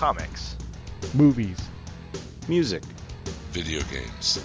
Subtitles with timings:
[0.00, 0.56] comics,
[1.12, 1.58] movies,
[2.48, 2.82] music,
[3.50, 4.42] video games,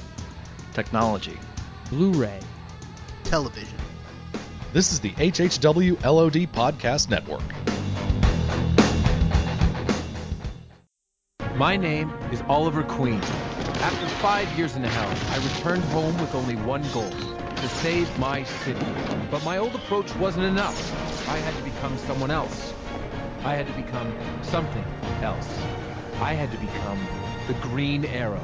[0.73, 1.39] technology,
[1.89, 2.41] Blu-ray,
[3.23, 3.77] television.
[4.73, 7.41] This is the HHW LOD Podcast Network.
[11.55, 13.21] My name is Oliver Queen.
[13.79, 18.43] After five years in hell, I returned home with only one goal to save my
[18.43, 18.85] city.
[19.31, 20.77] But my old approach wasn't enough.
[21.29, 22.73] I had to become someone else.
[23.45, 24.83] I had to become something
[25.21, 25.47] else.
[26.19, 26.99] I had to become
[27.45, 28.41] the Green Arrow.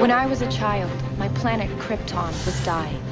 [0.00, 3.02] When I was a child, my planet Krypton was dying.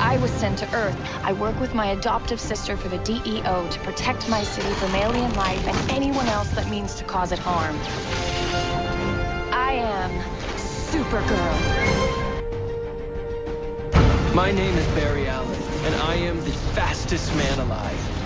[0.00, 0.96] I was sent to Earth.
[1.22, 5.32] I work with my adoptive sister for the DEO to protect my city from alien
[5.36, 7.76] life and anyone else that means to cause it harm.
[9.52, 10.10] I am
[10.90, 11.94] Supergirl.
[14.34, 18.25] My name is Barry Allen, and I am the fastest man alive.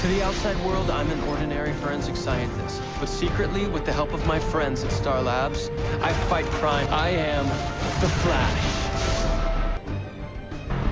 [0.00, 2.80] To the outside world, I'm an ordinary forensic scientist.
[3.00, 6.86] But secretly, with the help of my friends at Star Labs, I fight crime.
[6.88, 7.44] I am
[8.00, 8.78] the Flash.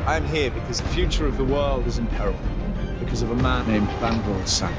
[0.08, 2.34] I'm here because the future of the world is in peril.
[2.98, 4.76] Because of a man named Vandal Savage.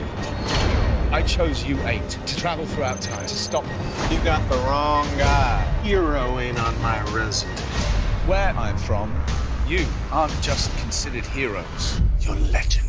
[1.14, 4.12] I chose U8 to travel throughout time to stop them.
[4.12, 5.64] You got the wrong guy.
[5.84, 7.56] Hero ain't on my resume.
[8.26, 9.24] Where I'm from,
[9.68, 12.02] you aren't just considered heroes.
[12.20, 12.87] You're legend.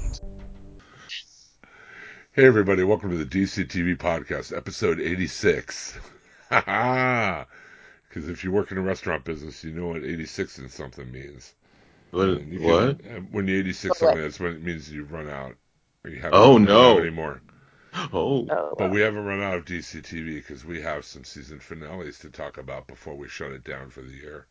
[2.38, 5.98] Hey everybody, welcome to the DC TV podcast, episode 86.
[6.48, 11.52] Because if you work in a restaurant business, you know what 86 and something means.
[12.12, 12.40] What?
[12.46, 13.02] You what?
[13.02, 15.56] Can, when you 86 something, that's when it means you've run out.
[16.04, 17.00] Or you oh no!
[17.00, 17.42] Anymore.
[18.12, 18.46] Oh.
[18.48, 18.74] oh.
[18.78, 22.30] But we haven't run out of DC TV because we have some season finales to
[22.30, 24.46] talk about before we shut it down for the year.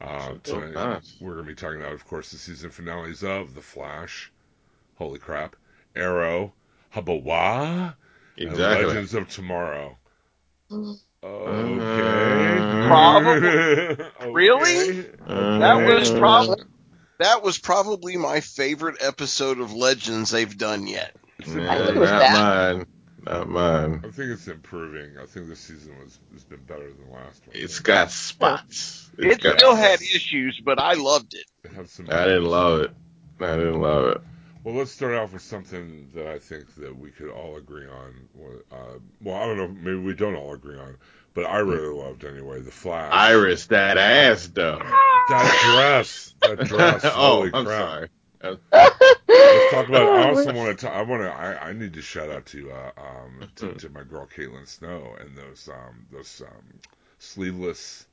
[0.00, 3.54] Uh, tonight, oh, we're going to be talking about, of course, the season finales of
[3.54, 4.32] The Flash.
[4.96, 5.56] Holy crap.
[5.94, 6.54] Arrow.
[7.02, 7.94] Habawa.
[8.36, 8.78] Exactly.
[8.78, 9.98] And Legends of Tomorrow.
[10.70, 10.98] Okay.
[12.86, 13.48] Probably.
[13.48, 14.30] okay.
[14.32, 15.06] Really?
[15.26, 16.62] Uh, That was probably
[17.18, 21.16] that was probably my favorite episode of Legends they've done yet.
[21.46, 22.76] Yeah, I think it was not bad.
[22.76, 22.86] mine.
[23.26, 24.00] Not mine.
[24.04, 25.18] I think it's improving.
[25.20, 27.56] I think this season was has been better than last one.
[27.56, 29.10] It's got spots.
[29.18, 31.44] It It's got still had issues, but I loved it.
[31.64, 32.90] It had some I didn't love it.
[33.40, 34.20] I didn't love it.
[34.64, 38.28] Well, let's start off with something that I think that we could all agree on.
[38.70, 40.96] Uh, well, I don't know, maybe we don't all agree on,
[41.34, 42.60] but I really loved anyway.
[42.60, 43.12] The Flash.
[43.12, 44.78] Iris, that ass though.
[45.28, 46.34] That dress.
[46.42, 47.02] That dress.
[47.04, 47.66] oh, I'm crap.
[47.66, 48.08] sorry.
[48.42, 50.08] Let's talk about.
[50.18, 50.90] I also want to.
[50.90, 51.30] I want to.
[51.30, 55.16] I, I need to shout out to uh, um to, to my girl Caitlin Snow
[55.20, 56.80] and those um those um
[57.18, 58.06] sleeveless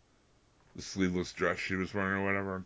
[0.76, 2.64] the sleeveless dress she was wearing or whatever.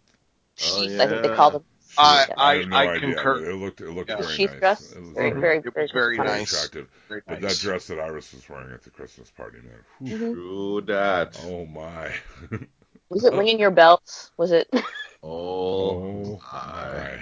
[0.63, 1.63] Oh, Sheath, I think they call them.
[1.89, 3.49] She- I- I- no I idea, concur.
[3.49, 4.17] It looked it looked Yeah.
[4.21, 4.59] very Sheath nice.
[4.59, 4.91] dress?
[4.91, 6.53] It was Very, very, very, It was very, very nice.
[6.53, 6.87] attractive.
[7.07, 9.79] Very But that dress that Iris was wearing at the Christmas party, man.
[9.99, 10.33] whew, Mhm.
[10.33, 11.39] True that.
[11.45, 12.13] Oh my.
[13.09, 14.31] Was it ringing your bells?
[14.37, 14.69] Was it?
[15.21, 17.17] Oh, my.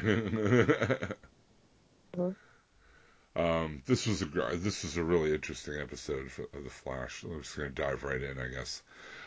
[2.16, 2.36] Mhm.
[3.36, 7.24] Um, this was a this was a really interesting episode of the Flash.
[7.24, 8.82] I'm just going to dive right in, I guess.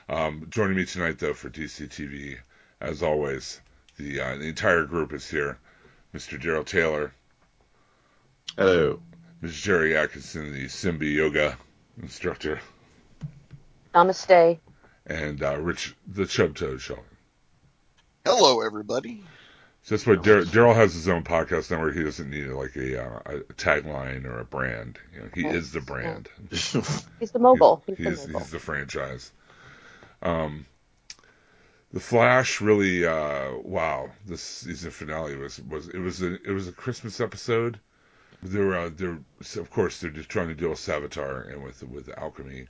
[0.08, 2.38] Um, joining me tonight, though, for DC TV,
[2.80, 3.60] as always,
[4.00, 5.58] the uh, the entire group is here.
[6.14, 6.40] Mr.
[6.40, 7.12] Daryl Taylor,
[8.56, 9.00] Hello.
[9.42, 9.60] Ms.
[9.60, 11.56] Jerry Atkinson, the Simba Yoga
[12.02, 12.60] instructor,
[13.94, 14.58] Namaste.
[15.06, 17.04] and uh, Rich, the Chub Toad Sheldon.
[18.26, 19.22] Hello, everybody.
[19.82, 21.94] So that's why Daryl has his own podcast network.
[21.94, 24.98] He doesn't need like a, uh, a tagline or a brand.
[25.14, 25.54] You know, he Yes.
[25.54, 26.28] is the brand.
[26.50, 26.72] He's
[27.32, 27.82] the mogul.
[27.86, 28.40] He's, He's, the mogul.
[28.40, 29.32] he's the franchise.
[30.20, 30.66] Um,
[31.92, 34.10] the Flash really, uh, wow!
[34.26, 37.80] This season finale was was it was a it was a Christmas episode.
[38.42, 39.18] They're uh, they're
[39.56, 42.66] of course they're just trying to deal with Savitar and with with alchemy.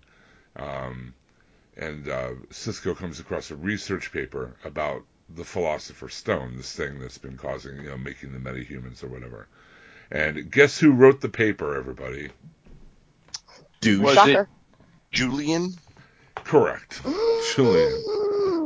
[0.57, 1.15] Um,
[1.77, 7.19] and uh, Cisco comes across a research paper about the Philosopher's Stone, this thing that's
[7.19, 9.49] been causing you know making the metahumans or whatever.
[10.11, 11.77] And guess who wrote the paper?
[11.77, 12.31] Everybody.
[13.81, 14.01] Douche.
[14.01, 14.43] Was Shocker.
[14.43, 14.49] it
[15.13, 15.75] Julian?
[16.37, 17.03] Correct.
[17.55, 18.20] Julian.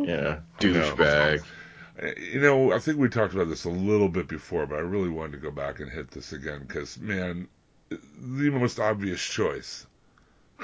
[0.04, 0.40] Yeah.
[0.60, 1.42] Douchebag.
[2.32, 5.08] You know, I think we talked about this a little bit before, but I really
[5.08, 7.46] wanted to go back and hit this again because, man,
[7.90, 9.86] the most obvious choice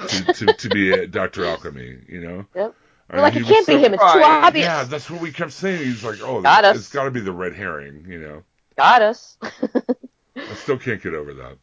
[0.07, 1.45] to, to, to be a Dr.
[1.45, 2.45] Alchemy, you know?
[2.55, 2.75] Yep.
[3.09, 3.93] I We're like, he it can't be him.
[3.93, 4.43] It's too Right.
[4.45, 4.65] obvious.
[4.65, 5.83] Yeah, that's what we kept saying.
[5.83, 6.77] He's like, oh, Got us.
[6.77, 8.43] it's got to be the red herring, you know?
[8.77, 9.37] Got us.
[10.35, 11.57] I still can't get over that.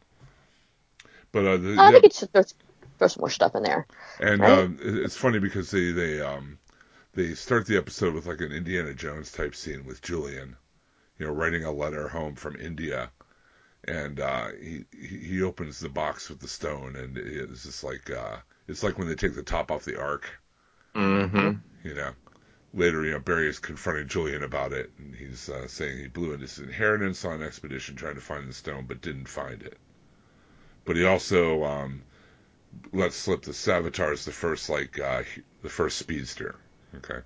[1.31, 2.43] But uh, the, I the- think it should throw,
[2.99, 3.87] throw some more stuff in there.
[4.19, 4.59] And Right?
[4.59, 6.58] um, it's funny because they they um
[7.19, 10.55] they start the episode with like an Indiana Jones type scene with Julian,
[11.17, 13.11] you know, writing a letter home from India,
[13.83, 18.37] and uh, he he opens the box with the stone, and it's just like uh,
[18.69, 20.29] it's like when they take the top off the ark.
[20.95, 21.57] Mm-hmm.
[21.85, 22.11] You know,
[22.73, 26.31] later, you know, Barry is confronting Julian about it, and he's uh, saying he blew
[26.31, 29.77] into his inheritance on an expedition trying to find the stone, but didn't find it.
[30.85, 32.01] But he also um,
[32.93, 35.23] let slip the Savitar's the first like uh,
[35.61, 36.55] the first speedster.
[36.97, 37.19] Okay.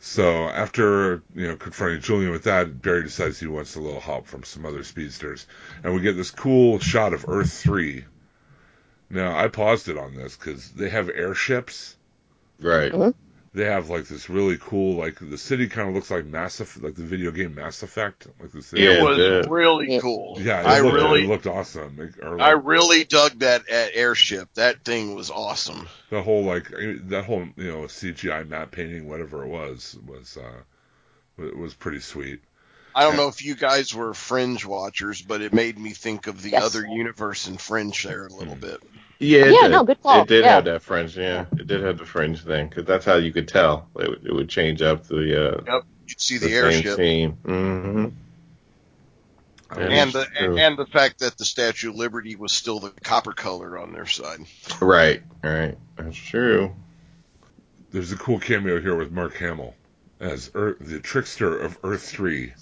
[0.00, 4.26] So after you know confronting Julian with that, Barry decides he wants a little help
[4.26, 5.46] from some other speedsters,
[5.82, 8.04] and we get this cool shot of Earth three.
[9.10, 11.96] Now I paused it on this because they have airships.
[12.60, 12.92] Right.
[12.92, 13.12] Uh-huh.
[13.54, 16.84] They have like this really cool, like the city kind of looks like Mass Effect,
[16.84, 18.84] like the video game Mass Effect, like the city.
[18.86, 20.36] It was the- really cool.
[20.40, 21.96] Yeah, it I looked, really, it looked awesome.
[21.96, 24.48] Like, or, I really dug that at airship.
[24.54, 25.88] That thing was awesome.
[26.10, 26.68] the whole like
[27.08, 32.40] that whole you know CGI map painting, whatever it was, was uh, was pretty sweet.
[32.94, 36.42] I don't know if you guys were Fringe watchers, but it made me think of
[36.42, 36.64] the Yes.
[36.64, 38.82] other universe in Fringe there a little bit.
[39.20, 39.70] Yeah, it Yeah, did.
[39.72, 40.22] no, good call.
[40.22, 40.54] It did Yeah.
[40.54, 41.46] have that fringe, yeah.
[41.58, 43.88] It did have the fringe thing, because that's how you could tell.
[43.98, 46.96] It would, it would change up the, uh, Yep, you'd see the, the, same airship
[46.96, 47.30] scene.
[47.44, 48.06] hmm
[49.70, 50.56] and the true.
[50.56, 54.06] and the fact that the Statue of Liberty was still the copper color on their
[54.06, 54.40] side.
[54.80, 55.76] Right, right.
[55.96, 56.74] That's true.
[57.90, 59.74] There's a cool cameo here with Mark Hamill
[60.20, 62.52] as Earth, the trickster of Earth Three.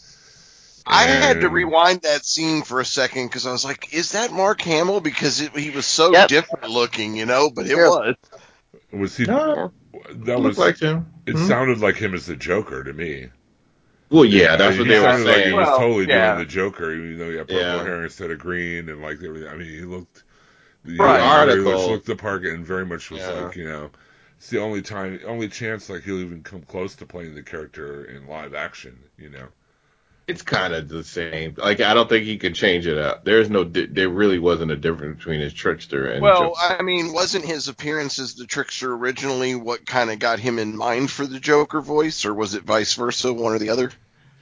[0.86, 4.32] I had to rewind that scene for a second because I was like, "Is that
[4.32, 6.28] Mark Hamill?" Because it, he was so Yep.
[6.28, 7.50] different looking, you know.
[7.50, 7.80] But it True.
[7.80, 8.14] was.
[8.92, 9.26] Was he?
[9.26, 9.72] No,
[10.10, 10.58] That was.
[10.58, 11.06] like him.
[11.26, 11.38] It Mhm.
[11.38, 13.30] sounded like him as the Joker to me.
[14.10, 15.24] Well, yeah, that's Uh, what they were saying.
[15.24, 15.52] like he saying.
[15.52, 16.14] was Well, totally yeah.
[16.24, 17.82] doing the Joker, even though he had purple Yeah.
[17.82, 19.48] hair instead of green, and like everything.
[19.48, 20.24] I mean, he looked.
[20.84, 21.20] The Right.
[21.20, 21.88] very much Article.
[21.88, 23.30] looked the part, and very much was Yeah.
[23.30, 23.90] like you know,
[24.38, 28.04] it's the only time, only chance like he'll even come close to playing the character
[28.04, 28.98] in live action.
[29.18, 29.48] You know.
[30.28, 31.54] It's kind of the same.
[31.56, 33.24] Like, I don't think he could change it up.
[33.24, 36.60] There's no, there really wasn't a difference between his trickster and Well, Joker.
[36.60, 40.76] I mean, wasn't his appearance as the trickster originally what kind of got him in
[40.76, 43.92] mind for the Joker voice, or was it vice versa, one or the other?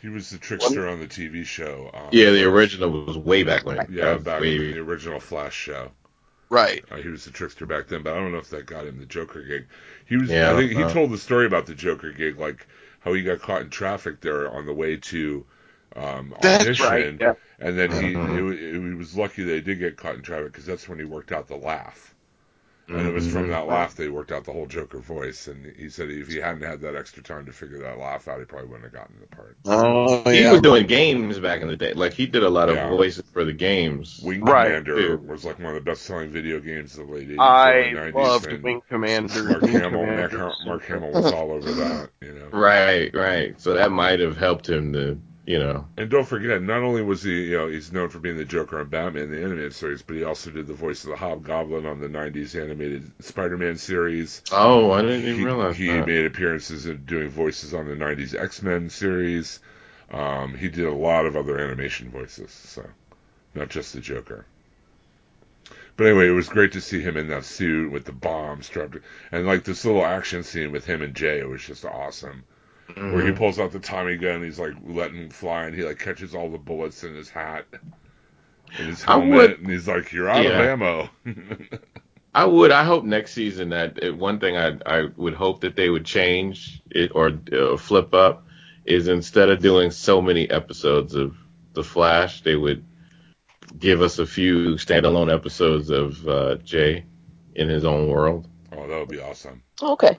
[0.01, 1.91] He was the trickster on the TV show.
[1.93, 3.77] Um, yeah, the original was way back when.
[3.91, 5.91] Yeah, That back way- the original Flash show.
[6.51, 6.85] Right.
[6.91, 8.99] Uh, he was the trickster back then, but I don't know if that got him
[9.01, 9.67] the Joker gig.
[10.07, 10.31] He was.
[10.31, 12.67] Yeah, I think he uh, told the story about the Joker gig, like
[13.01, 15.45] how he got caught in traffic there on the way to
[15.97, 17.35] um, That's audition, right, yeah.
[17.59, 18.39] and then he Mhm.
[18.53, 21.33] it, he was lucky they did get caught in traffic because that's when he worked
[21.33, 22.15] out the laugh.
[22.93, 23.49] And it was from Mhm.
[23.49, 25.49] that laugh they worked out the whole Joker voice.
[25.49, 28.39] And he said if he hadn't had that extra time to figure that laugh out,
[28.41, 29.59] he probably wouldn't have gotten the part.
[29.67, 30.53] Oh, He yeah.
[30.53, 31.93] was doing games back in the day.
[31.95, 32.89] Like, he did a lot of Yeah.
[32.89, 34.23] voices for the games.
[34.25, 34.67] Wing Right.
[34.67, 35.29] Commander Dude.
[35.29, 37.89] was like one of the best selling video games of the late 80s, I early
[37.89, 38.15] 90s.
[38.21, 39.43] loved and Wing Commander.
[39.45, 40.53] Mark Wing Hamill, Mark, Commander.
[40.61, 42.49] Mark Hamill was all over that, you know.
[42.53, 43.61] Right, right.
[43.61, 45.87] So that might have helped him to, you know.
[45.97, 48.79] And don't forget, not only was he, you know, he's known for being the Joker
[48.81, 52.01] on Batman, the animated series, but he also did the voice of the Hobgoblin on
[52.01, 54.43] the 90s animated Spider-Man series.
[54.51, 56.03] Oh, I didn't He, even realize he that.
[56.03, 59.61] made appearances in doing voices on the 90s X-Men series.
[60.11, 62.89] Um, he did a lot of other animation voices, so
[63.55, 64.47] not just the Joker.
[65.97, 68.99] But anyway, it was great to see him in that suit with the bomb strapped,
[69.33, 71.41] and like this little action scene with him and Jay.
[71.41, 72.45] It was just awesome
[72.95, 73.37] where he Mhm.
[73.37, 76.51] pulls out the Tommy gun, he's like letting him fly, and he like catches all
[76.51, 77.67] the bullets in his hat,
[78.79, 80.61] in his helmet, would- and he's like, "You're out Yeah.
[80.63, 81.11] of ammo."
[82.35, 82.73] I would.
[82.73, 86.05] I hope next season that uh, one thing I I would hope that they would
[86.05, 88.47] change it or uh, flip up
[88.85, 91.37] is instead of doing so many episodes of
[91.75, 92.85] The Flash, they would
[93.79, 97.05] give us a few standalone episodes of uh, Jay
[97.55, 98.47] in his own world.
[98.73, 99.63] oh, that would be awesome.
[99.81, 100.19] Okay.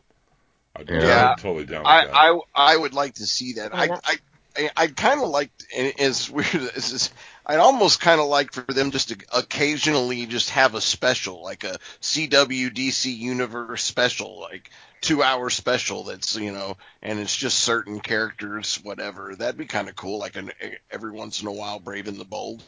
[0.75, 1.31] I'd, Yeah.
[1.31, 2.13] I'm totally down I, that.
[2.15, 3.73] I I would like to see that.
[3.73, 3.99] Why I?
[4.03, 4.15] I
[4.57, 7.09] I, I kind of like and as weird as this,
[7.45, 11.63] I'd almost kind of like for them just to occasionally just have a special, like
[11.65, 14.69] a CW DC Universe special, like
[15.01, 19.35] two hour special that's you know, and it's just certain characters, whatever.
[19.35, 20.19] That'd be kind of cool.
[20.19, 20.51] Like an
[20.89, 22.63] every once in a while, Brave and the Bold.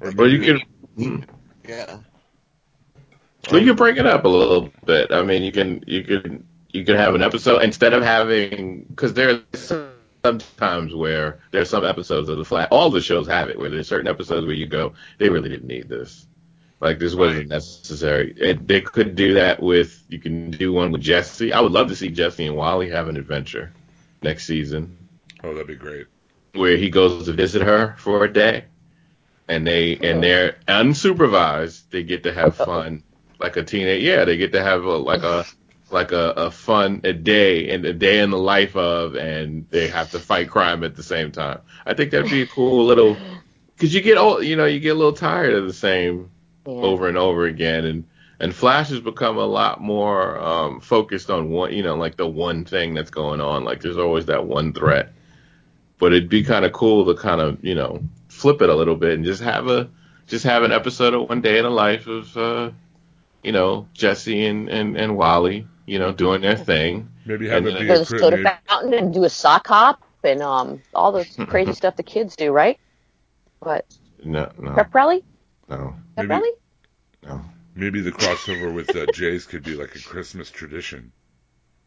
[0.00, 1.02] Or Well, you maybe- hmm.
[1.02, 1.26] can.
[1.68, 1.98] Yeah.
[3.50, 5.12] Well, you can break it up a little bit.
[5.12, 9.14] I mean, you can you can you could have an episode instead of having because
[9.14, 12.68] there's some times where there's some episodes of the Flash.
[12.70, 15.68] All the shows have it where there's certain episodes where you go, they really didn't
[15.68, 16.26] need this.
[16.80, 18.34] Like this wasn't necessary.
[18.36, 20.04] It, they could do that with.
[20.08, 21.52] You can do one with Jesse.
[21.52, 23.72] I would love to see Jesse and Wally have an adventure
[24.22, 24.98] next season
[25.44, 26.06] oh, that'd be great.
[26.54, 28.64] where he goes to visit her for a day,
[29.48, 31.90] and they and they're unsupervised.
[31.90, 33.02] They get to have fun,
[33.38, 34.02] like a teenage.
[34.02, 35.44] Yeah, they get to have a, like a
[35.90, 39.88] like a, a fun a day and a day in the life of, and they
[39.88, 41.60] have to fight crime at the same time.
[41.86, 43.22] I think that'd be a cool little
[43.76, 46.30] because you get old, you know, you get a little tired of the same
[46.66, 46.72] Yeah.
[46.72, 48.04] over and over again, and
[48.40, 52.26] and Flash has become a lot more um, focused on one, you know, like the
[52.28, 53.64] one thing that's going on.
[53.64, 55.12] Like there's always that one threat,
[55.98, 58.96] but it'd be kind of cool to kind of you know flip it a little
[58.96, 59.88] bit and just have a
[60.26, 62.70] just have an episode of one day in the life of uh,
[63.42, 67.08] you know Jesse and and and Wally, you know, doing their thing.
[67.26, 69.24] Maybe have And, it be Go to a the cri- soda maybe- fountain and do
[69.24, 72.78] a sock hop and um all the crazy stuff the kids do, right?
[73.60, 73.86] But
[74.24, 75.24] No, no, pep rally?
[75.68, 76.50] no, Pep Maybe- rally?
[77.26, 77.40] no.
[77.74, 81.12] Maybe the crossover with uh, Jays could be like a Christmas tradition.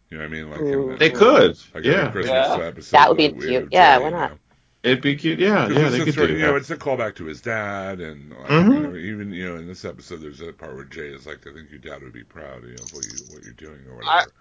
[0.09, 0.49] You know what I mean?
[0.49, 2.07] Like in the, They could, like yeah.
[2.07, 2.63] a Christmas Yeah.
[2.65, 2.91] episode.
[2.91, 3.67] That would be cute.
[3.71, 4.31] Yeah, you why not?
[4.31, 4.37] know?
[4.83, 5.39] It'd be cute.
[5.39, 7.39] Yeah, yeah, it's they a could sort do you know, it's a callback to his
[7.41, 8.73] dad, and like, Mhm.
[8.73, 11.45] you know, even you know, in this episode, there's a part where Jay is like,
[11.45, 13.79] "I think your dad would be proud, you know, of what you what you're doing
[13.87, 14.31] or I- whatever."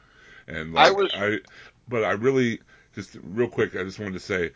[0.49, 1.39] and like, I was- I,
[1.89, 2.61] but I really
[2.95, 4.51] just real quick, I just wanted to say,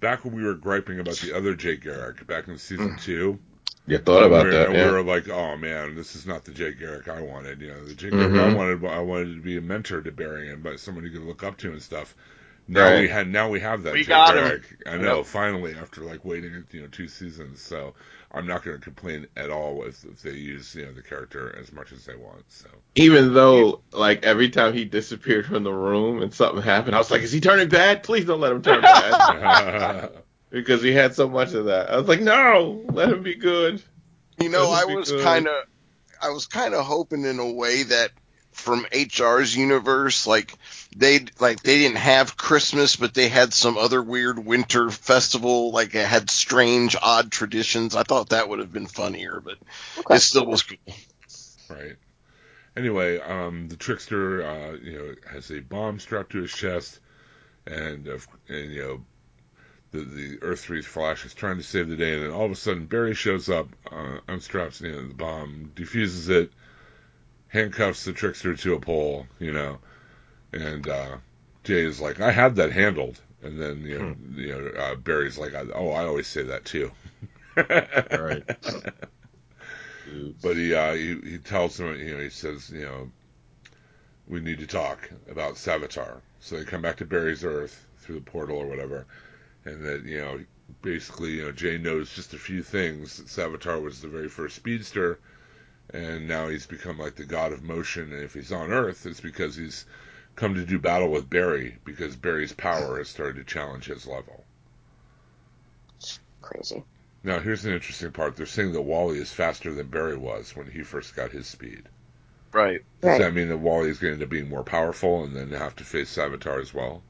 [0.00, 3.38] back when we were griping about the other Jay Garrick back in season two,
[3.86, 4.86] You thought about we were, that, yeah.
[4.86, 7.84] we were like, "Oh man, this is not the Jay Garrick I wanted." You know,
[7.84, 8.56] the Jay Garrick I Mhm.
[8.56, 11.44] wanted, I wanted to be a mentor to Barry and but someone you could look
[11.44, 12.16] up to and stuff.
[12.68, 13.00] Now Right.
[13.00, 14.62] we had, now we have that We Jay got him.
[14.86, 15.26] I know, Yep.
[15.26, 17.62] finally, after like waiting, you know, two seasons.
[17.62, 17.94] So
[18.32, 21.56] I'm not going to complain at all if, if they use, you know, the character
[21.58, 22.44] as much as they want.
[22.48, 26.98] So Even though, like, every time he disappeared from the room and something happened, I
[26.98, 28.02] was like, is he turning bad?
[28.02, 30.10] Please don't let him turn bad.
[30.50, 31.90] because he had so much of that.
[31.90, 33.82] I was like, no, let him be good.
[34.38, 35.54] You know, I was kind of,
[36.22, 38.10] I was kind of hoping in a way that
[38.58, 40.52] from HR's universe, like
[40.96, 45.94] they like they didn't have Christmas, but they had some other weird winter festival, like
[45.94, 47.96] it had strange, odd traditions.
[47.96, 49.58] I thought that would have been funnier, but
[49.96, 50.16] Okay.
[50.16, 50.78] it still was cool.
[51.68, 51.96] right.
[52.76, 57.00] Anyway, um, the trickster, uh, you know, has a bomb strapped to his chest,
[57.66, 59.04] and, uh, and you know,
[59.90, 62.52] the the Earth Three Flash is trying to save the day, and then all of
[62.52, 66.52] a sudden Barry shows up, uh, unstraps you know, the bomb, defuses it,
[67.48, 69.78] handcuffs the trickster to a pole, you know,
[70.52, 71.16] and uh,
[71.64, 75.38] Jay is like, "I had that handled," and then you know, you know, uh, Barry's
[75.38, 76.92] like, "Oh, I always say that too."
[78.12, 78.44] Right.
[80.42, 83.10] But he, uh, he he tells him, you know, he says, you know,
[84.26, 86.20] we need to talk about Savitar.
[86.40, 89.06] So they come back to Barry's Earth through the portal or whatever,
[89.64, 90.40] and that you know,
[90.82, 93.16] basically, you know, Jay knows just a few things.
[93.18, 95.18] That Savitar was the very first speedster,
[95.90, 98.12] and now he's become like the god of motion.
[98.12, 99.86] And if he's on Earth, it's because he's
[100.36, 104.46] come to do battle with Barry because Barry's power has started to challenge his level.
[106.40, 106.84] Crazy.
[107.22, 108.34] Now, here's an interesting part.
[108.34, 111.88] They're saying that Wally is faster than Barry was when he first got his speed.
[112.52, 112.80] Right.
[113.02, 113.18] Does Right.
[113.18, 116.14] that mean that Wally is going to be more powerful and then have to face
[116.16, 117.02] Savitar as well?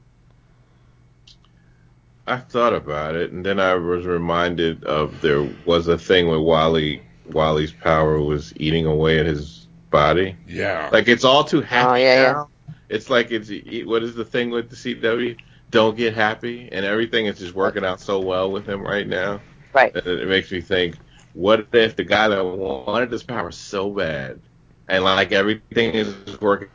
[2.25, 6.39] I thought about it, and then I was reminded of there was a thing where
[6.39, 10.35] Wally Wally's power was eating away at his body.
[10.47, 10.89] Yeah.
[10.91, 12.45] Like it's all too happy Oh, yeah, yeah.
[12.89, 13.49] It's like it's
[13.85, 15.37] what is the thing with the CW?
[15.71, 19.39] Don't get happy, and everything is just working out so well with him right now.
[19.73, 19.95] Right.
[19.95, 20.97] It makes me think,
[21.33, 24.39] what if the guy that wanted this power so bad,
[24.87, 26.69] and like everything is working,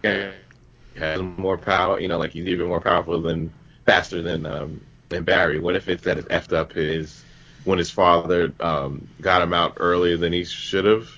[0.97, 3.53] has more power, you know, like he's even more powerful than,
[3.85, 5.59] faster than um than Barry.
[5.59, 7.25] What if it's that it effed up his
[7.65, 11.09] when his father um got him out earlier than he should have?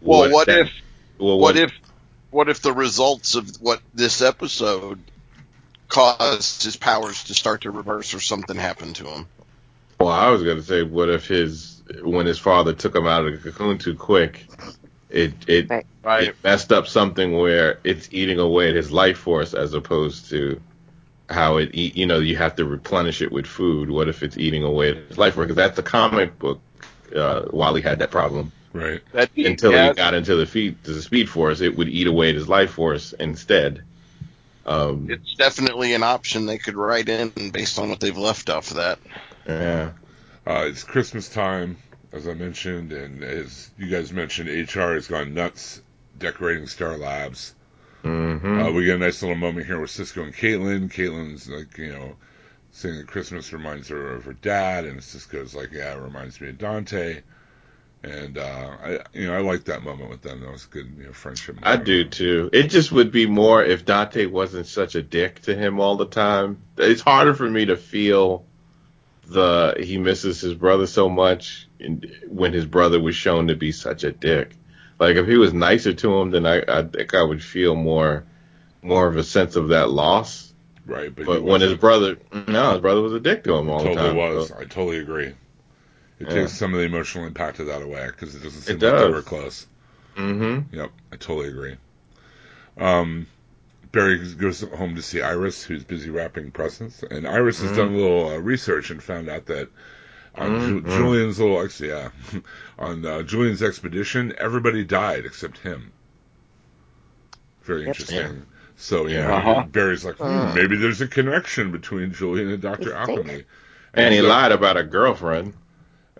[0.00, 0.72] Well, what that- if
[1.18, 1.72] Well, what if
[2.30, 4.98] what if the results of what this episode
[5.88, 9.26] caused his powers to start to reverse or something happened to him?
[9.98, 13.32] Well, I was gonna say, what if his when his father took him out of
[13.32, 14.46] the cocoon too quick,
[15.10, 15.70] it it,
[16.04, 16.28] Right.
[16.28, 20.60] it messed up something where it's eating away at his life force as opposed to
[21.28, 21.96] how it eat.
[21.96, 23.90] You know, you have to replenish it with food.
[23.90, 25.46] What if it's eating away at his life force?
[25.46, 26.60] Because that's the comic book.
[27.14, 29.00] Uh, Wally had that problem Right.
[29.12, 31.60] That until yeah, he got into the feed to the speed force.
[31.60, 33.82] It would eat away at his life force instead.
[34.66, 38.70] Um, it's definitely an option they could write in based on what they've left off
[38.70, 38.98] of that.
[39.46, 39.92] yeah.
[40.46, 41.76] Uh, it's Christmas time,
[42.12, 45.82] as I mentioned, and as you guys mentioned, HR has gone nuts
[46.18, 47.54] decorating Star Labs.
[48.02, 50.90] Hmm Uh, we get a nice little moment here with Cisco and Caitlin.
[50.90, 52.16] Caitlin's like, you know,
[52.72, 56.48] saying that Christmas reminds her of her dad, and Cisco's like, yeah, it reminds me
[56.50, 57.22] of Dante.
[58.02, 60.40] And uh, I, you know, I like that moment with them.
[60.40, 61.58] That was a good, you know, friendship.
[61.62, 62.48] I do too.
[62.52, 66.06] It just would be more if Dante wasn't such a dick to him all the
[66.06, 66.58] time.
[66.76, 68.44] It's harder for me to feel
[69.26, 71.68] the he misses his brother so much
[72.28, 74.54] when his brother was shown to be such a dick.
[74.98, 78.24] Like if he was nicer to him, then I, I think I would feel more
[78.82, 80.52] more of a sense of that loss.
[80.86, 83.78] Right, but, But when his brother, no, his brother was a dick to him all
[83.80, 84.14] totally the time.
[84.16, 84.48] Totally was.
[84.48, 85.26] So, I totally agree.
[85.26, 85.36] It
[86.20, 86.26] Yeah.
[86.34, 89.00] takes some of the emotional impact of that away because it doesn't seem It like
[89.00, 89.66] they were close.
[90.16, 90.74] Mm-hmm.
[90.74, 91.76] Yep, I totally agree.
[92.78, 93.26] Um,
[93.92, 97.76] Barry goes home to see Iris, who's busy wrapping presents, and Iris has Mhm.
[97.76, 99.68] done a little uh, research and found out that
[100.38, 100.96] on Ju- Mhm.
[100.96, 102.10] Julian's little, ex- yeah,
[102.78, 105.92] on uh, Julian's expedition, everybody died except him.
[107.62, 107.88] Very Yep.
[107.88, 108.46] interesting.
[108.76, 109.62] So yeah, Uh-huh.
[109.70, 110.54] Barry's like, hmm, Mm.
[110.54, 113.44] maybe there's a connection between Julian and Doctor Alchemy.
[113.94, 115.54] And he ju- lied about a girlfriend.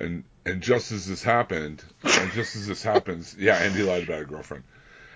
[0.00, 4.04] and and just as this happened, and just as this happens, yeah, and he lied
[4.04, 4.64] about a girlfriend.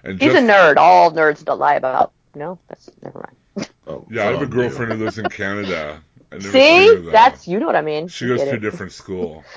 [0.04, 0.76] And He's just, a nerd.
[0.76, 2.12] All nerds don't lie about.
[2.34, 3.68] No, that's never mind.
[3.86, 6.02] Oh, Yeah, I have a girlfriend who lives in Canada.
[6.32, 7.10] I her, See, though.
[7.10, 8.08] that's you know what I mean.
[8.08, 9.44] she You goes get to a different school.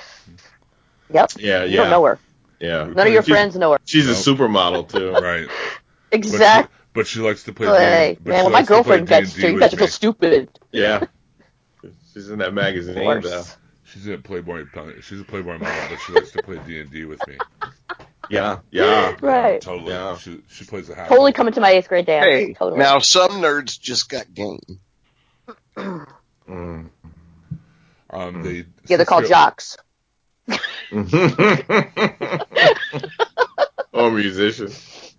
[1.08, 1.30] Yep.
[1.38, 1.64] Yeah, yeah.
[1.64, 1.76] You yeah.
[1.82, 2.18] don't know her.
[2.58, 2.84] Yeah.
[2.84, 3.78] None of your She's- friends know her.
[3.84, 5.12] She's a supermodel too.
[5.22, 5.46] Right.
[6.12, 6.72] Exactly.
[6.94, 7.66] But she, but she likes to play.
[7.68, 9.74] Hey, but man, she when my likes to play girlfriend gets D&D to, you guys
[9.74, 10.48] are so stupid.
[10.72, 11.04] Yeah.
[12.14, 13.42] She's in that magazine though.
[13.84, 14.64] She's a Playboy.
[15.02, 17.36] She's a Playboy model, but she likes to play D and D with me.
[18.30, 19.14] Yeah, yeah.
[19.20, 19.60] Right.
[19.60, 19.92] Totally.
[19.92, 20.16] Yeah.
[20.16, 21.08] She she plays a half.
[21.08, 22.24] Totally coming to my eighth grade dance.
[22.24, 22.78] Hey, totally.
[22.80, 24.80] now some nerds just got game.
[26.48, 26.90] Mm.
[28.10, 29.76] Um, they yeah, they're called jocks.
[33.92, 35.14] or musicians.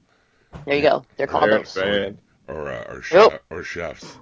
[0.65, 1.05] There you go.
[1.17, 1.73] They're called Or those.
[1.73, 2.17] fan.
[2.47, 3.03] or uh, or, Yep.
[3.31, 4.17] chef, or chefs.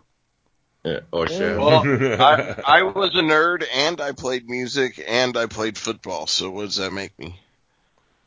[0.83, 1.57] Yeah, or chef.
[1.57, 6.27] Well, I, I was a nerd and I played music and I played football.
[6.27, 7.39] So what does that make me?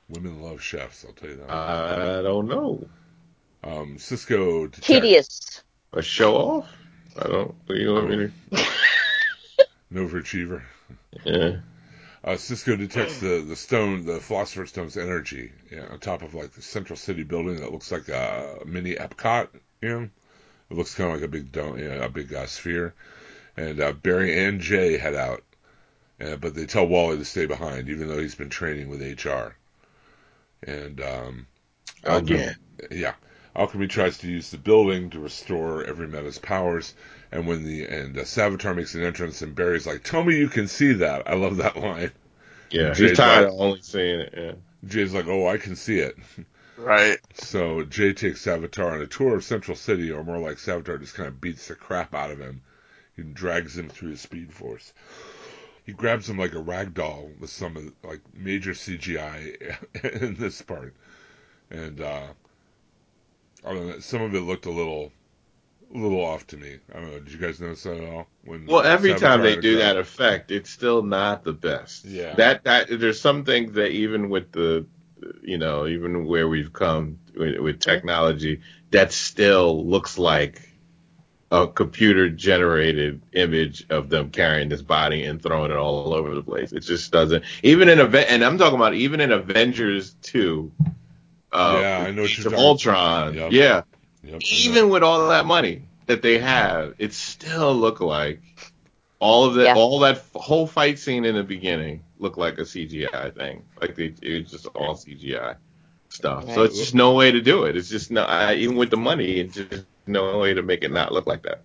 [0.09, 1.05] Women love chefs.
[1.05, 1.51] I'll tell you that.
[1.51, 2.87] I don't know.
[3.63, 4.67] Um, Cisco.
[4.67, 5.63] detect- Tedious.
[5.93, 6.69] A show off?
[7.19, 7.55] I don't.
[7.67, 8.65] What You want me to?
[9.91, 10.63] No overachiever.
[11.25, 11.57] Yeah.
[12.23, 16.51] Uh, Cisco detects the, the stone, the Philosopher's Stone's energy yeah, on top of like
[16.53, 19.49] the Central City building that looks like a mini Epcot.
[19.81, 20.09] You know,
[20.71, 22.95] it looks kind of like a big dome, yeah, a big uh, sphere.
[23.57, 25.43] And uh, Barry and Jay head out,
[26.21, 29.57] uh, but they tell Wally to stay behind, even though he's been training with HR.
[30.63, 31.47] And um,
[32.05, 32.57] Again.
[32.91, 33.15] yeah,
[33.59, 36.95] Alchemy tries to use the building to restore every meta's powers,
[37.33, 40.49] and when the and uh, Savitar makes an entrance, and Barry's like, "Tell me you
[40.49, 42.13] can see that." I love that line.
[42.71, 42.93] Yeah.
[42.93, 44.35] Jay's He's tired like- of only seeing it.
[44.37, 44.53] Yeah.
[44.89, 46.17] Jay's like, "Oh, I can see it."
[46.77, 47.19] Right.
[47.35, 51.15] So Jay takes Savitar on a tour of Central City, or more like Savitar just
[51.15, 52.63] kind of beats the crap out of him.
[53.17, 54.93] He drags him through his speed force.
[55.85, 59.77] He grabs him like a rag doll with some of like major CGI
[60.23, 60.95] in this part,
[61.71, 62.29] and uh,
[63.65, 63.99] I don't know.
[63.99, 65.13] Some of it looked a little,
[65.95, 66.79] a little off to me.
[66.95, 67.19] I don't know.
[67.19, 68.27] Did you guys notice that at all?
[68.45, 72.05] When Well, every time they do that effect, it's still not the best.
[72.05, 72.35] Yeah.
[72.35, 74.87] That that there's some things that even with the,
[75.43, 80.63] you know, even where we've come with, with technology, that still looks like
[81.51, 86.43] a computer generated image of them carrying this body and throwing it all over the
[86.43, 86.73] place.
[86.73, 87.43] It just doesn't.
[87.63, 90.71] Even in event, and I'm talking about even in Avengers two.
[91.53, 93.35] Uh, Yeah, I know what Age of talking- Ultron.
[93.35, 93.53] Yep.
[93.53, 93.83] Yeah,
[94.25, 98.41] Yep, even with all that money that they have, it still look like
[99.21, 99.75] all of that, Yeah.
[99.77, 103.63] all that f- whole fight scene in the beginning looked like a CGI thing.
[103.81, 105.57] Like they, it was just all CGI
[106.09, 106.53] stuff.
[106.55, 107.77] So it's just no way to do it.
[107.77, 110.91] It's just no, I, even with the money, it's just no way to make it
[110.93, 111.63] not look like that.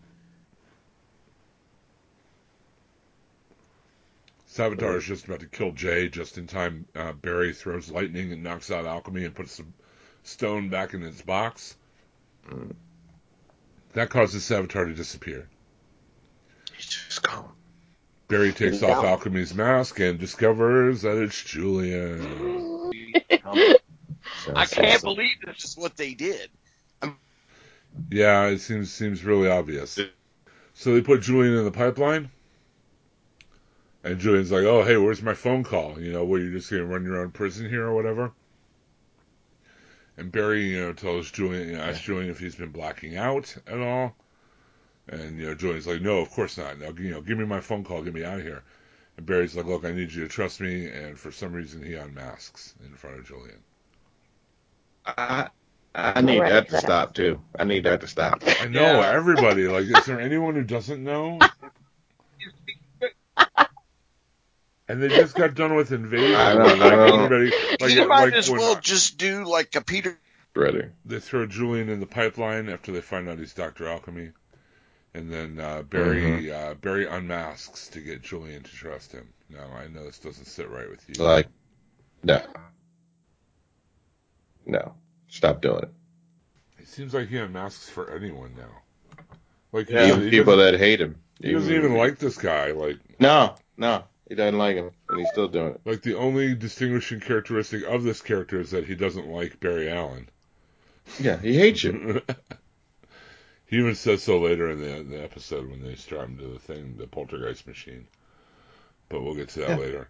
[4.54, 6.86] Savitar is just about to kill Jay just in time.
[6.96, 9.66] Uh, Barry throws lightning and knocks out Alchemy and puts the
[10.24, 11.76] stone back in its box.
[13.94, 15.48] That causes Savitar to disappear.
[16.76, 17.50] He's just gone.
[18.28, 18.89] Barry takes Yeah.
[18.92, 22.92] off Alchemy's mask and discovers that it's Julian.
[24.56, 26.50] I can't believe this is what they did.
[28.10, 30.00] Yeah, it seems seems really obvious.
[30.74, 32.32] So they put Julian in the pipeline,
[34.04, 36.00] and Julian's like, "Oh, hey, where's my phone call?
[36.00, 38.34] You know, what you're just gonna run your own prison here or whatever."
[40.18, 43.56] And Barry, you know, tells Julian, you know, asks Julian if he's been blacking out
[43.68, 44.16] at all,
[45.08, 46.80] and you know, Julian's like, "No, of course not.
[46.80, 48.63] Now, you know, give me my phone call, get me out of here."
[49.18, 51.96] And Barry's like, "Look, I need you to trust me," and for some reason, he
[51.96, 53.63] unmasks in front of Julian.
[55.06, 55.50] I,
[55.96, 57.42] I need that to stop too.
[57.58, 58.44] I need that to stop.
[58.60, 59.02] I know Yeah.
[59.02, 59.68] everybody.
[59.68, 61.50] Like, is there anyone who doesn't know?
[64.89, 66.36] And they just got done with invasion.
[66.36, 67.26] I know, Like, I know.
[67.26, 70.17] everybody, like, you might like as when well just do like a Peter.
[70.56, 70.84] Ready?
[71.06, 74.32] they throw Julian in the pipeline after they find out he's Doctor Alchemy,
[75.13, 76.54] and then uh, Barry Mm-hmm.
[76.54, 79.28] uh, Barry unmasks to get Julian to trust him.
[79.50, 81.24] Now I know this doesn't sit right with you.
[81.24, 81.48] Like,
[82.24, 82.41] no,
[84.65, 84.93] no,
[85.28, 85.89] stop doing it.
[86.80, 88.82] it seems like he unmasks for anyone now.
[89.72, 91.15] Like he Even people that hate him.
[91.41, 92.72] he doesn't even like this guy.
[92.72, 94.04] Like No, no.
[94.28, 95.82] He doesn't like him, and he's still doing it.
[95.86, 100.30] Like the only distinguishing characteristic of this character is that he doesn't like Barry Allen.
[101.20, 102.22] Yeah, he hates you.
[103.66, 106.60] he even says so later in the, the episode when they strap him to the
[106.60, 108.08] thing, the poltergeist machine.
[109.10, 109.76] But we'll get to that Yeah.
[109.76, 110.10] later.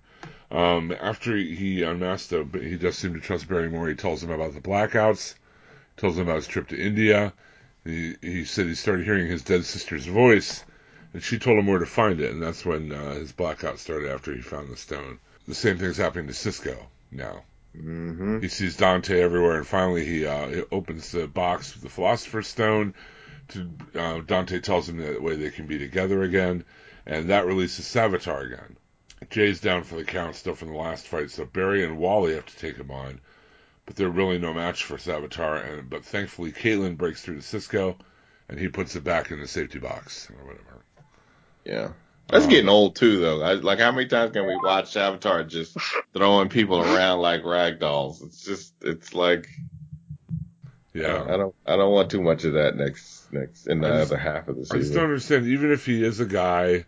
[0.52, 3.89] Um, after he, he unmasked, him, but he does seem to trust Barry more.
[3.89, 5.34] He tells him about the blackouts,
[5.97, 7.34] tells him about his trip to India.
[7.84, 10.63] He, he said he started hearing his dead sister's voice,
[11.13, 14.12] and she told him where to find it, and that's when uh, his blackout started
[14.12, 15.19] after he found the stone.
[15.47, 16.76] The same thing's happening to Cisco
[17.12, 17.43] now.
[17.78, 18.39] Mm-hmm.
[18.39, 22.47] He sees Dante everywhere, and finally he, uh, he opens the box with the Philosopher's
[22.47, 22.93] Stone.
[23.49, 26.63] To uh, Dante tells him that way they can be together again,
[27.06, 28.78] and that releases Savitar again.
[29.30, 32.45] Jay's down for the count still from the last fight, so Barry and Wally have
[32.45, 33.19] to take him on,
[33.86, 35.63] but they're really no match for Savitar.
[35.65, 37.97] And but thankfully, Caitlin breaks through to Cisco,
[38.49, 40.82] and he puts it back in the safety box or whatever.
[41.65, 41.89] Yeah.
[42.30, 43.41] That's Um, getting old too, though.
[43.41, 45.78] I, like, how many times can we watch Savitar just
[46.13, 48.21] throwing people around like rag dolls?
[48.21, 49.47] It's just, it's like,
[50.93, 51.23] Yeah.
[51.23, 54.17] I don't, I don't want too much of that next, next in the just- other
[54.21, 54.78] half of the season.
[54.78, 55.47] I just don't understand.
[55.47, 56.86] Even if he is a guy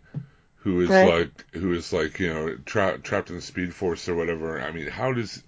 [0.56, 1.08] who is Right.
[1.20, 4.72] like who is like you know tra- trapped in the Speed Force or whatever, I
[4.72, 5.42] mean, how does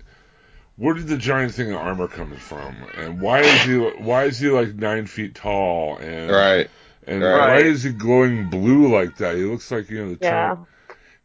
[0.77, 4.39] where did the giant thing of armor come from, and why is he why is
[4.39, 6.71] he like nine feet tall and Right.
[7.09, 7.39] And Right.
[7.39, 9.37] why is he glowing blue like that?
[9.37, 10.55] He looks like you know the Yeah.
[10.55, 10.67] giant-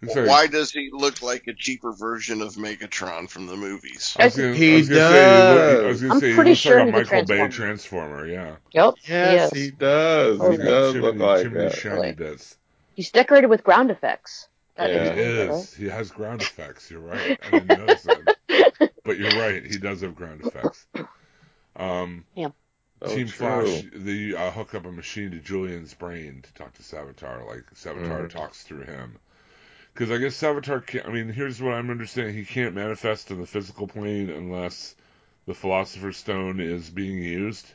[0.01, 4.15] looks like- Why does he look like a cheaper version of Megatron from the movies?
[4.19, 6.01] I was gonna, He I was gonna say, he I was does.
[6.01, 7.49] gonna I'm say he pretty looks sure like a Michael Bay Transformer.
[7.49, 8.27] transformer.
[8.27, 8.93] Yeah, Yep.
[9.07, 10.39] Yes, he he does.
[10.41, 10.63] He yeah.
[10.69, 11.75] does chimney, look like chimney that.
[11.75, 12.11] shiny Really.
[12.13, 12.57] bits.
[12.95, 14.47] He's decorated with ground effects.
[14.75, 15.03] That Yeah.
[15.13, 15.73] He explains it, is.
[15.75, 16.89] He has ground effects.
[16.91, 17.39] You're right.
[17.45, 18.35] I didn't notice that.
[19.05, 19.65] But you're right.
[19.65, 20.85] He does have ground effects.
[21.75, 22.49] Um, Yeah.
[23.03, 23.65] So Team true.
[23.65, 27.45] Flash, they uh, hook up a machine to Julian's brain to talk to Savitar.
[27.45, 28.29] Like Savitar Mhm.
[28.29, 29.17] talks through him.
[29.93, 31.05] Because I guess Savitar can't.
[31.05, 34.95] I mean, here's what I'm understanding: he can't manifest in the physical plane unless
[35.45, 37.67] the Philosopher's Stone is being used.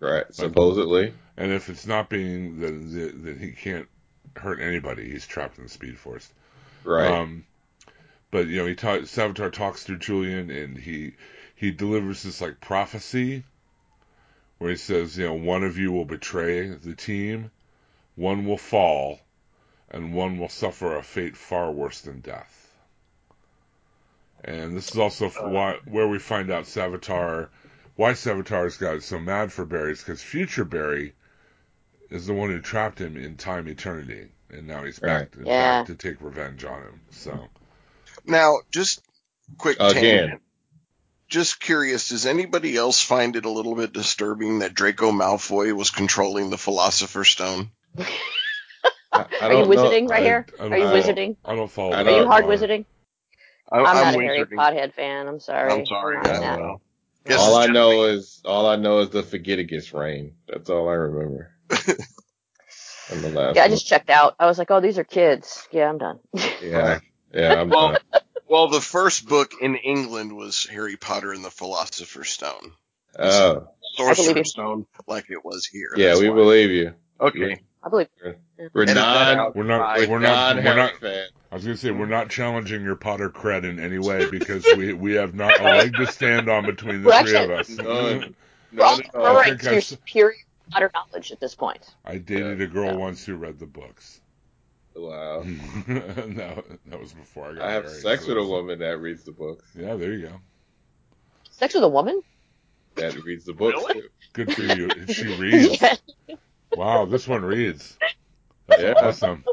[0.00, 0.24] Right.
[0.34, 1.12] Supposedly.
[1.36, 3.88] And if it's not being, then, then then he can't
[4.36, 5.10] hurt anybody.
[5.10, 6.32] He's trapped in the Speed Force.
[6.84, 7.10] Right.
[7.10, 7.44] Um,
[8.30, 11.14] but you know, he ta- Savitar talks through Julian, and he
[11.54, 13.44] he delivers this like prophecy,
[14.58, 17.50] where he says, you know, one of you will betray the team,
[18.14, 19.20] one will fall,
[19.90, 22.72] and one will suffer a fate far worse than death.
[24.44, 25.48] And this is also uh.
[25.48, 27.48] why where we find out Savitar,
[27.96, 31.14] why Savitar's got so mad for Barry because future Barry
[32.10, 35.46] is the one who trapped him in time eternity, and now he's back, Right.
[35.46, 35.78] Yeah.
[35.78, 37.00] back to take revenge on him.
[37.10, 37.48] So.
[38.26, 39.00] Now, just
[39.58, 40.28] quick Again.
[40.28, 40.42] tangent.
[41.28, 45.90] Just curious, does anybody else find it a little bit disturbing that Draco Malfoy was
[45.90, 47.70] controlling the Philosopher's Stone?
[47.98, 48.04] I,
[49.12, 49.76] I Are you don't know.
[49.76, 50.46] wizarding right I- here?
[50.58, 51.36] I don't Are you follow- wizarding?
[51.44, 51.92] I don't follow.
[51.92, 52.58] I Are you hard line.
[52.58, 52.84] wizarding?
[53.72, 54.52] I, I'm, not a I'm Harry wizarding.
[54.58, 55.28] Pothead fan.
[55.28, 55.72] I'm sorry.
[55.72, 56.16] I'm sorry.
[56.16, 56.56] not I that.
[56.58, 56.80] don't know.
[57.26, 58.00] Guess All I know me.
[58.10, 60.34] is all I know is the forget Forgetigus rain.
[60.46, 61.50] That's all I remember.
[63.10, 64.34] And the last Yeah, I just checked out.
[64.40, 65.68] I was like, oh, these are kids.
[65.70, 66.20] Yeah, I'm done.
[66.62, 67.00] yeah,
[67.34, 67.60] yeah.
[67.60, 68.22] I'm Well, done.
[68.48, 72.72] Well, the first book in England was Harry Potter and the Philosopher's Stone.
[73.18, 74.16] Oh, believe.
[74.16, 75.90] Sorcerer's Stone, like it was here.
[75.96, 76.08] yeah.
[76.08, 76.36] that's We why.
[76.36, 76.94] believe you.
[77.20, 77.60] Okay.
[77.82, 78.08] I believe.
[78.24, 78.34] You.
[78.72, 79.38] We're Edit that non.
[79.38, 79.56] out.
[79.56, 79.98] We're not.
[79.98, 80.56] We're We're not.
[80.56, 80.96] non We're Harry not.
[81.00, 81.26] fan.
[81.52, 84.92] I was gonna say we're not challenging your Potter cred in any way because we
[84.92, 87.68] we have not a leg to stand on between the We're three of us.
[87.68, 88.34] None.
[88.72, 89.36] We're all None at all.
[89.36, 90.34] referring think I your superior
[90.70, 91.78] Potter knowledge at this point.
[92.04, 92.96] I dated a girl Yeah.
[92.96, 94.20] once who read the books.
[94.96, 95.42] Wow.
[95.88, 98.00] no, that was before I got I have married.
[98.00, 99.68] sex so with a woman that reads the books.
[99.74, 100.34] Yeah, there you go.
[101.50, 102.22] Sex with a woman?
[102.96, 104.02] That reads the books Really?
[104.02, 104.08] too.
[104.34, 105.06] Good for you.
[105.12, 105.80] She reads.
[105.82, 105.96] Yeah.
[106.76, 107.96] Wow, this one reads.
[108.68, 108.92] That's Yeah.
[108.96, 109.44] awesome.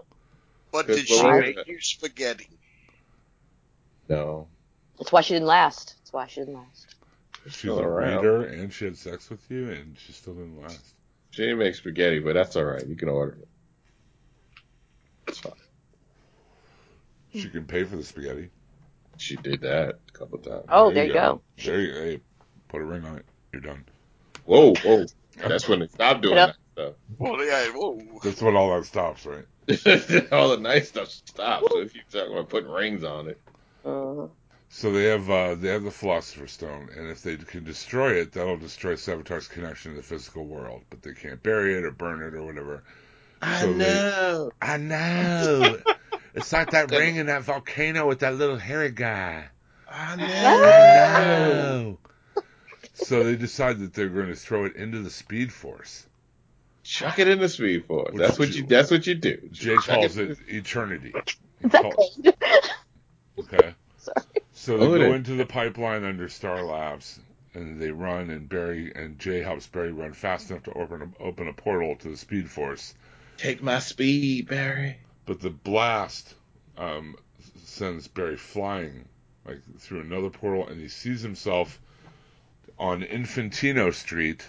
[0.72, 1.44] But Good did she lord.
[1.44, 2.48] make you spaghetti?
[4.10, 4.48] No.
[4.98, 5.96] That's why she didn't last.
[6.00, 6.96] That's why she didn't last.
[7.46, 8.18] She's Still a around.
[8.18, 10.94] reader and she had sex with you and she still didn't last.
[11.32, 12.86] She didn't make spaghetti, but that's all right.
[12.86, 13.48] You can order it.
[15.32, 15.54] It's fine.
[17.34, 18.50] She can pay for the spaghetti.
[19.18, 20.66] She did that a couple times.
[20.70, 21.42] Oh, there you go.
[21.64, 22.20] There you Hey,
[22.68, 23.26] put a ring on it.
[23.54, 23.86] You're done.
[24.44, 25.06] Whoa, whoa.
[25.38, 26.56] That's when they stop doing Yep.
[26.76, 27.68] that Well, yeah.
[27.74, 28.02] Whoa.
[28.24, 29.46] That's when all that stops, right?
[30.34, 31.72] All the nice stuff stops.
[31.72, 33.42] So if you talk about putting rings on it,
[33.86, 34.32] Mhm.
[34.70, 38.32] So they have uh, they have the Philosopher's Stone, and if they can destroy it,
[38.34, 40.84] that'll destroy Savitar's connection to the physical world.
[40.90, 42.84] But they can't bury it or burn it or whatever.
[43.42, 44.52] I So they- know.
[44.62, 45.78] I know.
[46.36, 49.46] it's like that ring in that volcano with that little hairy guy.
[49.90, 50.26] I know.
[50.26, 51.98] I know.
[52.36, 52.44] know.
[52.94, 56.06] so they decide that they're going to throw it into the Speed Force.
[56.84, 58.12] Chuck it in the speed force.
[58.12, 58.66] Which That's what is- you.
[58.66, 59.38] That's what you do.
[59.52, 61.14] Jay Chuck calls in it eternity.
[61.60, 62.34] He, Is that call- paid?
[63.40, 63.76] Okay.
[63.98, 64.26] Sorry.
[64.54, 67.20] So they Oh, go it- into the pipeline under Star Labs,
[67.56, 71.24] and they run, and Barry and Jay helps Barry run fast enough to open a,
[71.24, 72.94] open a portal to the Speed Force.
[73.42, 74.98] Take my speed, Barry.
[75.26, 76.36] But the blast
[76.78, 77.16] um,
[77.64, 79.06] sends Barry flying
[79.48, 81.82] like through another portal, and he sees himself
[82.78, 84.46] on Infantino Street.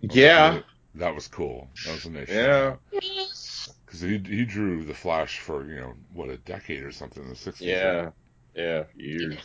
[0.00, 0.60] Yeah.
[0.94, 1.70] That was cool.
[1.84, 2.76] That was a nice Yeah.
[2.92, 7.30] Because he he drew the Flash for you know what a decade or something in
[7.30, 7.66] the sixties.
[7.66, 8.10] Yeah.
[8.54, 8.84] Yeah.
[8.94, 9.38] Years.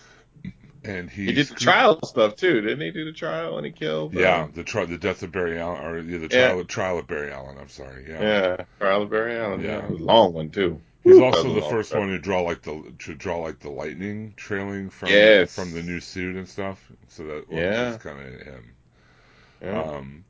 [0.85, 2.91] And he He did the trial stuff too, didn't he?
[2.91, 4.15] Do the trial and he killed.
[4.15, 6.47] uh, Yeah, the trial, the death of Barry Allen, or yeah, the Yeah.
[6.49, 7.57] trial trial of Barry Allen.
[7.59, 8.05] I'm sorry.
[8.07, 8.21] Yeah.
[8.21, 8.65] Yeah.
[8.79, 9.61] Trial of Barry Allen.
[9.61, 9.77] Yeah.
[9.79, 9.85] Yeah.
[9.85, 10.79] It was a long one too.
[11.03, 14.89] He's also the first one to draw like the to draw like the lightning trailing
[14.89, 15.53] from Yes.
[15.55, 16.79] from the new suit and stuff.
[17.09, 17.87] So that Yeah.
[17.93, 18.73] was kind of him.
[19.61, 19.81] Yeah.
[19.83, 20.25] Um,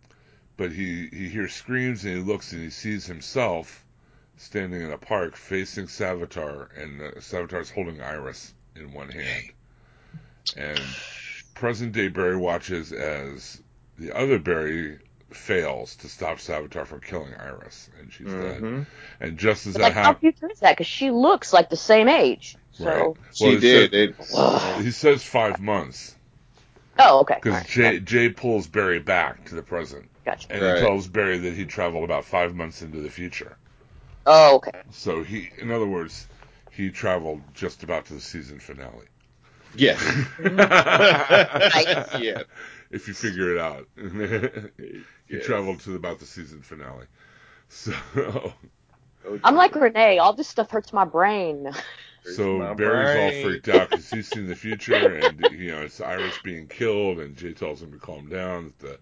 [0.58, 3.84] but he he hears screams and he looks and he sees himself
[4.38, 9.46] standing in a park facing Savitar, and uh, Savitar's holding Iris in one hand.
[10.56, 10.80] And
[11.54, 13.62] present day Barry watches as
[13.98, 15.00] the other Barry
[15.32, 18.62] fails to stop Savitar from killing Iris, and she's dead.
[18.62, 18.86] Mhm.
[19.20, 20.72] And just as But that like, how happens, future is that?
[20.74, 22.56] Because she looks like the same age.
[22.74, 22.86] So.
[22.86, 23.18] right?
[23.42, 23.92] Well, it did.
[23.92, 26.16] said- It's, he says five months
[27.00, 27.36] Oh, okay.
[27.36, 30.48] because Alright, Jay Jay pulls Barry back to the present, Gotcha.
[30.52, 30.76] and Right.
[30.76, 33.58] he tells Barry that he traveled about five months into the future.
[34.26, 34.82] Oh, okay.
[34.92, 36.28] So he, in other words,
[36.72, 39.06] he traveled just about to the season finale.
[39.78, 40.02] Yes.
[40.40, 42.20] Nice.
[42.20, 42.44] yeah.
[42.92, 45.46] If you figure it out, you Yes.
[45.46, 47.06] traveled to about the season finale.
[47.68, 47.94] So,
[49.44, 50.20] I'm like Renee.
[50.20, 51.72] All this stuff hurts my brain.
[52.36, 56.00] so my Barry's all freaked out because he's seen the future, and you know it's
[56.00, 58.74] Iris being killed, and Jay tells him to calm down.
[58.80, 59.00] That the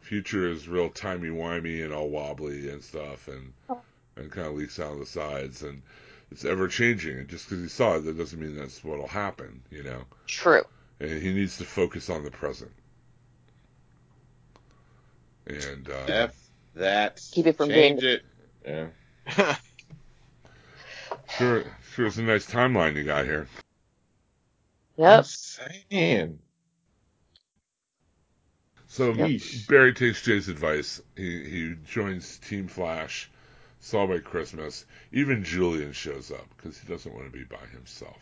[0.00, 3.80] future is real timey wimey and all wobbly and stuff, and oh.
[4.16, 5.82] and kind of leaks out of the sides, and
[6.30, 7.18] it's ever changing.
[7.18, 10.02] And just because he saw it, that doesn't mean that's what'll happen, you know.
[10.26, 10.62] True.
[11.00, 12.72] and he needs to focus on the present.
[15.46, 16.34] And uh, F
[16.74, 17.20] that.
[17.32, 18.20] Keep it from Change being-
[18.64, 18.92] it.
[19.36, 19.56] Yeah.
[21.38, 23.46] sure, sure, it's a nice timeline you got here.
[24.96, 25.18] Yep.
[25.18, 26.38] I'm saying.
[28.88, 29.68] So Yeesh.
[29.68, 31.00] Barry takes Jay's advice.
[31.16, 33.30] He he joins Team Flash,
[33.86, 34.84] celebrate Christmas.
[35.12, 38.16] Even Julian shows up because he doesn't want to be by himself.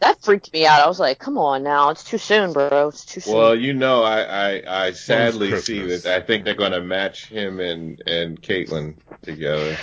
[0.00, 0.80] That freaked me out.
[0.80, 1.90] I was like, come on now.
[1.90, 2.88] It's too soon, bro.
[2.88, 3.34] It's too soon.
[3.34, 4.22] Well, you know, I
[4.58, 6.02] I, I sadly see Christmas.
[6.02, 6.22] that.
[6.22, 9.76] I think they're going to match him and and Caitlin together.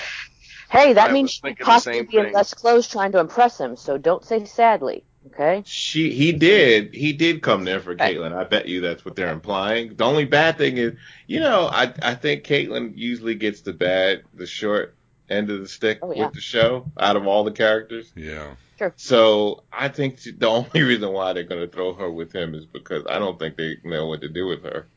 [0.70, 3.20] hey, that I means was she's thinking the possibly be in less clothes trying to
[3.20, 5.66] impress him, so don't say sadly, okay?
[5.66, 8.16] She he did he did come there for Okay.
[8.16, 8.34] Caitlin.
[8.34, 9.96] I bet you that's what they're implying.
[9.96, 10.94] The only bad thing is,
[11.28, 14.96] you know, I I think Caitlin usually gets the bad the short
[15.30, 16.26] end of the stick Oh, yeah.
[16.26, 18.12] with the show out of all the characters.
[18.16, 18.56] Yeah,
[18.96, 22.66] So I think the only reason why they're going to throw her with him is
[22.66, 24.88] because I don't think they know what to do with her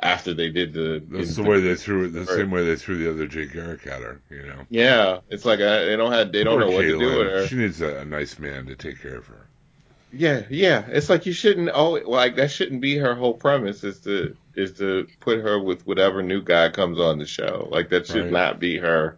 [0.00, 1.02] after they did the.
[1.08, 2.12] that's the way they threw it.
[2.12, 4.20] The same way they threw the other Jay Garrick at her.
[4.30, 6.98] You know, Yeah, it's like uh they don't have they don't Poor know what to
[6.98, 7.46] do with her.
[7.46, 9.46] She needs a, a nice man to take care of her.
[10.12, 10.84] Yeah, yeah.
[10.88, 14.72] It's like you shouldn't always like that shouldn't be her whole premise is to is
[14.74, 17.68] to put her with whatever new guy comes on the show.
[17.70, 18.32] Like that should Right.
[18.32, 19.16] not be her.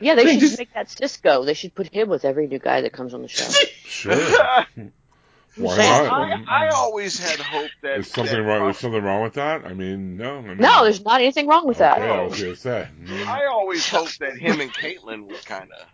[0.00, 1.44] Yeah, they They should just- make that Cisco.
[1.44, 3.46] They should put him with every new guy that comes on the show.
[3.86, 4.14] Sure,
[5.56, 6.12] why not?
[6.48, 8.64] I, I always had hope that There's something that wrong.
[8.64, 9.64] There's something wrong with that.
[9.64, 10.38] I mean, no.
[10.38, 11.98] I mean, No, there's not anything wrong with that.
[11.98, 12.88] Okay, I was gonna say.
[13.04, 13.26] Mm.
[13.26, 15.86] I always hoped that him and Caitlin would kind of.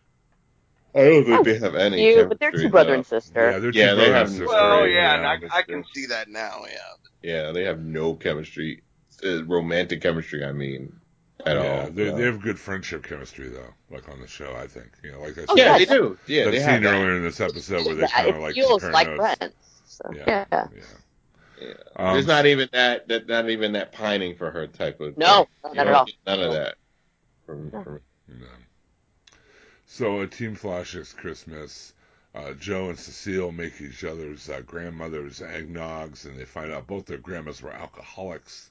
[0.94, 2.04] I don't think they have any.
[2.04, 2.94] You, but they're chemistry, two brother though.
[2.96, 3.50] and sister.
[3.52, 4.48] Yeah, they're two Yeah, they have- and sisters.
[4.48, 6.62] Well, yeah, and I, I can see that now.
[6.68, 6.78] Yeah.
[7.22, 8.82] Yeah, they have no chemistry,
[9.24, 10.44] uh, romantic chemistry.
[10.44, 10.92] I mean,
[11.46, 11.90] at yeah, all.
[11.90, 12.16] they, no.
[12.16, 14.54] they have good friendship chemistry though, like on the show.
[14.54, 16.18] I think you know, like I Oh, said, yeah, yeah, they do.
[16.26, 16.94] Yeah, that they scene have that.
[16.94, 19.36] earlier in this episode where they kind of like feels like notes.
[19.36, 19.54] friends.
[19.86, 20.24] So, Yeah.
[20.26, 20.44] yeah.
[20.52, 20.68] Yeah.
[21.60, 21.74] Yeah.
[21.96, 25.16] Um, There's not even that, that, not even that pining for her type of.
[25.16, 25.74] No, thing.
[25.74, 26.04] not at all.
[26.06, 26.74] get None of that.
[27.46, 27.82] From, No.
[27.84, 28.46] from, No.
[29.86, 31.92] So at Team Flash's Christmas,
[32.34, 37.06] uh, Joe and Cecile make each other's uh, grandmothers eggnogs, and they find out both
[37.06, 38.70] their grandmas were alcoholics.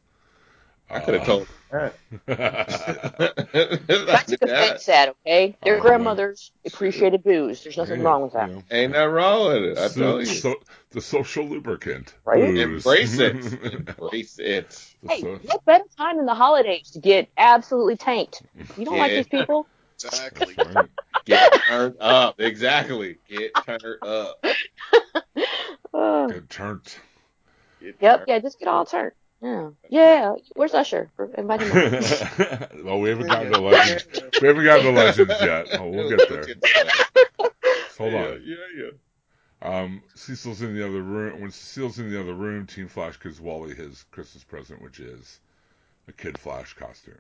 [0.92, 1.94] I could have told that.
[4.08, 5.56] That's a defense that, okay?
[5.64, 7.64] Their Oh, grandmothers appreciated booze.
[7.64, 8.50] There's nothing Hey, wrong with that.
[8.50, 9.78] you know, Ain't nothing wrong with it.
[9.78, 10.26] I so- tell you.
[10.26, 10.56] so-
[10.92, 12.14] the social lubricant.
[12.26, 12.44] Right?
[12.54, 12.60] Booze.
[12.86, 13.64] Embrace it.
[13.74, 14.86] Embrace it.
[15.08, 18.42] Hey, So- what better time than the holidays to get absolutely tanked?
[18.78, 19.68] You don't like these people?
[20.04, 20.56] Exactly.
[20.58, 20.90] Right.
[21.26, 22.40] Get turned up.
[22.42, 23.18] Exactly.
[23.30, 24.44] Get turned up.
[25.34, 26.96] Get turned.
[27.80, 29.12] Get yep, turned yeah, just get all turned.
[29.42, 29.70] Yeah.
[29.90, 30.36] Yeah.
[30.56, 31.10] Where's Usher?
[31.38, 32.84] Invite him on.
[32.86, 34.06] well, we haven't gotten to legends.
[34.40, 35.68] We haven't gotten to legends yet.
[35.80, 36.46] Oh, we'll get there.
[37.98, 38.44] Hold yeah, on.
[38.46, 38.92] Yeah, yeah.
[39.62, 41.42] Um, Cecile's in the other room.
[41.42, 45.40] When Cecile's in the other room, Team Flash gives Wally his Christmas present, which is
[46.08, 47.20] a Kid Flash costume.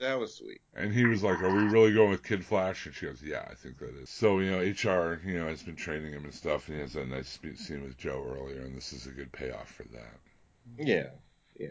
[0.00, 0.60] That was sweet.
[0.74, 3.46] And he was like, "Are we really going with Kid Flash?" And she goes, "Yeah,
[3.50, 6.34] I think that is." So you know, HR, you know, has been training him and
[6.34, 6.68] stuff.
[6.68, 9.70] And he has a nice scene with Joe earlier, and this is a good payoff
[9.70, 10.18] for that.
[10.78, 11.08] Yeah,
[11.56, 11.68] yeah.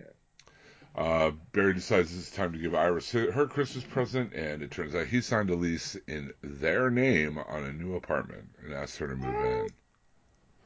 [0.95, 4.93] Uh, Barry decides it's time to give Iris her her Christmas present, and it turns
[4.93, 9.07] out he signed a lease in their name on a new apartment and asked her
[9.07, 9.69] to move in.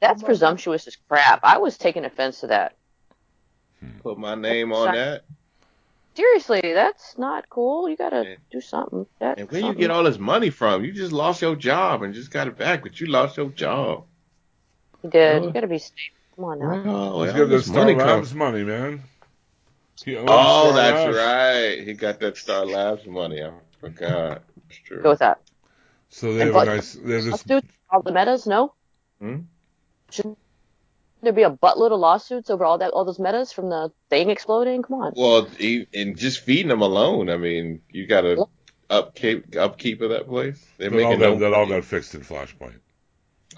[0.02, 1.40] That's presumptuous as crap.
[1.44, 2.76] I was taking offense to that.
[4.04, 5.24] Put my name on that.
[6.16, 7.88] Seriously, that's not cool.
[7.88, 9.06] You gotta do something.
[9.20, 10.84] That's And where you get all this money from?
[10.84, 14.06] You just lost your job and just got it back, but you lost your job.
[15.04, 15.44] You did.
[15.44, 16.17] You gotta be safe.
[16.38, 16.84] Come on now.
[16.86, 19.02] Oh, He's where got all that this Star come Labs money, man.
[20.06, 21.18] He owns Oh, Star that's Labs.
[21.18, 21.88] right.
[21.88, 23.42] He got that Star Labs money.
[23.44, 23.50] I
[23.82, 24.44] forgot.
[24.68, 25.02] That's true.
[25.02, 25.42] Go with that.
[26.10, 26.94] So they And have a but- nice.
[26.94, 27.32] They have this.
[27.32, 28.74] Lawsuits, all the metas, no?
[29.20, 29.38] Hmm?
[30.12, 30.38] Shouldn't
[31.24, 34.30] there be a buttload of lawsuits over all that, all those metas from the thing
[34.30, 34.84] exploding?
[34.84, 35.14] Come on.
[35.16, 37.30] Well, and just feeding them alone.
[37.32, 38.46] I mean, you got to
[38.92, 40.64] upkeep upkeep of that place.
[40.78, 42.80] They're That all making got, no that all got fixed in Flashpoint.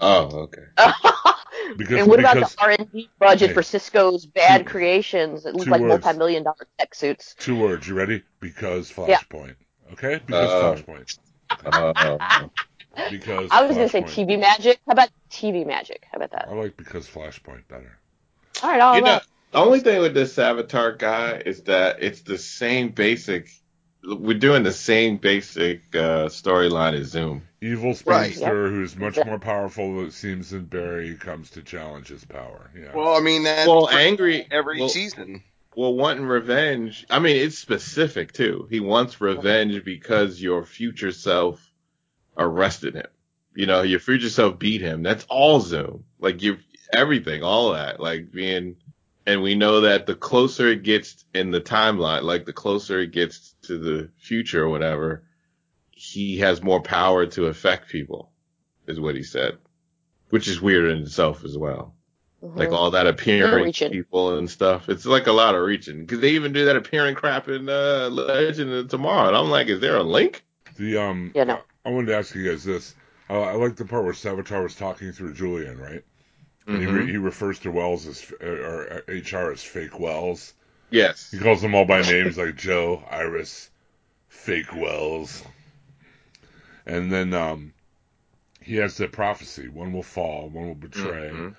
[0.00, 0.62] Oh, okay.
[1.76, 3.54] Because and what about the R and D budget Hey.
[3.54, 6.04] for Cisco's bad creations that look like words.
[6.04, 7.34] multi-million dollar tech suits?
[7.38, 7.86] two words.
[7.88, 8.22] You ready?
[8.40, 9.18] Because Yeah.
[9.18, 9.56] Flashpoint.
[9.92, 10.20] Okay.
[10.26, 11.18] Because Uh, Flashpoint.
[11.64, 12.48] Uh,
[13.10, 14.80] Because I was gonna say TV magic.
[14.86, 16.06] How about TV magic?
[16.10, 16.48] How about that?
[16.48, 17.98] I like because Flashpoint better.
[18.62, 19.20] All right, all you know,
[19.52, 23.48] the only thing with this Savitar guy is that it's the same basic.
[24.04, 27.42] We're doing the same basic uh, storyline as Zoom.
[27.62, 28.32] Evil Right.
[28.32, 32.70] who's much more powerful than it seems than Barry comes to challenge his power.
[32.74, 32.94] Yeah.
[32.94, 35.42] Well, I mean that's Well, angry every well, season.
[35.76, 37.06] Well, wanting revenge.
[37.10, 38.66] I mean, it's specific too.
[38.70, 41.60] He wants revenge because your future self
[42.36, 43.06] arrested him.
[43.54, 45.02] You know, your future self beat him.
[45.02, 46.04] That's all Zoom.
[46.18, 46.58] Like you,
[46.92, 48.00] everything, all that.
[48.00, 48.76] Like being,
[49.26, 53.12] and we know that the closer it gets in the timeline, like the closer it
[53.12, 55.24] gets to the future or whatever,
[56.00, 58.30] he has more power to affect people,
[58.86, 59.58] is what he said,
[60.30, 61.94] which is weird in itself as well.
[62.42, 62.72] Like Mhm.
[62.72, 64.88] all that appearing people and stuff.
[64.88, 68.08] It's like a lot of reaching because they even do that appearing crap in uh,
[68.10, 69.28] Legend of Tomorrow.
[69.28, 70.42] And I'm like, is there a link?
[70.78, 71.60] The um, Yeah, no.
[71.84, 72.94] I wanted to ask you guys this.
[73.28, 76.02] I, I like the part where Savitar was talking through Julian, right?
[76.66, 76.94] And he, Mm-hmm.
[76.94, 80.54] re- he refers to Wells as uh, or HR as fake Wells.
[80.88, 81.30] Yes.
[81.30, 83.68] He calls them all by names like Joe, Iris,
[84.28, 85.42] fake Wells.
[86.90, 87.72] And then um,
[88.60, 91.54] he has the prophecy: one will fall, one will betray, Mhm.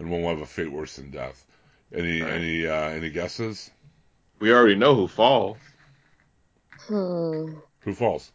[0.00, 1.46] and one will have a fate worse than death.
[1.94, 2.32] Any Right.
[2.32, 3.70] any uh, any guesses?
[4.40, 5.58] We already know who falls.
[6.88, 7.58] Hmm.
[7.82, 8.32] Who falls?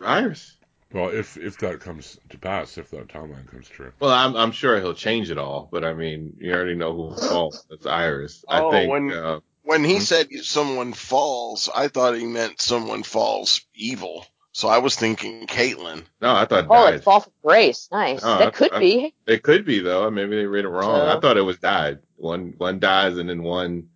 [0.00, 0.56] Iris.
[0.92, 3.92] Well, if if that comes to pass, if that timeline comes true.
[3.98, 7.16] Well, I'm I'm sure he'll change it all, but I mean, you already know who
[7.16, 7.66] falls.
[7.68, 8.44] That's Iris.
[8.46, 8.90] Oh, I think.
[8.92, 10.02] when- uh, When he Hmm?
[10.02, 14.24] said someone falls, I thought he meant someone falls evil.
[14.56, 16.02] So I was thinking Caitlin.
[16.22, 16.94] no, I thought Oh, died.
[16.94, 17.90] like fall from grace.
[17.92, 18.20] Nice.
[18.24, 19.14] Oh, that could I- be.
[19.26, 20.10] It could be though.
[20.10, 20.96] Maybe they read it wrong.
[20.96, 21.98] So- I thought it was died.
[22.16, 23.90] One one dies and then one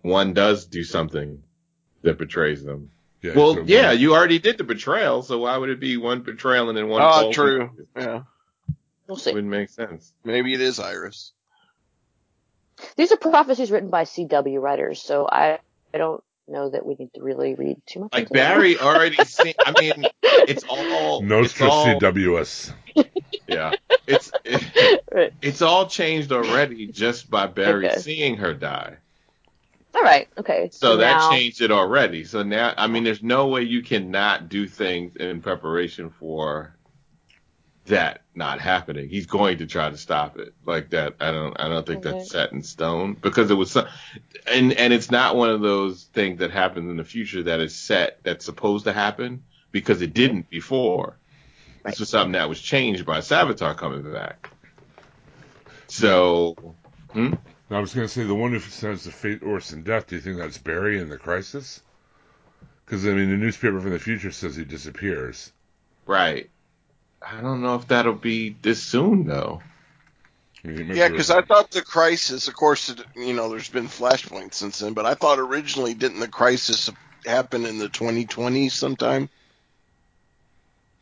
[0.00, 1.42] one does do something
[2.00, 2.90] that betrays them.
[3.20, 3.34] Yeah.
[3.36, 6.22] Well, so yeah, one- you already did the betrayal, so why would it be one
[6.22, 7.02] betrayal and then one?
[7.02, 7.34] Oh, false?
[7.34, 7.70] true.
[7.94, 8.22] Yeah.
[9.06, 9.34] We'll see.
[9.34, 10.14] Wouldn't make sense.
[10.24, 11.32] Maybe it is Iris.
[12.96, 15.58] These are prophecies written by CW writers, so I
[15.92, 18.12] I don't know that we need to really read too much.
[18.12, 18.54] Like into that.
[18.54, 19.54] Barry already seen.
[19.64, 20.08] I mean,
[20.46, 22.72] it's all Nostra it's all, CWS.
[23.48, 24.30] Yeah, it's
[25.12, 25.32] Right.
[25.40, 27.96] it's all changed already just by Barry Okay.
[27.98, 28.98] seeing her die.
[29.94, 30.28] All right.
[30.38, 30.68] Okay.
[30.72, 32.24] So that now, changed it already.
[32.24, 36.77] So now, I mean, there's no way you cannot do things in preparation for
[37.88, 39.08] that not happening.
[39.08, 41.16] He's going to try to stop it like that.
[41.20, 42.16] I don't, I don't think Okay.
[42.18, 43.86] that's set in stone because it was, some,
[44.46, 47.74] and and it's not one of those things that happens in the future that is
[47.74, 51.16] set that's supposed to happen because it didn't before.
[51.84, 51.92] Right.
[51.92, 54.50] This was something that was changed by Savitar coming back.
[55.88, 56.54] So,
[57.12, 57.34] hmm?
[57.70, 60.06] I was going to say the one who says the fate worse than death.
[60.06, 61.82] Do you think that's Barry in the crisis?
[62.84, 65.52] Because I mean, the newspaper from the future says he disappears.
[66.06, 66.48] right.
[67.22, 69.62] I don't know if that'll be this soon though.
[70.64, 73.48] I mean, it might Yeah, because I thought the crisis, of course, it, you know,
[73.48, 76.90] there's been flashpoints since then, but I thought originally didn't the crisis
[77.24, 79.28] happen in the 2020s sometime?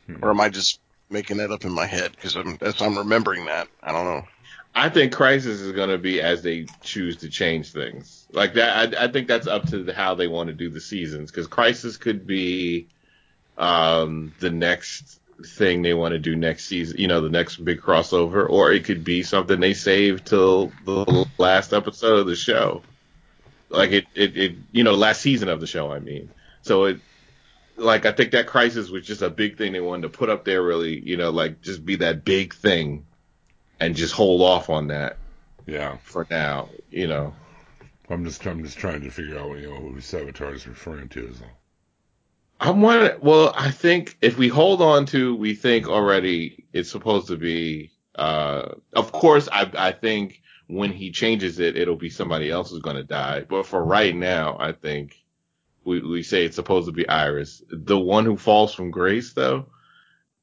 [0.07, 0.17] Hmm.
[0.23, 2.13] Or am I just making that up in my head?
[2.13, 3.69] Because I'm, that's, I'm remembering that.
[3.83, 4.25] I don't know.
[4.75, 8.27] I think Crisis is going to be as they choose to change things.
[8.31, 10.83] Like that, I, I think that's up to the, how they want to do the
[10.83, 11.31] seasons.
[11.31, 12.89] Because Crisis could be
[13.57, 17.81] um, the next thing they want to do next season, you know, the next big
[17.81, 22.83] crossover, or it could be something they save till the last episode of the show.
[23.69, 26.31] Like it, it, it, you know, last season of the show, I mean.
[26.63, 27.01] So it,
[27.77, 30.45] like, I think that crisis was just a big thing they wanted to put up
[30.45, 33.05] there, really, you know, like just be that big thing
[33.79, 35.19] and just hold off on that
[35.67, 35.99] Yeah.
[36.03, 37.35] for now, you know.
[38.09, 41.27] I'm just I'm just trying to figure out you know who Savitar is referring to.
[41.29, 41.49] Is all.
[42.61, 43.19] I'm wondering.
[43.21, 47.91] Well, I think if we hold on to, we think already it's supposed to be.
[48.15, 52.83] Uh, of course, I I think when he changes it, it'll be somebody else who's
[52.83, 53.45] going to die.
[53.49, 55.17] But for right now, I think
[55.85, 59.67] we we say it's supposed to be Iris, the one who falls from grace, though.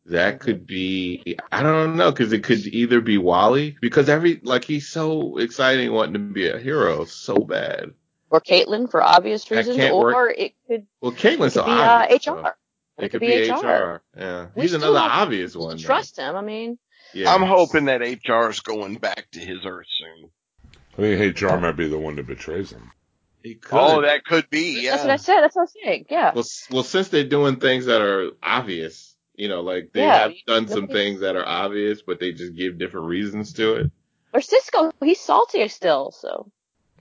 [0.06, 1.38] That could be.
[1.52, 5.92] I don't know because it could either be Wally because every like he's so exciting
[5.94, 7.94] wanting to be a hero so bad.
[8.34, 10.36] Or Caitlin for obvious reasons, or work.
[10.40, 12.06] it could, Well, it Caitlin's could so be uh.
[12.16, 12.42] HR.
[12.42, 12.48] though.
[12.98, 14.02] It, It could be HR.
[14.18, 15.78] Yeah, We he's another don't- obvious one.
[15.78, 15.84] though.
[15.84, 16.36] Trust him.
[16.36, 16.80] I mean,
[17.14, 17.32] Yeah.
[17.32, 20.32] I'm hoping that HR is going back to his Earth soon.
[20.98, 22.92] I think HR might be the one that betrays him.
[23.44, 23.78] He could.
[23.80, 24.82] Oh, that could be.
[24.82, 24.92] Yeah.
[24.92, 25.42] that's what I said.
[25.42, 26.06] That's what I was saying.
[26.10, 26.32] Yeah.
[26.34, 30.34] well, well, since they're doing things that are obvious, you know, like they Yeah, have
[30.48, 33.92] done some nobody- things that are obvious, but they just give different reasons to it.
[34.34, 36.52] Or Cisco, he's saltier still, so.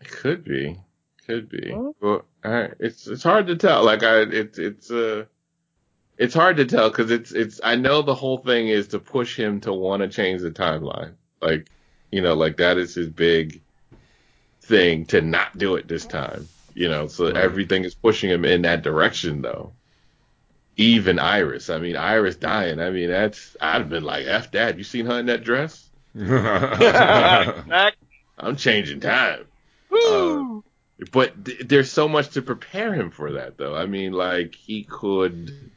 [0.02, 0.78] It could be,
[1.26, 1.70] could be.
[1.72, 1.94] Mhm.
[2.00, 3.84] Well, I, it's it's hard to tell.
[3.84, 5.24] Like I, it's it's uh,
[6.18, 7.60] it's hard to tell because it's it's.
[7.62, 11.14] I know the whole thing is to push him to want to change the timeline.
[11.40, 11.68] Like,
[12.10, 13.60] you know, like that is his big
[14.62, 16.48] thing to not do it this time.
[16.74, 17.36] You know, so Right.
[17.36, 19.72] everything is pushing him in that direction though.
[20.76, 21.68] Even Iris.
[21.68, 22.80] I mean, Iris dying.
[22.80, 25.90] I mean, that's I'd have been like, "F that." You seen her in that dress?
[28.38, 29.44] I'm changing time.
[29.92, 30.60] Uh,
[31.10, 33.74] but th- there's so much to prepare him for that, though.
[33.74, 35.70] I mean, like he could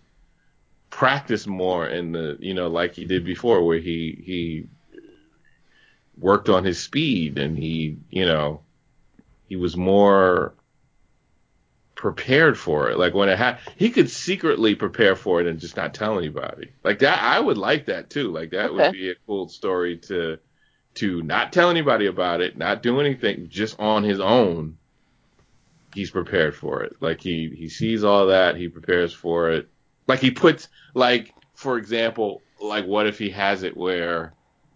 [0.89, 4.67] practice more in the, you know, like he did before, where he he
[6.17, 8.61] worked on his speed and he, you know,
[9.47, 10.53] he was more
[11.95, 12.97] prepared for it.
[12.97, 16.71] Like when it had, he could secretly prepare for it and just not tell anybody.
[16.84, 18.32] Like that, I would like that too.
[18.32, 20.38] Like that would be a cool story to
[20.95, 24.78] to not tell anybody about it, not do anything, just on his own.
[25.96, 26.98] He's prepared for it.
[27.00, 29.70] Like he he sees all that, he prepares for it.
[30.08, 34.34] Like he puts like for example, like what if he has it where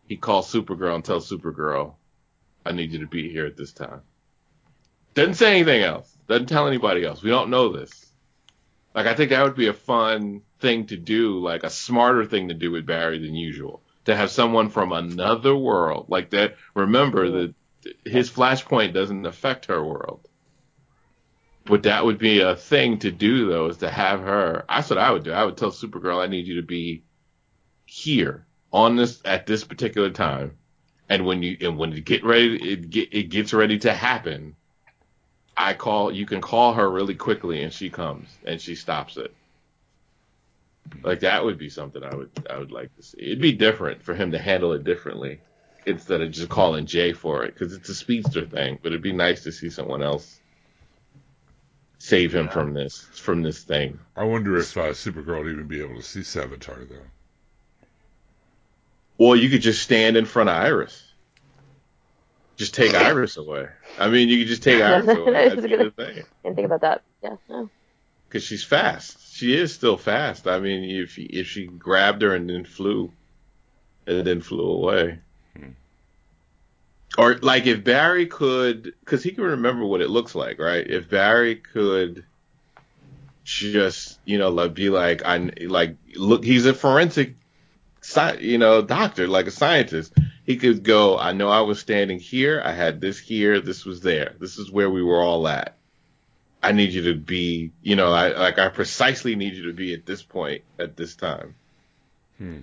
[0.08, 1.96] he calls Supergirl and tells Supergirl,
[2.66, 4.02] "I need you to be here at this time."
[5.14, 6.18] Doesn't say anything else.
[6.30, 7.22] Doesn't tell anybody else.
[7.22, 8.14] We don't know this.
[8.96, 12.48] Like I think that would be a fun thing to do, like a smarter thing
[12.48, 13.84] to do with Barry than usual.
[14.06, 16.56] To have someone from another world like that.
[16.76, 17.56] Remember that
[18.06, 20.29] his flashpoint doesn't affect her world.
[21.70, 24.66] But that would be a thing to do though, is to have her.
[24.68, 25.32] That's what I would do.
[25.32, 27.04] I would tell Supergirl, I need you to be
[27.86, 30.58] here on this at this particular time.
[31.10, 34.56] And when you and when it get ready, it get it gets ready to happen.
[35.56, 39.32] I call you can call her really quickly and she comes and she stops it.
[41.04, 43.22] Like that would be something I would I would like to see.
[43.22, 45.40] It'd be different for him to handle it differently
[45.86, 48.80] instead of just calling Jay for it because it's a speedster thing.
[48.82, 50.39] But it'd be nice to see someone else
[52.00, 54.00] save him from this from this thing.
[54.16, 57.06] I wonder if uh, Supergirl would even be able to see Savitar though.
[59.18, 61.06] Well, you could just stand in front of Iris.
[62.56, 63.68] Just take Iris away.
[63.98, 65.32] I mean, you could just take Iris away.
[65.32, 66.24] That is a the good- thing.
[66.44, 67.02] Didn't think about that.
[67.24, 67.70] Yeah, no.
[68.28, 69.34] because she's fast.
[69.36, 70.48] She is still fast.
[70.48, 73.12] I mean, if if she grabbed her and then flew,
[74.08, 75.20] and then flew away,
[77.20, 80.88] or like if Barry could, because he can remember what it looks like, right?
[80.88, 82.24] If Barry could
[83.44, 87.36] just, you know, like be like, I like look, he's a forensic,
[88.00, 90.14] sci- you know, doctor, like a scientist.
[90.46, 91.20] He could go.
[91.20, 92.62] I know I was standing here.
[92.64, 93.60] I had this here.
[93.60, 94.36] This was there.
[94.40, 95.76] This is where we were all at.
[96.64, 99.94] I need you to be, you know, I like I precisely need you to be
[99.94, 101.56] at this point at this time.
[102.38, 102.60] Hmm.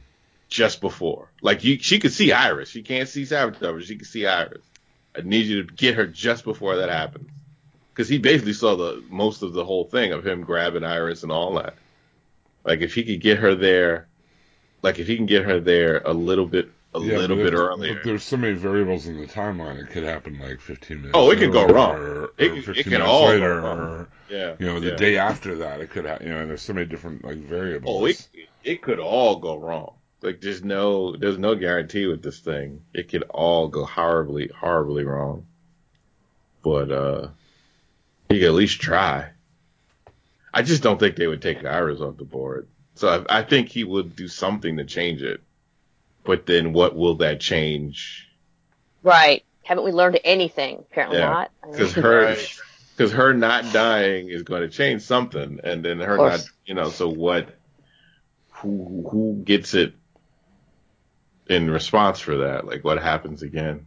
[0.48, 1.30] Just before.
[1.42, 2.68] Like you she could see Iris.
[2.68, 4.62] She can't see Savitar, but she can see Iris.
[5.16, 7.28] I need you to get her just before that happens.
[7.94, 11.32] Cuz he basically saw the most of the whole thing of him grabbing Iris and
[11.32, 11.74] all that.
[12.64, 14.06] Like if he could get her there
[14.82, 17.94] like if he can get her there a little bit a Yeah, little bit earlier.
[17.94, 19.78] But there's so many variables in the timeline.
[19.82, 21.12] It could happen like 15 minutes.
[21.14, 21.96] Oh, it could go wrong.
[21.96, 23.78] Or, It or could- it 15 can minutes all go wrong.
[23.78, 24.54] or Yeah.
[24.58, 24.96] you know, the yeah.
[24.96, 26.26] day after that, it could happen.
[26.28, 28.00] You know, and there's so many different like variables.
[28.02, 28.26] Oh, it
[28.64, 29.94] it could all go wrong.
[30.22, 32.82] Like there's no there's no guarantee with this thing.
[32.94, 35.46] It could all go horribly horribly wrong.
[36.62, 37.28] But uh
[38.30, 39.30] you could at least try.
[40.52, 42.66] I just don't think they would take Iris off the board.
[42.94, 45.42] So I, I think he would do something to change it.
[46.24, 48.26] But then what will that change?
[49.02, 49.44] Right.
[49.62, 50.78] Haven't we learned anything?
[50.90, 51.28] Apparently Yeah.
[51.30, 51.50] not.
[51.70, 52.36] Because her,
[52.96, 56.88] because her not dying is going to change something, and then her not, you know.
[56.88, 57.48] So what?
[58.50, 59.94] Who who gets it
[61.46, 62.66] in response for that?
[62.66, 63.86] Like what happens again?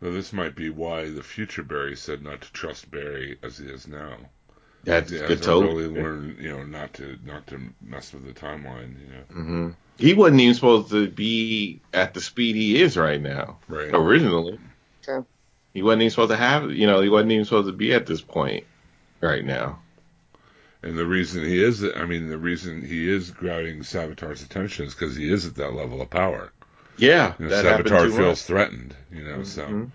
[0.00, 3.66] Now, this might be why the future Barry said not to trust Barry as he
[3.66, 4.16] is now.
[4.84, 5.40] That's he good.
[5.40, 5.86] hasn't Totally.
[5.88, 9.00] really learned, you know, not to not to mess with the timeline.
[9.00, 13.20] You know, hmm He wasn't even supposed to be at the speed he is right
[13.20, 13.58] now.
[13.68, 13.90] Right.
[13.92, 14.58] Originally,
[15.02, 15.26] True.
[15.74, 16.70] he wasn't even supposed to have.
[16.70, 18.64] You know, he wasn't even supposed to be at this point
[19.20, 19.80] right now.
[20.82, 24.94] and the reason he is, I mean, the reason he is grabbing Savitar's attention is
[24.94, 26.52] because he is at that level of power.
[26.98, 28.42] Yeah, You know, that happened Savitar feels much.
[28.42, 28.94] threatened.
[29.12, 29.90] You know, so Mhm.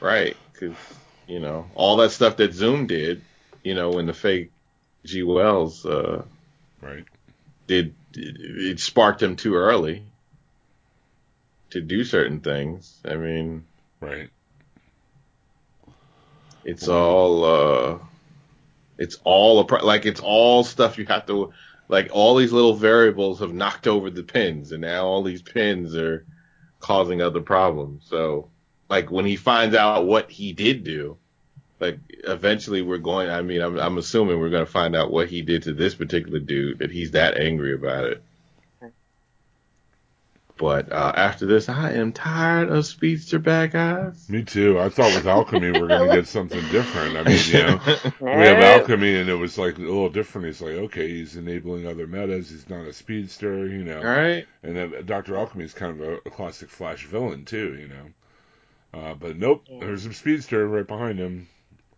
[0.00, 0.76] Right, because
[1.26, 3.22] you know all that stuff that Zoom did.
[3.64, 4.52] You know, when the fake
[5.04, 6.22] G Wells uh,
[6.80, 7.04] right.
[7.66, 10.04] did, it sparked him too early
[11.70, 13.00] to do certain things.
[13.04, 13.64] I mean,
[14.00, 14.30] right.
[16.64, 17.98] It's all uh
[18.98, 21.52] it's all a pro- like it's all stuff you have to
[21.88, 25.94] like all these little variables have knocked over the pins and now all these pins
[25.94, 26.26] are
[26.80, 28.04] causing other problems.
[28.08, 28.48] So
[28.88, 31.16] like when he finds out what he did do,
[31.80, 35.28] like eventually we're going I mean I'm I'm assuming we're going to find out what
[35.28, 38.22] he did to this particular dude that he's that angry about it.
[40.58, 44.28] But uh, after this, I am tired of speedster bad guys.
[44.28, 44.80] Me too.
[44.80, 47.16] I thought with alchemy we're going to get something different.
[47.16, 47.80] I mean, you know,
[48.20, 50.46] we have alchemy and it was like a little different.
[50.46, 52.48] He's like, okay, he's enabling other metas.
[52.48, 54.02] He's not a speedster, you know.
[54.02, 54.46] Right.
[54.62, 58.06] And then Doctor Alchemy is kind of a, a classic Flash villain too, you know.
[58.94, 61.48] Uh, but nope, there's a speedster right behind him.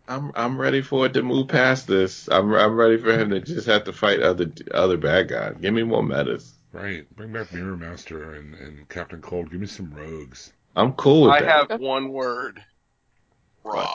[0.09, 2.27] I'm I'm ready for it to move past this.
[2.29, 5.55] I'm I'm ready for him to just have to fight other other bad guys.
[5.61, 6.51] Give me more metas.
[6.71, 7.05] Right.
[7.15, 9.49] Bring back Mirror Master and, and Captain Cold.
[9.51, 10.53] Give me some rogues.
[10.75, 11.71] I'm cool with I that.
[11.71, 12.63] have one word.
[13.65, 13.89] Grodd.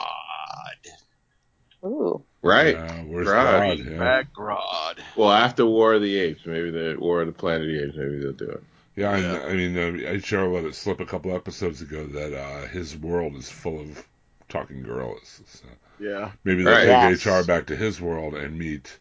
[1.83, 2.23] Ooh.
[2.41, 2.75] Right.
[2.75, 3.77] Uh, where's Grodd.
[3.77, 3.91] God?
[3.91, 3.97] Yeah.
[3.97, 4.99] Back Grodd.
[5.15, 7.95] Well, after War of the Apes, maybe the War of the Planet of the Apes,
[7.97, 8.63] maybe they'll do it.
[8.95, 12.67] Yeah, I, I mean, uh, HR let it slip a couple episodes ago that uh,
[12.67, 14.07] his world is full of
[14.47, 15.41] talking gorillas.
[15.45, 15.65] So
[15.99, 16.31] Yeah.
[16.43, 17.19] maybe they'll Right.
[17.19, 18.97] take HR back to his world and meet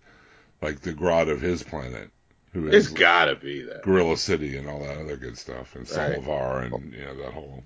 [0.61, 2.11] like the Grodd of his planet,
[2.55, 3.83] who It's is gotta be that.
[3.83, 6.19] Gorilla City and all that other good stuff, and Right.
[6.19, 7.63] Solovar and you know that whole.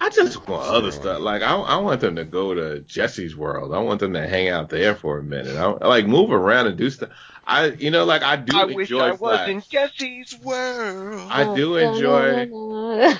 [0.00, 0.92] I just want other Storyline.
[0.92, 1.20] stuff.
[1.20, 3.72] Like I, I want them to go to Jesse's world.
[3.74, 5.56] I want them to hang out there for a minute.
[5.56, 7.10] I, I like move around and do stuff.
[7.46, 9.48] I, you know, like I do I enjoy wish I was Flash.
[9.48, 11.28] in Jesse's world.
[11.30, 12.40] I do enjoy.
[12.40, 13.14] enjoy.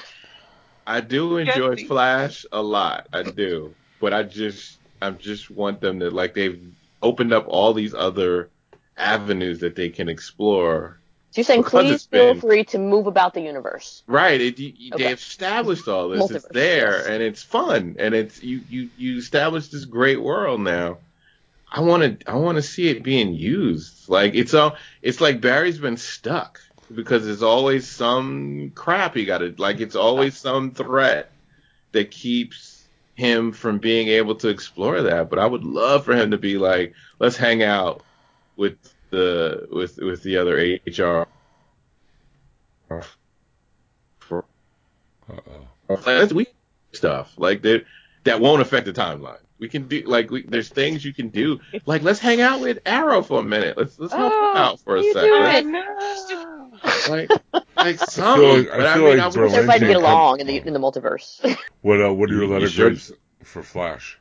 [0.86, 1.86] I do enjoy Jesse.
[1.86, 3.06] Flash a lot.
[3.12, 6.60] I do, but I just I just want them to like they've
[7.00, 8.50] opened up all these other
[8.96, 10.98] avenues that they can explore.
[11.30, 14.02] So you're saying please it's feel been- free to move about the universe.
[14.06, 14.40] Right?
[14.40, 15.04] It, you, Okay.
[15.04, 16.30] They established all this.
[16.30, 17.06] It's there yes.
[17.06, 20.98] and it's fun and it's you you you established this great world now.
[21.70, 24.10] I want to I want to see it being used.
[24.10, 26.60] Like it's all it's like Barry's been stuck
[26.94, 29.80] because there's always some crap he got to like.
[29.80, 31.30] It's always some threat
[31.92, 32.84] that keeps
[33.14, 35.30] him from being able to explore that.
[35.30, 38.02] But I would love for him to be like, let's hang out
[38.56, 38.76] with
[39.10, 41.26] the with with the other HR.
[44.18, 44.44] For
[45.28, 45.34] Uh
[45.88, 45.94] oh.
[45.94, 46.54] like, that's weak
[46.92, 47.84] stuff like that
[48.24, 49.38] that won't affect the timeline.
[49.58, 51.60] We can do like we, there's things you can do.
[51.86, 53.76] Like let's hang out with Arrow for a minute.
[53.78, 55.22] Let's let's help Oh, out for a second.
[55.22, 57.30] do Like, it.
[57.30, 58.66] like like something.
[58.66, 60.46] like- I but I feel mean, like I would Berlin Everybody to get along in
[60.46, 61.56] the in the multiverse.
[61.80, 63.12] What uh, what are your You- you grades
[63.44, 64.18] for Flash?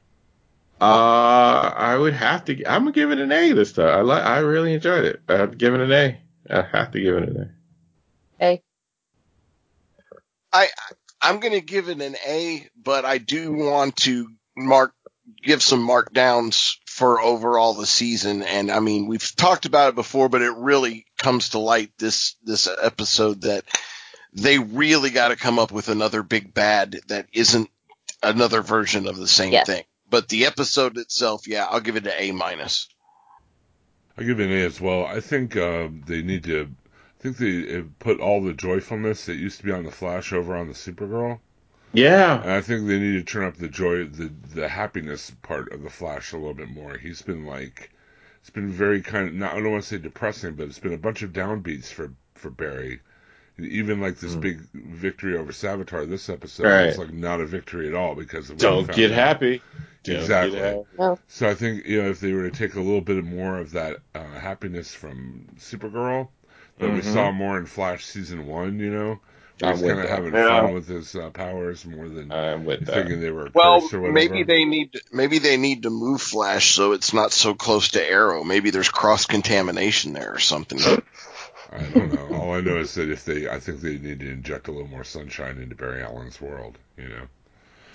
[0.82, 2.66] Uh, I would have to.
[2.66, 3.88] I'm gonna give it an A this time.
[3.88, 4.24] I like.
[4.24, 5.22] I really enjoyed it.
[5.30, 6.20] I have to give it an A.
[6.50, 8.44] I have to give it an A.
[8.44, 8.64] hey,
[10.52, 10.68] I
[11.22, 14.28] I'm gonna give it an A, but I do want to
[14.58, 14.94] mark
[15.44, 18.42] give some markdowns for overall the season.
[18.42, 22.36] And I mean, we've talked about it before, but it really comes to light this
[22.44, 23.66] this episode that
[24.34, 27.70] they really got to come up with another big bad that isn't
[28.24, 29.68] another version of the same Yes.
[29.68, 29.84] thing.
[30.12, 32.88] But the episode itself, yeah, I'll give it an A minus.
[34.18, 35.06] I give it an A as well.
[35.06, 36.68] I think uh, they need to.
[36.68, 40.34] I think they uh, put all the joyfulness that used to be on the Flash
[40.34, 41.40] over on the Supergirl,
[41.94, 42.42] Yeah.
[42.42, 45.82] and I think they need to turn up the joy, the the happiness part of
[45.82, 46.98] the Flash a little bit more.
[46.98, 47.92] He's been like,
[48.42, 49.34] it's been very kind of.
[49.34, 52.12] Not, I don't want to say depressing, but it's been a bunch of downbeats for
[52.36, 53.00] for Barry.
[53.60, 54.42] Even like this Mm.
[54.42, 56.86] big victory over Savitar this episode Right.
[56.88, 59.18] was like not a victory at all because of Don't get out.
[59.18, 59.62] happy.
[60.04, 60.60] Don't Exactly.
[60.60, 61.22] get happy.
[61.28, 63.72] So I think you know if they were to take a little bit more of
[63.72, 66.30] that uh, happiness from Supergirl
[66.80, 67.14] that we Mhm.
[67.14, 68.80] saw more in Flash season one.
[68.80, 69.20] You know,
[69.60, 70.62] where I'm he's kind of having Yeah.
[70.62, 72.96] fun with his uh, powers more than I'm with that.
[72.96, 74.12] thinking they were Well, or whatever.
[74.12, 78.04] maybe they need maybe they need to move Flash so it's not so close to
[78.04, 78.44] Arrow.
[78.44, 80.80] Maybe there's cross contamination there or something.
[81.72, 82.38] I don't know.
[82.38, 84.90] All I know is that if they, I think they need to inject a little
[84.90, 86.78] more sunshine into Barry Allen's world.
[86.98, 87.28] You know.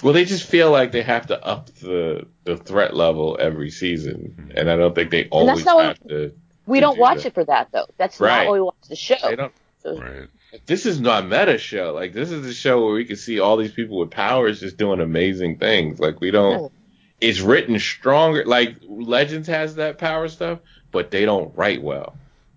[0.03, 4.35] Well, they just feel like they have to up the the threat level every season,
[4.39, 4.57] mm-hmm.
[4.57, 6.35] and I don't think they always have what to.
[6.67, 7.27] we to don't do watch that.
[7.27, 7.87] it for that though.
[7.99, 8.45] That's Right.
[8.45, 9.17] not why we watch the show.
[9.23, 9.53] They don't.
[9.83, 10.29] So Right.
[10.65, 11.93] This is not meta show.
[11.93, 14.79] Like this is a show where we can see all these people with powers just
[14.79, 15.99] doing amazing things.
[15.99, 16.73] Like we don't.
[17.21, 18.45] It's written stronger.
[18.45, 20.61] Like Legends has that power stuff,
[20.93, 22.15] but they don't write well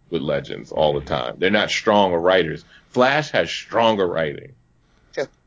[0.10, 1.36] with Legends all the time.
[1.38, 2.66] They're not stronger writers.
[2.89, 4.53] Flash has stronger writing.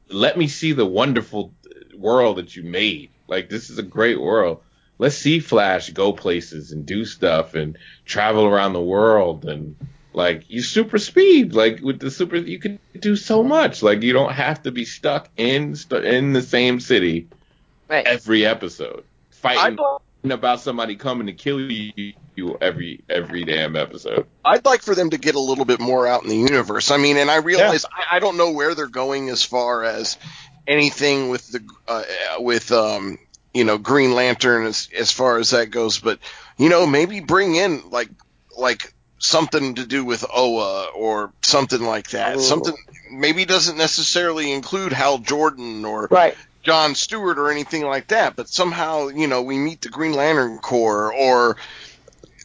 [0.08, 1.54] Let me see the wonderful
[1.96, 3.10] world that you made.
[3.28, 4.60] Like this is a great world.
[4.98, 9.74] Let's see Flash go places and do stuff and travel around the world and
[10.12, 11.54] like you super speed.
[11.54, 13.82] Like with the super, you can do so much.
[13.82, 17.28] Like you don't have to be stuck in st- in the same city
[17.88, 18.06] right.
[18.06, 19.78] every episode fighting
[20.24, 22.14] about somebody coming to kill you
[22.60, 24.26] every every damn episode.
[24.44, 26.90] I'd like for them to get a little bit more out in the universe.
[26.90, 30.16] I mean, and I realize I, I don't know where they're going as far as
[30.66, 32.04] anything with the uh,
[32.38, 33.18] with um
[33.52, 36.18] you know Green Lantern as as far as that goes, but
[36.58, 38.10] you know maybe bring in like
[38.56, 42.36] like something to do with Oa or something like that.
[42.36, 42.40] Ooh.
[42.40, 42.74] Something
[43.10, 46.36] maybe doesn't necessarily include Hal Jordan or Right.
[46.62, 50.58] John Stewart or anything like that, but somehow, you know, we meet the Green Lantern
[50.58, 51.56] Corps or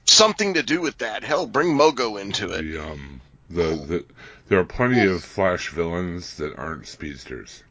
[0.08, 1.24] something to do with that.
[1.24, 2.62] Hell, bring Mogo into it.
[2.64, 4.06] The um the the
[4.48, 7.64] there are plenty of Flash villains that aren't speedsters.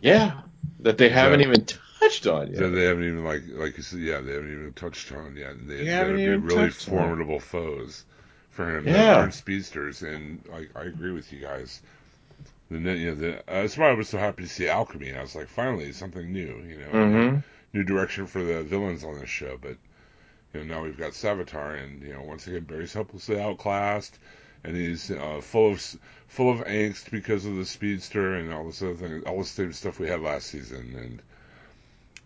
[0.00, 0.40] Yeah,
[0.80, 1.66] that they haven't That- even
[2.00, 2.56] touched on yet.
[2.58, 2.74] That yet.
[2.74, 5.50] they haven't even like like you said, yeah, they haven't even touched on yet.
[5.52, 8.04] And They, They they haven't would be really touched on formidable foes
[8.50, 8.84] for him.
[8.86, 9.14] That Yeah.
[9.16, 11.80] aren't speedsters, and like I agree with you guys.
[12.70, 15.12] The ne- you know the uh, that's why I was so happy to see Alchemy.
[15.14, 16.62] I was like, finally something new.
[16.66, 17.38] You know, hmm
[17.74, 19.58] new direction for the villains on this show.
[19.60, 19.76] But
[20.54, 24.18] you know now we've got Savitar, and you know once again Barry's hopelessly outclassed,
[24.64, 25.80] and he's uh, full of
[26.28, 29.72] full of angst because of the speedster and all this other thing, all the same
[29.72, 30.94] stuff we had last season.
[30.96, 31.22] And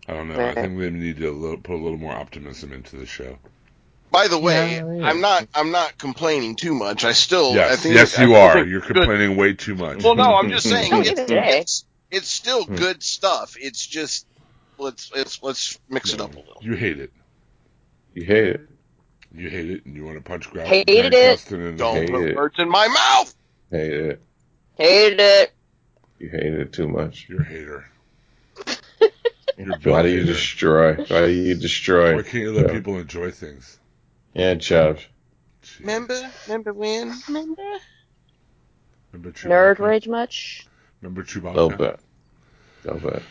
[0.07, 0.45] I don't know.
[0.45, 3.39] I think we need to little, put a little more optimism into the show.
[4.11, 5.11] By the way, Yeah, yeah.
[5.11, 7.03] I'm not I'm not complaining too much.
[7.05, 8.63] I still I yes, think yes, you still are.
[8.63, 9.11] You're it's good.
[9.11, 10.03] complaining way too much.
[10.03, 11.63] Well, no, I'm just saying it's, neither did I.
[11.63, 12.75] it's it's still Hmm.
[12.75, 13.55] good stuff.
[13.59, 14.27] It's just
[14.77, 16.63] let's let's let's mix it up a little.
[16.63, 17.11] You hate it.
[18.13, 18.61] You hate it.
[19.33, 21.39] You hate it, and you want to punch Grant, Hated Grant it.
[21.39, 22.35] Gustin Don't Hate put it.
[22.35, 23.35] words in my mouth.
[23.69, 24.21] Hate it.
[24.77, 25.51] Hated it.
[26.19, 27.27] You hate it too much.
[27.29, 27.85] You're a hater.
[29.57, 30.33] You're Why do you hater.
[30.33, 30.95] destroy?
[30.95, 32.15] Why do you destroy?
[32.15, 32.73] Why can't you let Yeah.
[32.73, 33.77] people enjoy things?
[34.33, 34.97] Yeah, Chubb.
[35.63, 35.79] Jeez.
[35.81, 37.13] Remember, remember when?
[37.27, 37.63] Remember?
[39.11, 39.47] Remember Chewbacca?
[39.49, 40.67] Nerd rage much?
[41.01, 41.53] Remember A Chewbacca?
[41.55, 41.99] little bit.
[42.85, 43.23] A little bit.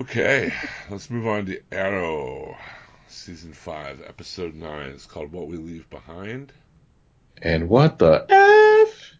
[0.00, 0.52] Okay,
[0.90, 2.56] let's move on to Arrow,
[3.12, 4.90] season five, episode nine.
[4.90, 6.52] It's called "What We Leave Behind."
[7.40, 9.14] And what the f?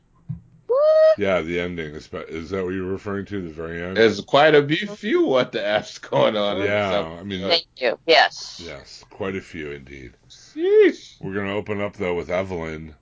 [0.66, 1.18] What?
[1.18, 2.08] Yeah, the ending is.
[2.28, 3.42] Is that what you're referring to?
[3.42, 3.96] The very end.
[3.96, 6.58] There's quite a few, few what the f's going on.
[6.58, 7.98] yeah, this I mean, Thank you.
[8.06, 8.62] Yes.
[8.64, 10.14] yes, quite a few indeed.
[10.28, 11.20] Sheesh.
[11.20, 12.94] We're gonna open up though with Evelyn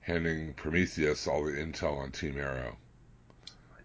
[0.00, 2.76] handing Prometheus all the intel on Team Arrow.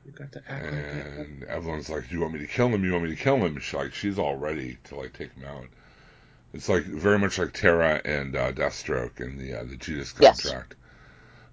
[0.05, 0.73] You got to act like.
[0.73, 2.83] And Evelyn's like, "Do you want me to kill him?
[2.85, 5.43] You want me to kill him?" She's like, she's all ready to like take him
[5.45, 5.67] out.
[6.53, 10.41] It's like very much like Terra and uh, Deathstroke in the uh, the Judas Yes.
[10.41, 10.75] contract.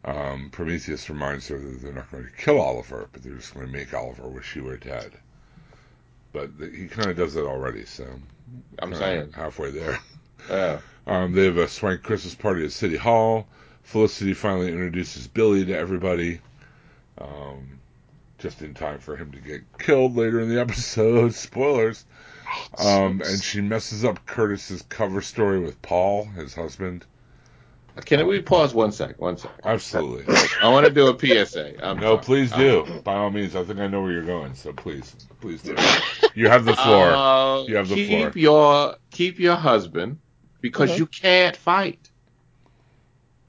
[0.05, 3.67] Um, Prometheus reminds her that they're not going to kill Oliver, but they're just going
[3.67, 5.13] to make Oliver wish he were dead.
[6.33, 8.05] But the, he kind of does that already, so
[8.79, 9.33] I'm kinda saying.
[9.33, 9.99] halfway there.
[10.49, 10.79] Yeah.
[11.07, 13.47] Um, they have a swank Christmas party at City Hall.
[13.83, 16.41] Felicity finally introduces Billy to everybody,
[17.19, 17.79] um,
[18.39, 21.35] just in time for him to get killed later in the episode.
[21.35, 22.07] Spoilers.
[22.79, 27.05] Um, and she messes up Curtis's cover story with Paul, his husband.
[28.07, 29.21] Can we pause one sec?
[29.21, 29.53] One sec.
[29.65, 30.35] Absolutely.
[30.61, 31.75] I want to do a PSA.
[31.87, 32.25] I'm No, sorry.
[32.25, 33.01] please I'm- do.
[33.05, 35.77] By all means, I think I know where you're going, so please, please do.
[36.35, 37.07] You have the floor.
[37.13, 38.33] Uh, You have the keep floor.
[38.35, 40.19] your keep your husband
[40.61, 40.99] because Mhm.
[40.99, 42.11] you can't fight.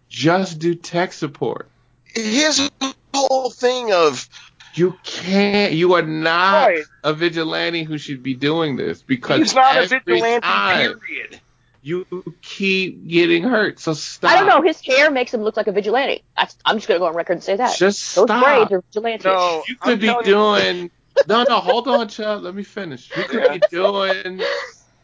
[0.10, 1.70] Just do tech support.
[2.04, 2.70] His
[3.14, 4.30] whole thing of
[4.76, 5.74] You can't.
[5.74, 6.84] You are not Right.
[7.04, 10.42] a vigilante who should be doing this because he's not a every vigilante.
[10.42, 11.40] time Period.
[11.82, 12.06] You
[12.42, 13.80] keep getting hurt.
[13.80, 14.32] So stop.
[14.32, 14.62] I don't know.
[14.62, 16.24] His hair makes him look like a vigilante.
[16.36, 17.78] That's, I'm just going to go on record and say that.
[17.78, 18.44] Just Those stop.
[18.44, 19.28] braids are vigilante.
[19.28, 20.92] No, You I'm could be telling you- doing.
[21.28, 22.44] no, no, hold on, child.
[22.44, 23.10] Let me finish.
[23.16, 24.42] You could be doing.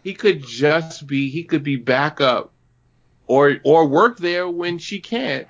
[0.03, 1.29] He could just be.
[1.29, 2.51] He could be backup
[3.27, 5.47] or or work there when she can't,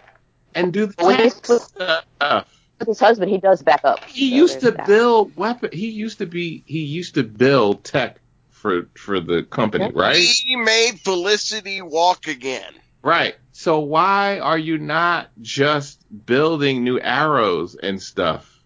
[0.54, 2.46] and do the When he's tech with- stuff.
[2.82, 4.04] With his husband, he does back up.
[4.06, 4.88] He So used to that.
[4.88, 5.70] build weapon.
[5.72, 6.64] He used to be.
[6.66, 8.20] He used to build tech
[8.50, 9.94] for for the company, Yep.
[9.96, 10.16] right?
[10.18, 12.74] He made Felicity walk again.
[13.04, 13.36] Right.
[13.52, 18.64] So why are you not just building new arrows and stuff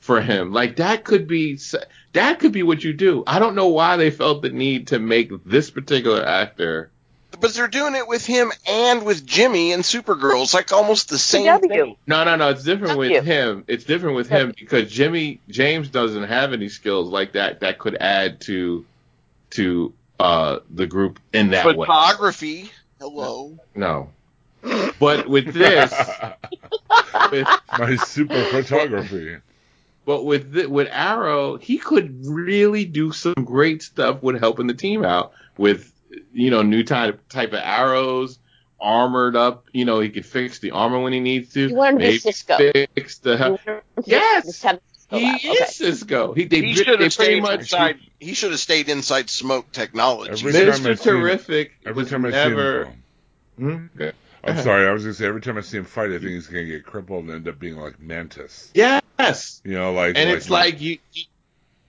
[0.00, 0.52] for him?
[0.52, 1.56] Like that could be
[2.12, 3.22] that could be what you do.
[3.24, 6.90] I don't know why they felt the need to make this particular actor.
[7.40, 10.42] But they're doing it with him and with Jimmy and Supergirl.
[10.42, 11.68] It's like almost the same CW.
[11.68, 11.96] thing.
[12.06, 12.50] No, no, no.
[12.50, 13.64] It's different Thank with him.
[13.66, 17.96] It's different with him because Jimmy James doesn't have any skills like that that could
[17.96, 18.84] add to
[19.50, 21.74] to uh the group in that way.
[21.74, 22.70] Photography.
[23.00, 23.58] Hello.
[23.74, 24.10] No.
[24.98, 25.92] But with this,
[27.30, 27.46] with,
[27.78, 29.36] My super photography.
[30.06, 34.74] But with the, with Arrow, he could really do some great stuff with helping the
[34.74, 35.92] team out with
[36.32, 38.38] you know new type type of arrows,
[38.80, 39.66] armored up.
[39.72, 41.68] You know he could fix the armor when he needs to.
[41.68, 42.56] You want him to be maybe Cisco.
[42.94, 44.44] Fix the You want him to Yes!
[44.46, 44.78] Cisco
[45.10, 45.44] he out.
[45.44, 45.64] is Okay.
[45.66, 46.32] Cisco.
[46.32, 47.98] He they, He should have stayed much inside.
[48.18, 50.30] He should have stayed inside Smoak Technology.
[50.32, 50.82] Every time Mr.
[50.82, 52.84] see him- Terrific Every was time I never.
[53.58, 54.00] see him, Hmm?
[54.02, 54.16] Okay.
[54.42, 56.46] I'm sorry, I was gonna say every time I see him fight, I think he's
[56.48, 58.70] gonna get crippled and end up being like Mantis.
[58.74, 59.60] Yes.
[59.64, 61.24] You know, like and it's like you, you-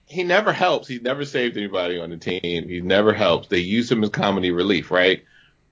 [0.06, 0.88] he never helps.
[0.88, 2.40] He's never saved anybody on the team.
[2.68, 3.48] He never helps.
[3.48, 5.24] They use him as comedy relief, right?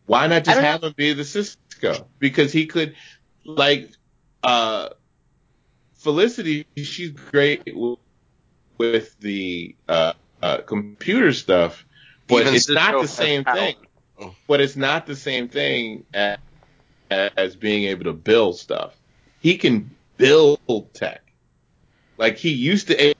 [0.07, 2.09] Why not just don't have him be the Cisco?
[2.19, 2.95] Because he could,
[3.45, 3.91] like,
[4.43, 4.91] uh,
[5.95, 6.67] Felicity.
[6.77, 7.97] She's great w-
[8.77, 10.13] with the uh,
[10.43, 11.87] uh, computer stuff,
[12.27, 13.57] but Even it's not the same power.
[13.57, 13.77] thing.
[14.47, 16.39] But it's not the same thing as,
[17.11, 18.95] as being able to build stuff.
[19.41, 20.59] He can build
[20.93, 21.23] tech.
[22.19, 23.14] Like he used to.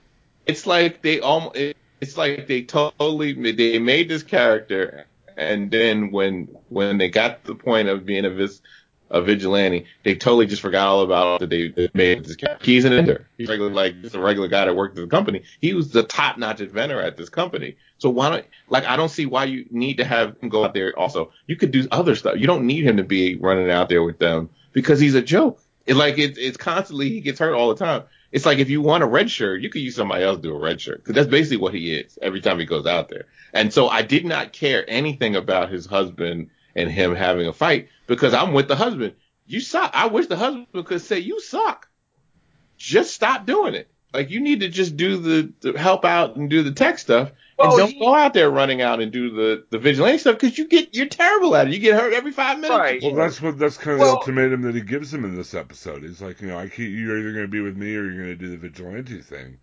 [0.45, 1.57] It's like they almost.
[2.01, 7.53] It's like they totally they made this character, and then when when they got to
[7.53, 8.61] the point of being a vis,
[9.09, 12.65] a vigilante, they totally just forgot all about that they, they made this character.
[12.65, 13.27] He's an inventor.
[13.37, 15.43] He's regular like just a regular guy that worked at the company.
[15.61, 17.77] He was the top notch inventor at this company.
[17.97, 20.73] So why don't like I don't see why you need to have him go out
[20.73, 20.97] there.
[20.97, 22.35] Also, you could do other stuff.
[22.37, 25.61] You don't need him to be running out there with them because he's a joke.
[25.85, 28.03] It like it, it's constantly he gets hurt all the time.
[28.31, 30.55] It's like if you want a red shirt, you could use somebody else to do
[30.55, 33.25] a red shirt because that's basically what he is every time he goes out there.
[33.53, 37.89] And so I did not care anything about his husband and him having a fight
[38.07, 39.13] because I'm with the husband.
[39.45, 39.91] You suck.
[39.93, 41.87] I wish the husband could say you suck.
[42.77, 43.89] Just stop doing it.
[44.15, 47.29] Like you need to just do the, the help out and do the tech stuff,
[47.59, 50.39] and Well, don't he- go out there running out and do the the vigilante stuff
[50.39, 51.73] because you get you're terrible at it.
[51.73, 52.77] You get hurt every five minutes.
[52.79, 53.01] Right.
[53.03, 55.53] Well, that's what that's kind of Well- the ultimatum that he gives him in this
[55.53, 56.03] episode.
[56.03, 58.23] He's like, you know, I keep, you're either going to be with me or you're
[58.23, 59.57] going to do the vigilante thing,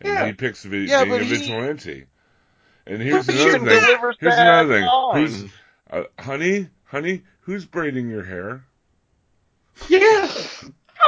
[0.00, 0.26] and Yeah.
[0.26, 2.04] he picks vi- Yeah, being a but he-
[2.86, 3.98] And here's another thing.
[4.20, 4.84] Here's another thing.
[4.86, 5.20] line.
[5.26, 5.44] Who's
[5.90, 7.22] uh, honey, honey?
[7.40, 8.64] Who's braiding your hair?
[9.88, 9.98] Yeah.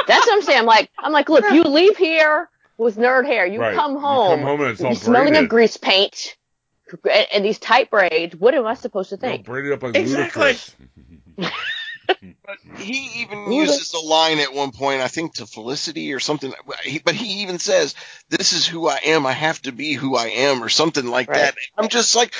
[0.07, 0.59] That's what I'm saying.
[0.59, 2.49] I'm like, I'm like, look, you leave here
[2.81, 3.45] with nerd hair.
[3.45, 3.75] You Right.
[3.75, 4.39] come You home.
[4.39, 5.43] come home and it's all you're smelling braided.
[5.45, 6.35] of grease paint
[7.09, 8.35] and, and these tight braids.
[8.35, 9.45] What am I supposed to No, think?
[9.45, 10.41] braided up like Exactly.
[10.43, 10.75] ludicrous.
[12.77, 16.53] He even Who uses a line at one point, I think to Felicity or something.
[17.05, 17.95] But he even says,
[18.29, 19.25] "This is who I am.
[19.25, 21.37] I have to be who I am," or something like Right.
[21.39, 21.55] that.
[21.77, 22.35] I'm just like,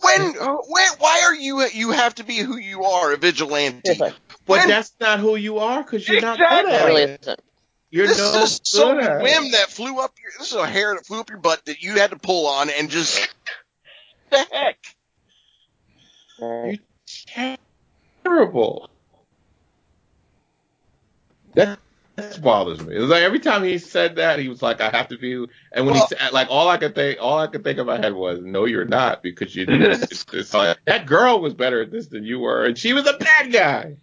[0.00, 1.66] when, when, why are you?
[1.66, 3.80] You have to be who you are, a vigilante.
[3.84, 4.12] Seriously.
[4.46, 6.62] But When- that's not who you are because you're not Exactly.
[6.64, 7.20] good It at really it.
[7.22, 7.40] isn't.
[7.94, 10.32] You're this no is some good at whim that flew up your.
[10.36, 12.68] This is a hair that flew up your butt that you had to pull on
[12.68, 13.32] and just.
[14.30, 14.84] the heck.
[16.40, 17.56] You're
[18.24, 18.90] terrible.
[21.54, 21.78] That
[22.16, 22.96] that bothers me.
[22.96, 25.34] It was like every time he said that, he was like, "I have to be."
[25.70, 27.86] And when Well- he said, like, all I could think, all I could think in
[27.86, 29.66] my head was, "No, you're not," because you.
[29.68, 33.06] it's, it's like, that girl was better at this than you were, and she was
[33.06, 33.98] a bad guy.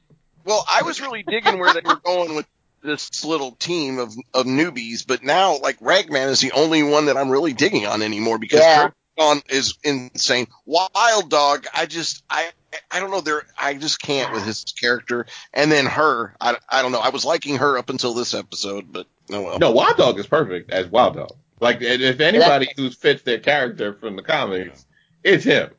[0.46, 2.48] Well, I was really digging where they were going with
[2.82, 7.18] this little team of of newbies, but now like Ragman is the only one that
[7.18, 8.90] I'm really digging on anymore because Yeah.
[9.18, 10.48] Krypton is insane.
[10.66, 12.52] Wild Dog, I just I
[12.90, 16.82] I don't know there I just can't with his character, and then her, I I
[16.82, 17.00] don't know.
[17.00, 19.60] I was liking her up until this episode, but oh well.
[19.60, 21.36] No, Wild Dog is perfect as Wild Dog.
[21.60, 24.84] Like, if anybody who fits their character from the comics,
[25.24, 25.70] it's him.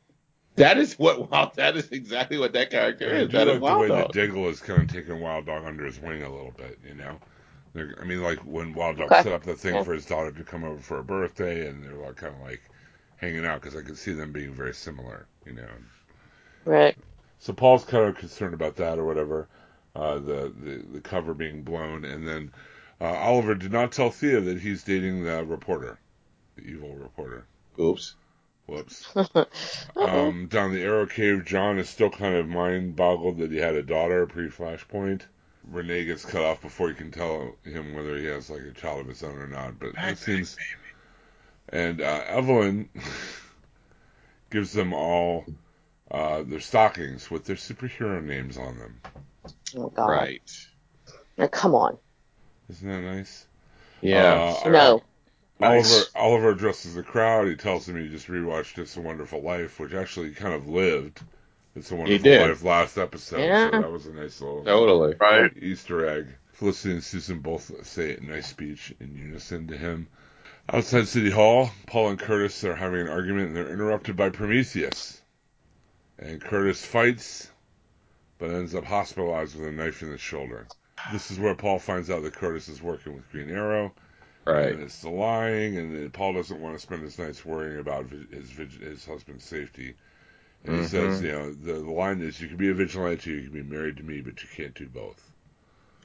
[0.56, 1.54] That is what Wild.
[1.56, 3.30] That is exactly what that character I is.
[3.30, 3.90] do That like is the Wild way Dog.
[3.90, 6.94] that Diggle is kind of taking Wild Dog under his wing a little bit, you
[6.94, 7.20] know.
[7.74, 9.16] They're, I mean, like when Wild Dog Okay.
[9.16, 9.84] set up the thing Yeah.
[9.84, 12.62] for his daughter to come over for her birthday, and they're like kind of like
[13.16, 15.68] hanging out because I could see them being very similar, you know.
[16.64, 16.96] Right.
[17.38, 19.48] So Paul's kind of concerned about that or whatever,
[19.96, 22.52] uh, the, the the cover being blown, and then
[23.00, 26.00] uh, Oliver did not tell Thea that he's dating the reporter,
[26.56, 27.46] the evil reporter.
[27.80, 28.16] Oops.
[28.66, 29.12] Whoops.
[29.96, 33.74] um, down the Arrow Cave, John is still kind of mind boggled that he had
[33.74, 35.22] a daughter pre Flashpoint.
[35.70, 39.00] Renee gets cut off before he can tell him whether he has like a child
[39.00, 39.78] of his own or not.
[39.78, 40.56] But it seems.
[41.68, 42.88] And uh, Evelyn
[44.50, 45.44] gives them all
[46.10, 49.00] uh, their stockings with their superhero names on them.
[49.76, 50.08] Oh God.
[50.08, 50.66] Right.
[51.38, 51.98] Now, come on.
[52.68, 53.46] Isn't that nice?
[54.00, 54.54] Yeah.
[54.64, 55.02] Uh, No.
[55.62, 55.92] Nice.
[55.92, 57.46] Oliver Oliver addresses the crowd.
[57.48, 60.68] He tells them he just rewatched It's a Wonderful Life, which actually he kind of
[60.68, 61.20] lived.
[61.74, 62.48] It's a Wonderful did.
[62.48, 63.70] Life last episode, Yeah.
[63.70, 65.14] so that was a nice little Totally.
[65.20, 65.50] Right.
[65.56, 66.26] Easter egg.
[66.52, 70.06] Felicity and Susan both say a nice speech in unison to him.
[70.68, 75.20] Outside City Hall, Paul and Curtis are having an argument and they're interrupted by Prometheus.
[76.18, 77.50] And Curtis fights,
[78.38, 80.68] but ends up hospitalized with a knife in the shoulder.
[81.10, 83.92] This is where Paul finds out that Curtis is working with Green Arrow.
[84.44, 84.72] Right.
[84.72, 88.50] And it's the lying, and Paul doesn't want to spend his nights worrying about his
[88.50, 89.94] his husband's safety.
[90.64, 90.88] And he Mhm.
[90.88, 93.62] says, you know, the, the line is, you can be a vigilante, you can be
[93.62, 95.20] married to me, but you can't do both.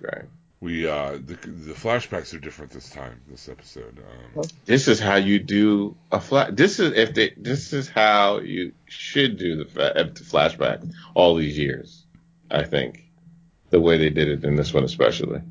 [0.02, 0.26] Right.
[0.60, 4.00] We uh, the the flashbacks are different this time, this episode.
[4.00, 6.50] Um, This is how you do a flash.
[6.54, 7.34] This is if they.
[7.38, 12.06] This is how you should do the, fa- the flashback all these years.
[12.50, 13.04] I think
[13.70, 15.42] the way they did it in this one, especially.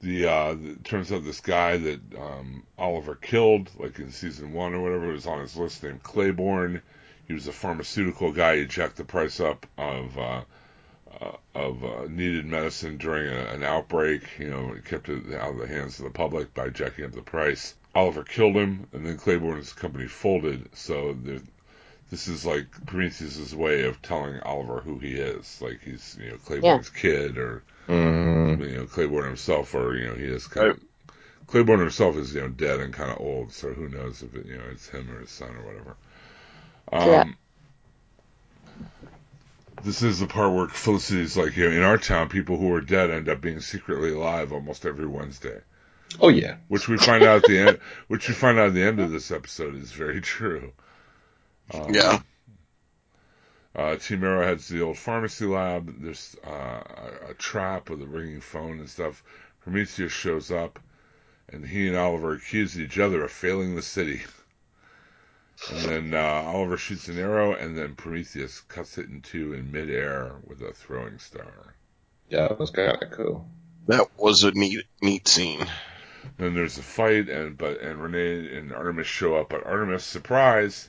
[0.00, 4.74] The uh, it turns out this guy that um, Oliver killed, like in season one
[4.74, 6.82] or whatever, was on his list named Claybourne.
[7.26, 8.58] He was a pharmaceutical guy.
[8.58, 10.42] He jacked the price up of uh,
[11.20, 14.22] uh, of uh, needed medicine during a, an outbreak.
[14.38, 17.12] You know, it kept it out of the hands of the public by jacking up
[17.12, 17.74] the price.
[17.94, 20.68] Oliver killed him, and then Claybourne's company folded.
[20.76, 21.40] So there,
[22.10, 25.60] this is like Prometheus's way of telling Oliver who he is.
[25.62, 28.62] Like he's you know Claybourne's kid, or Mm-hmm.
[28.62, 30.80] you know Claybourne himself, or you know he is kind of.
[31.46, 34.46] Claybourne himself is you know dead and kind of old, so who knows if it
[34.46, 35.96] you know it's him or his son or whatever.
[36.92, 37.24] Um, Yeah.
[39.84, 42.80] This is the part where Felicity's like, you know, in our town, people who are
[42.80, 45.60] dead end up being secretly alive almost every Wednesday,
[46.18, 46.56] Oh yeah.
[46.68, 47.78] which we find out at the end.
[48.08, 50.72] Which we find out at the end of this episode is very true.
[51.72, 52.20] Um, Yeah.
[53.76, 56.00] Uh, Team Arrow heads to the old pharmacy lab.
[56.00, 59.22] There's uh, a, a trap with a ringing phone and stuff.
[59.60, 60.78] Prometheus shows up,
[61.50, 64.22] and he and Oliver accuse each other of failing the city.
[65.70, 69.70] And then uh, Oliver shoots an arrow, and then Prometheus cuts it in two in
[69.70, 71.74] midair with a throwing star.
[72.30, 73.46] Yeah, that was kind of cool.
[73.88, 75.66] That was a neat, neat scene.
[76.38, 80.88] Then there's a fight, and but and Renee and Artemis show up, but Artemis, surprise,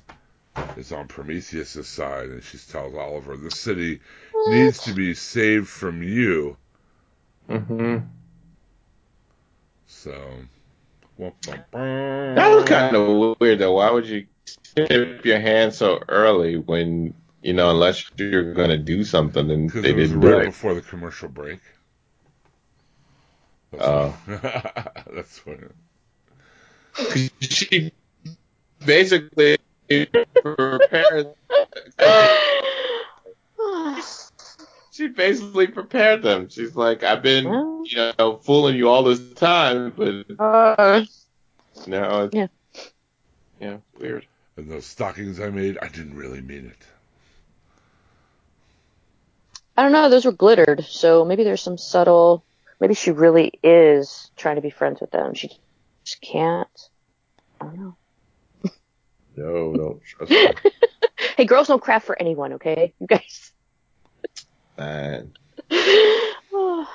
[0.77, 3.99] is on Prometheus' side, and she tells Oliver, "The city
[4.47, 6.57] needs to be saved from you."
[7.49, 7.97] Mm-hmm.
[9.87, 10.13] So,
[11.17, 13.73] That was kind of weird though.
[13.73, 14.27] Why would you
[14.75, 19.69] tip your hand so early when you know unless you're going to do something and
[19.69, 20.45] they it was didn't do right it?
[20.47, 21.59] before the commercial break.
[23.71, 24.17] That's Oh.
[24.25, 25.59] what, that's what.
[27.41, 27.91] she
[28.85, 29.57] basically
[30.43, 31.33] prepared.
[34.91, 36.49] She basically prepared them.
[36.49, 37.45] She's like, I've been,
[37.85, 41.05] you know, fooling you all this time, but Uh,
[41.85, 42.47] now it's Yeah.
[43.59, 44.25] yeah, weird.
[44.55, 46.83] And those stockings I made, I didn't really mean it.
[49.77, 50.09] I don't know.
[50.09, 52.43] Those were glittered, so maybe there's some subtle.
[52.79, 55.35] Maybe she really is trying to be friends with them.
[55.35, 55.51] She
[56.05, 56.89] just can't.
[57.61, 57.95] I don't know.
[59.37, 60.47] No, don't trust me.
[61.37, 62.93] Hey, girls don't craft for anyone, okay?
[62.99, 63.51] You guys.
[64.77, 65.33] Man.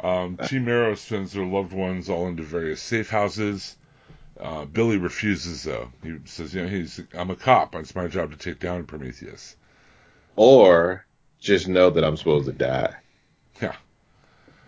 [0.00, 3.74] Um, Team Arrow sends their loved ones all into various safe houses.
[4.38, 5.90] Uh, Billy refuses, though.
[6.02, 7.74] He says, "You know, he's I'm a cop.
[7.76, 9.56] It's my job to take down Prometheus."
[10.36, 11.06] Or
[11.38, 12.94] just know that I'm supposed to die.
[13.62, 13.76] Yeah.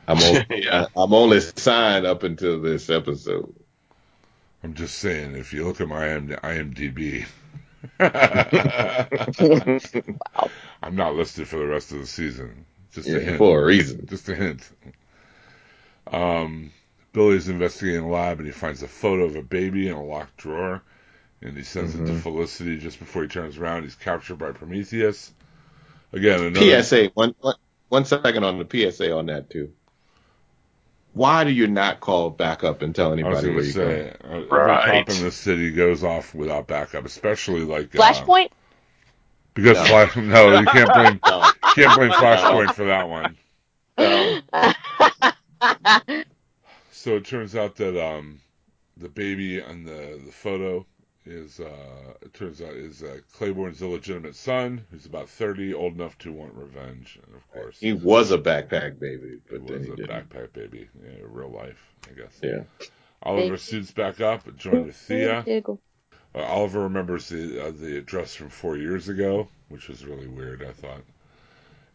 [0.08, 0.86] I'm o- Yeah.
[0.96, 3.54] I'm only signed up until this episode.
[4.62, 7.26] I'm just saying, if you look at my IM- IMDb,
[10.82, 12.66] I'm not listed for the rest of the season.
[12.92, 13.38] Just a hint.
[13.38, 14.06] for a reason.
[14.06, 14.68] Just a hint.
[16.10, 16.72] Um,
[17.12, 20.36] Billy's investigating the lab and he finds a photo of a baby in a locked
[20.38, 20.82] drawer.
[21.42, 22.20] And he sends it to Mhm.
[22.22, 23.82] Felicity just before he turns around.
[23.82, 25.32] He's captured by Prometheus.
[26.12, 26.82] Again, another.
[26.82, 27.10] PSA.
[27.14, 27.56] One, one
[27.88, 29.72] one second on the PSA on that too.
[31.16, 33.72] Why do you not call backup and tell I was anybody going where to you
[33.72, 38.50] say, uh, every cop in the city goes off without backup, especially like uh, Flashpoint?
[39.54, 39.84] because No.
[39.84, 40.16] Flash.
[40.16, 41.40] No, you can't blame go?
[41.40, 41.50] No.
[41.74, 43.36] can't blame Flashpoint for that one.
[43.98, 44.40] No.
[46.92, 48.40] So it turns out that um,
[48.96, 50.84] the baby on the, the photo
[51.26, 56.16] is uh, it turns out is uh, Claybourne's illegitimate son, who's about thirty, old enough
[56.18, 59.92] to want revenge, and of course He was a backpack baby, he then was he
[59.92, 60.28] a didn't.
[60.30, 62.38] backpack baby, yeah, real life, I guess.
[62.42, 62.62] Yeah.
[63.22, 65.44] Oliver Big- suits back up, joined with Thea.
[66.34, 70.62] Uh, Oliver remembers the uh, the address from four years ago, which was really weird,
[70.62, 71.02] I thought.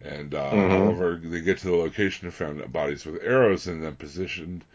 [0.02, 0.72] And uh, Mhm.
[0.86, 4.66] Oliver, they get to the location and found bodies with arrows in them positioned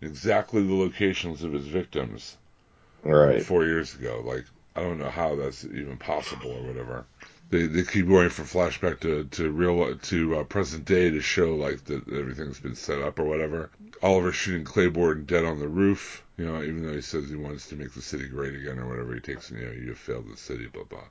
[0.00, 2.36] in exactly the locations of his victims
[3.08, 3.42] Right.
[3.42, 4.22] four years ago.
[4.24, 4.44] Like,
[4.74, 7.06] I don't know how that's even possible or whatever.
[7.48, 11.54] They they keep going from flashback to to real to uh, present day to show
[11.54, 13.70] like that everything's been set up or whatever.
[14.02, 16.24] Oliver shooting Claybourne dead on the roof.
[16.36, 18.88] You know, even though he says he wants to make the city great again or
[18.88, 21.04] whatever, he takes you know you failed the city, blah blah.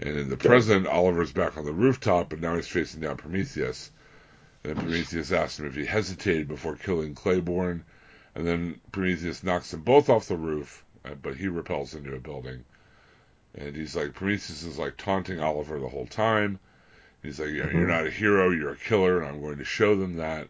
[0.00, 3.90] And in the present, Oliver's back on the rooftop, but now he's facing down Prometheus.
[4.62, 7.84] And Prometheus asks him if he hesitated before killing Claybourne,
[8.38, 12.20] and then Prometheus knocks them both off the roof, uh, but he repels into a
[12.20, 12.64] building.
[13.56, 16.60] And he's like, Prometheus is like taunting Oliver the whole time.
[17.20, 19.96] He's like, yeah, you're not a hero, you're a killer, and I'm going to show
[19.96, 20.46] them that.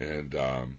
[0.00, 0.78] And um,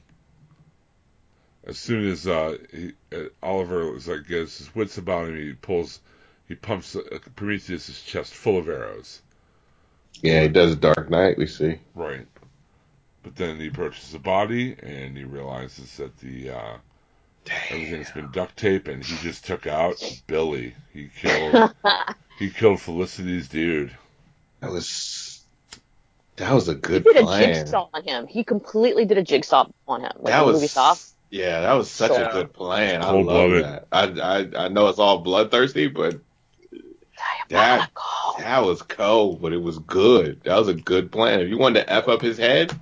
[1.68, 5.54] as soon as uh, he, uh, Oliver is like gets his wits about him, he
[5.54, 6.00] pulls,
[6.48, 9.22] he pumps uh, Prometheus' chest full of arrows.
[10.24, 11.38] Yeah, he does Dark Knight.
[11.38, 11.78] We see.
[11.94, 12.26] Right.
[13.28, 16.78] But then he approaches the body and he realizes that the uh,
[17.70, 19.96] everything's been duct tape, and he just took out
[20.28, 20.74] Billy.
[20.94, 21.74] He killed
[22.40, 23.92] he killed Felicity's dude.
[24.62, 25.42] That was
[26.38, 27.04] that was a good.
[27.06, 28.28] He good did a jigsaw on him.
[28.28, 30.12] He completely did a jigsaw on him.
[30.16, 30.96] Like that was movie Saw.
[31.30, 32.30] yeah, that was such Yeah.
[32.30, 33.02] a good plan.
[33.02, 33.66] I love Cold-blooded.
[33.66, 33.88] that.
[33.92, 34.04] I,
[34.56, 36.16] I I know it's all bloodthirsty, but
[37.50, 37.90] that
[38.40, 40.42] that was cold, but it was good.
[40.46, 41.42] That was a good plan.
[41.42, 42.82] If you wanted to f up his head, And,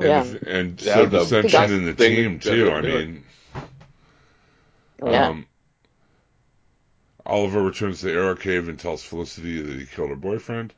[0.00, 0.24] Yeah.
[0.46, 2.70] and That so the dissension in the team too.
[2.70, 3.24] I mean,
[5.04, 5.28] Yeah.
[5.28, 5.46] um,
[7.26, 10.72] Oliver returns to the Arrow Cave and tells Felicity that he killed her boyfriend.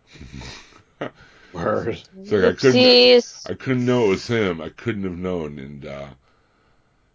[1.53, 1.89] Word.
[1.89, 4.61] It's like I couldn't, I couldn't know it was him.
[4.61, 6.09] I couldn't have known, and uh,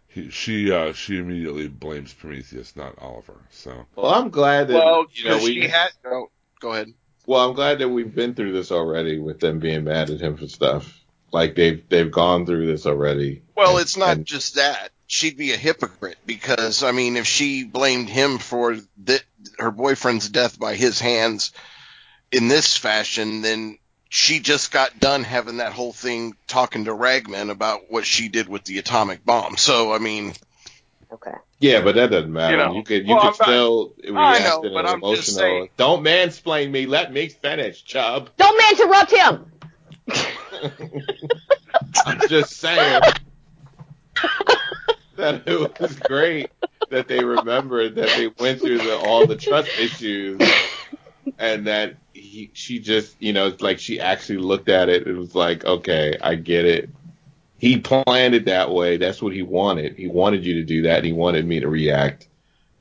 [0.08, 3.36] he, she, uh, she immediately blames Prometheus, not Oliver.
[3.50, 5.54] So well, I'm glad that Well, you know 'cause we.
[5.54, 5.88] she had.
[6.04, 6.28] No,
[6.60, 6.92] go ahead.
[7.26, 10.36] Well, I'm glad that we've been through this already with them being mad at him
[10.36, 11.02] for stuff.
[11.36, 13.42] Like they've they've gone through this already.
[13.54, 14.90] Well, And- it's not and- just that.
[15.06, 19.20] She'd be a hypocrite because, I mean, if she blamed him for the,
[19.58, 21.52] her boyfriend's death by his hands
[22.32, 23.78] in this fashion, then
[24.08, 28.48] she just got done having that whole thing talking to Ragman about what she did
[28.48, 29.56] with the atomic bomb.
[29.58, 30.32] So, I mean,
[31.12, 31.34] Okay.
[31.60, 32.66] Yeah, but that doesn't matter.
[32.70, 34.94] You You, could you well, could I'm not- still I react know, in but an
[35.04, 36.86] I'm just saying- Don't mansplain me.
[36.86, 38.30] Let me finish, Chub.
[38.38, 39.52] Don't interrupt him.
[42.06, 43.02] I'm just saying
[45.16, 46.50] that it was great
[46.90, 50.40] that they remembered that they went through the, all the trust issues
[51.38, 55.06] and that he, she just, you know, it's like she actually looked at it.
[55.06, 56.90] It was like, okay, I get it.
[57.58, 58.98] He planned it that way.
[58.98, 59.96] That's what he wanted.
[59.96, 60.98] He wanted you to do that.
[60.98, 62.28] And he wanted me to react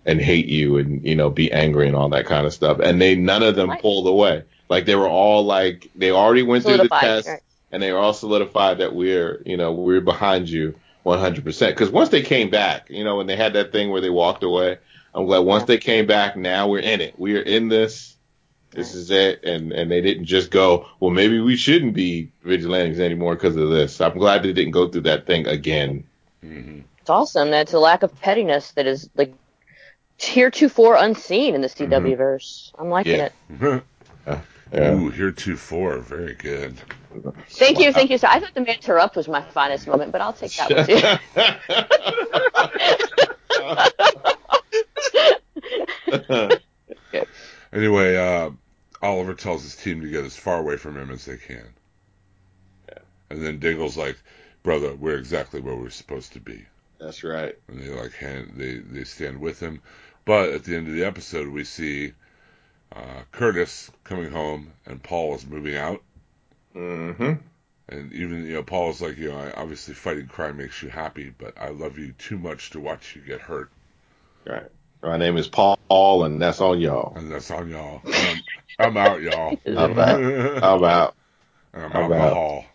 [0.05, 2.79] and hate you and, you know, be angry and all that kind of stuff.
[2.79, 3.81] And they, none of them Right.
[3.81, 4.43] pulled away.
[4.69, 7.41] Like they were all like, they already went through the test right.
[7.75, 11.43] And they were all solidified that we're, you know, we're behind you 100%.
[11.67, 14.43] Because once they came back, you know, when they had that thing where they walked
[14.43, 14.77] away,
[15.13, 17.19] I'm glad once they came back, now we're in it.
[17.19, 18.15] We are in this.
[18.71, 19.43] This is it.
[19.43, 23.69] And, and they didn't just go, well, maybe we shouldn't be vigilantes anymore because of
[23.69, 23.99] this.
[23.99, 26.05] I'm glad they didn't go through that thing again.
[26.41, 27.51] hmm It's awesome.
[27.51, 29.33] That's a lack of pettiness that is like
[30.17, 32.71] heretofore unseen in the CW verse.
[32.79, 33.65] I'm liking Mm-hmm.
[33.65, 33.75] Yeah.
[33.75, 33.83] it.
[34.73, 34.93] Yeah.
[34.95, 36.75] Ooh, heretofore, very good.
[37.49, 38.17] Thank you, thank you.
[38.17, 40.85] So I thought the man interrupt was my finest moment, but I'll take that one
[40.85, 41.01] too.
[47.75, 48.51] Anyway, uh,
[49.01, 51.73] Oliver tells his team to get as far away from him as they can.
[53.29, 54.17] And then Diggle's like,
[54.63, 56.65] "Brother, we're exactly where we're supposed to be."
[56.99, 57.57] That's right.
[57.67, 59.81] And they like hand, they they stand with him.
[60.23, 62.13] But at the end of the episode, we see
[62.95, 66.01] uh, Curtis coming home, and Paul is moving out.
[66.75, 67.33] Hmm
[67.89, 71.33] And even you know, Paul's like, you know, I, obviously fighting crime makes you happy,
[71.37, 73.71] but I love you too much to watch you get hurt,
[74.45, 74.69] Right.
[75.03, 75.77] My name is Paul,
[76.23, 77.15] and that's on y'all.
[77.15, 78.01] and that's on y'all.
[78.13, 78.43] I'm,
[78.79, 79.59] I'm out, y'all.
[79.67, 80.63] I'm out.
[80.63, 81.15] I'm out.
[81.73, 82.33] And I'm, I'm out out.
[82.33, 82.65] hall.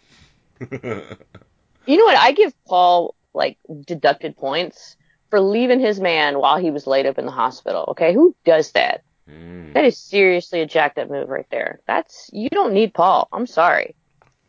[1.87, 2.17] You know what?
[2.17, 4.97] I give Paul like deducted points
[5.31, 7.87] for leaving his man while he was laid up in the hospital.
[7.91, 9.03] Okay, who does that?
[9.31, 9.75] Mm.
[9.75, 11.81] That is seriously a jacked up move right there.
[11.87, 13.29] That's you don't need Paul.
[13.33, 13.95] I'm sorry.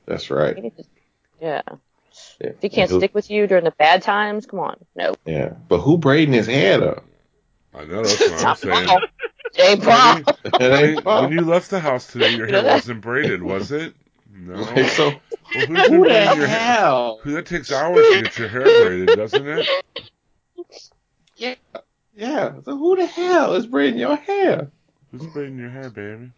[0.05, 0.55] That's right.
[0.61, 0.83] need to-
[1.39, 1.61] yeah.
[2.41, 2.49] Yeah.
[2.49, 4.77] If he can't Who- stick with you during the bad times, come on.
[4.95, 5.15] No.
[5.25, 5.53] Yeah.
[5.67, 7.03] But who braiding his hair though?
[7.73, 8.55] I know that's what I'm
[8.87, 8.99] saying.
[9.53, 10.17] It ain't Paul.
[10.59, 11.23] It ain't Paul.
[11.23, 13.93] When you left the house today, your hair wasn't braided, was it?
[14.33, 14.55] No.
[14.75, 16.59] Like, so Well, who's who the braiding your hair?
[16.77, 17.19] hell?
[17.23, 19.67] Who that takes hours to get your hair braided, doesn't it?
[21.37, 21.55] Yeah,
[22.15, 22.53] yeah.
[22.65, 24.71] So who the hell is braiding your hair?
[25.11, 26.31] Who's braiding your hair, baby?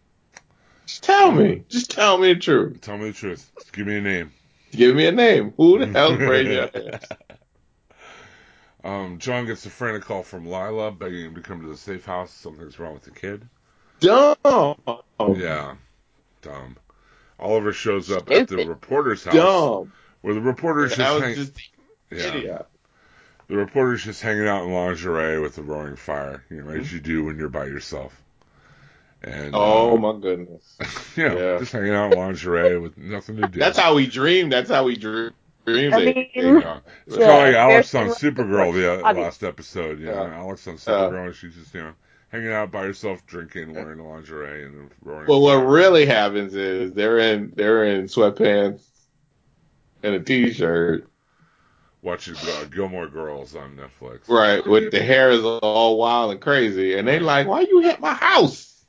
[0.86, 1.64] Just tell me.
[1.70, 2.82] Just tell me the truth.
[2.82, 3.52] Tell me the truth.
[3.58, 4.32] Just give me a name.
[4.72, 5.54] Give me a name.
[5.58, 7.00] Who the hell's braiding your hair?
[8.84, 12.06] Um, John gets a frantic call from Lyla, begging him to come to the safe
[12.06, 12.32] house.
[12.32, 13.48] Something's wrong with the kid.
[14.02, 14.36] Dumb.
[15.38, 15.76] Yeah,
[16.42, 16.76] dumb.
[17.40, 19.94] Oliver shows up at the reporter's house, Dumb.
[20.22, 21.54] where the reporter's just, hang- just
[22.12, 22.68] yeah, idiot.
[23.48, 26.96] The reporter's just hanging out in lingerie with a roaring fire, you know, as Mm-hmm.
[26.96, 28.20] you do when you're by yourself.
[29.24, 30.78] And Oh uh, my goodness.
[31.18, 31.58] yeah, yeah.
[31.60, 33.60] just hanging out in lingerie with nothing to do.
[33.60, 34.50] That's how we dream.
[34.50, 35.32] That's how we dream.
[35.66, 36.80] Dream I they- mean- they- Yeah.
[37.08, 40.00] It's Yeah, kind of like Alex on some- Supergirl the uh, last episode.
[40.00, 40.36] You know, Yeah.
[40.40, 41.94] Alex on Supergirl, and she's just you know
[42.30, 45.28] hanging out by herself, drinking, wearing lingerie, and roaring.
[45.28, 48.82] Well, what really happens is they're in they're in sweatpants
[50.02, 51.08] and a t-shirt,
[52.04, 54.28] watching uh, Gilmore Girls on Netflix.
[54.28, 54.66] right?
[54.66, 58.14] With the hair is all wild and crazy, and they like, "Why you hit my
[58.14, 58.86] house?"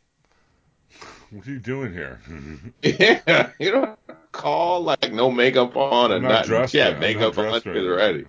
[1.31, 2.21] What are you doing here?
[2.83, 3.99] Yeah, you don't
[4.31, 6.75] call like no makeup on and not dressed.
[6.75, 6.99] Yeah.
[6.99, 8.27] Makeup on is ready.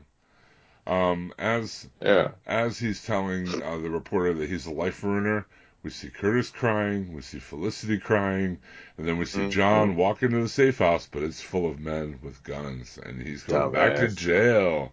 [0.87, 5.45] Um, as Yeah, as he's telling uh, the reporter that he's a life ruiner,
[5.85, 8.57] we see Curtis crying, we see Felicity crying,
[8.97, 9.51] and then we see Mhm.
[9.51, 13.43] John walk into the safe house, but it's full of men with guns, and he's
[13.43, 14.91] going back to jail.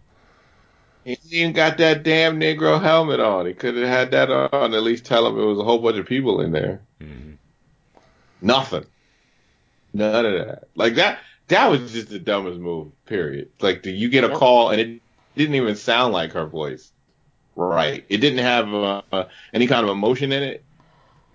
[1.03, 3.45] he even got that damn Negro helmet on.
[3.47, 4.73] He could have had that on.
[4.73, 6.79] At least tell him it was a whole bunch of people in there.
[7.01, 7.37] Mhm.
[8.41, 8.85] Nothing.
[9.93, 10.67] None of that.
[10.75, 11.19] Like that.
[11.49, 12.91] That was just the dumbest move.
[13.05, 13.49] Period.
[13.59, 15.01] Like, do you get a call and it
[15.35, 16.91] didn't even sound like her voice?
[17.55, 18.05] Right.
[18.07, 20.63] It didn't have uh, any kind of emotion in it.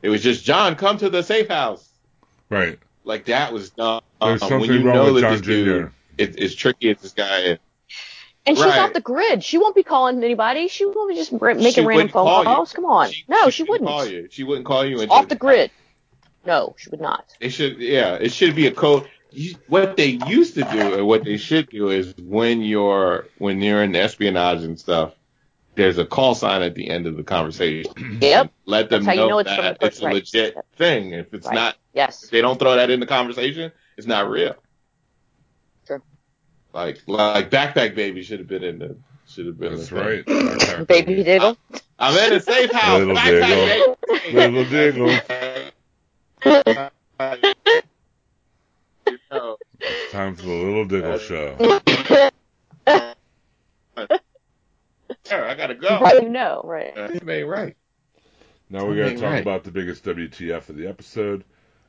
[0.02, 1.88] It was just John, come to the safe house.
[2.50, 2.78] Right.
[3.04, 4.00] Like that was dumb.
[4.20, 6.22] There's Um, something when you wrong know with that John this dude Jr.
[6.22, 7.58] is, is tricky as this guy is.
[8.46, 8.78] And she's Right.
[8.78, 9.44] off the grid.
[9.44, 10.68] She won't be calling anybody.
[10.68, 12.44] She won't be just br- making She random phone call you.
[12.44, 12.72] calls.
[12.72, 13.10] Come on.
[13.28, 13.88] no, she, wouldn't wouldn't.
[13.90, 14.28] call you.
[14.30, 14.98] She wouldn't call you.
[15.00, 15.70] She's off the grid.
[16.46, 17.26] No, she would not.
[17.40, 19.06] It should, yeah, it should be a code.
[19.30, 23.60] You, what they used to do, and what they should do, is when you're when
[23.60, 25.12] you're in espionage and stuff,
[25.78, 27.92] there's a call sign at the end of the conversation.
[28.20, 28.52] Yep.
[28.66, 30.14] Let them know, you know it's that the it's a right.
[30.14, 31.12] legit thing.
[31.12, 31.54] If it's Right.
[31.54, 32.24] not, Yes.
[32.24, 34.56] if they don't throw that in the conversation, it's not real.
[35.86, 36.02] True.
[36.74, 38.96] Like like backpack baby should have been in the
[39.28, 39.76] should have been.
[39.76, 40.24] That's right.
[40.26, 41.56] Backpack Baby Diggle.
[41.98, 42.98] I'm in a safe house.
[42.98, 45.10] Little backpack Little Diggle.
[49.06, 49.56] You know.
[50.10, 51.80] Time for the Little Diggle show.
[55.26, 56.00] Sure, I gotta go.
[56.00, 56.96] Right, you know, right.
[56.96, 57.76] Uh, it ain't right.
[58.70, 59.42] Now we gotta talk right.
[59.42, 61.44] about the biggest WTF of the episode.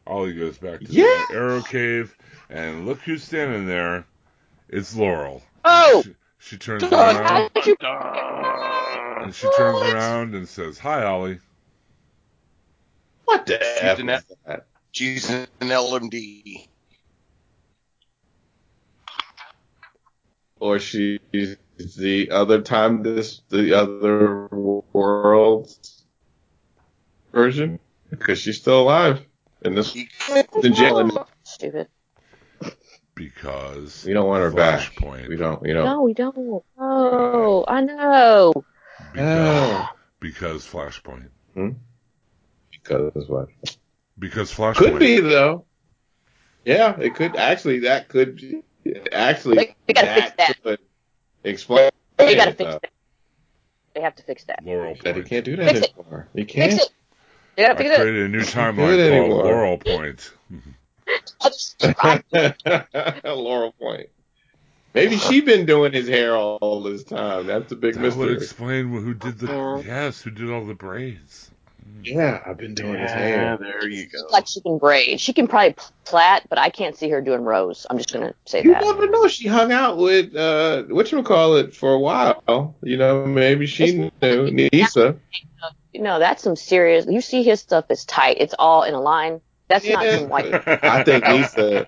[0.08, 1.04] Ollie goes back to Yeah.
[1.30, 2.16] the Arrow Cave,
[2.50, 4.06] and look who's standing there.
[4.70, 5.42] It's Laurel.
[5.66, 6.04] Oh!
[6.04, 7.78] She, she turns Dun, around, How did you-
[9.24, 11.40] and she turns around and says, "Hi, Ollie."
[13.26, 14.62] What the She's F an F-
[14.92, 16.68] She's an LMD.
[20.60, 21.20] Or she's
[21.80, 24.48] the other time this the other
[24.94, 25.74] world
[27.32, 29.22] version because she's still alive
[29.62, 31.00] in this in jail.
[31.00, 31.88] And Stupid.
[33.16, 34.80] Because we don't want her back.
[34.80, 35.28] Flashpoint.
[35.28, 35.62] We don't.
[35.62, 35.86] We don't.
[35.86, 36.64] No, we don't.
[36.78, 38.54] Oh, I know.
[39.12, 39.90] Because, oh.
[40.20, 41.30] because Flashpoint.
[41.54, 41.70] Hmm?
[42.72, 43.50] Because what?
[44.18, 44.76] Because Flashpoint.
[44.76, 45.66] Could be though.
[46.66, 47.80] Yeah, it could actually.
[47.80, 48.64] That could be-
[49.12, 49.56] actually.
[49.58, 50.64] They- they gotta fix that.
[50.64, 50.80] could
[51.50, 51.90] explain.
[52.18, 52.80] They gotta fix though.
[52.82, 52.92] that.
[53.96, 54.64] They have to fix that.
[54.64, 55.30] Laurel That he Point.
[55.30, 55.94] can't do that Fix it.
[55.98, 56.28] anymore.
[56.34, 56.72] He can't.
[56.72, 56.92] Fix it.
[57.56, 58.00] They gotta I fix it.
[58.02, 59.44] created a new do timeline called anymore.
[59.44, 60.32] Laurel Point.
[61.42, 62.24] I'll just try.
[63.26, 64.10] Laurel Point.
[64.94, 67.46] Maybe she been doing his hair all this time.
[67.46, 71.52] That's a big That would explain who did the yes, who did all the braids.
[72.04, 73.58] Yeah, I've been doing his Yeah, hair.
[73.58, 74.20] there you go.
[74.32, 75.20] like she can braid.
[75.20, 77.86] She can probably plait, but I can't see her doing rows.
[77.90, 78.82] I'm just gonna say You that.
[78.82, 79.28] never know.
[79.28, 82.76] She hung out with uh, what you call it for a while.
[82.82, 85.18] You know, maybe she knew Nyssa.
[85.94, 87.06] No, that's some serious.
[87.08, 88.38] You see his stuff is tight.
[88.40, 89.42] It's all in a line.
[89.68, 90.18] That's not Yeah.
[90.20, 90.54] some white.
[90.84, 91.88] I think Nyssa.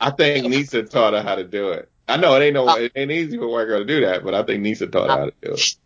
[0.00, 1.90] I think Nyssa taught her how to do it.
[2.06, 4.24] I know it ain't no, it ain't easy for a white girl to do that,
[4.24, 5.76] but I think Nyssa taught her how to do it.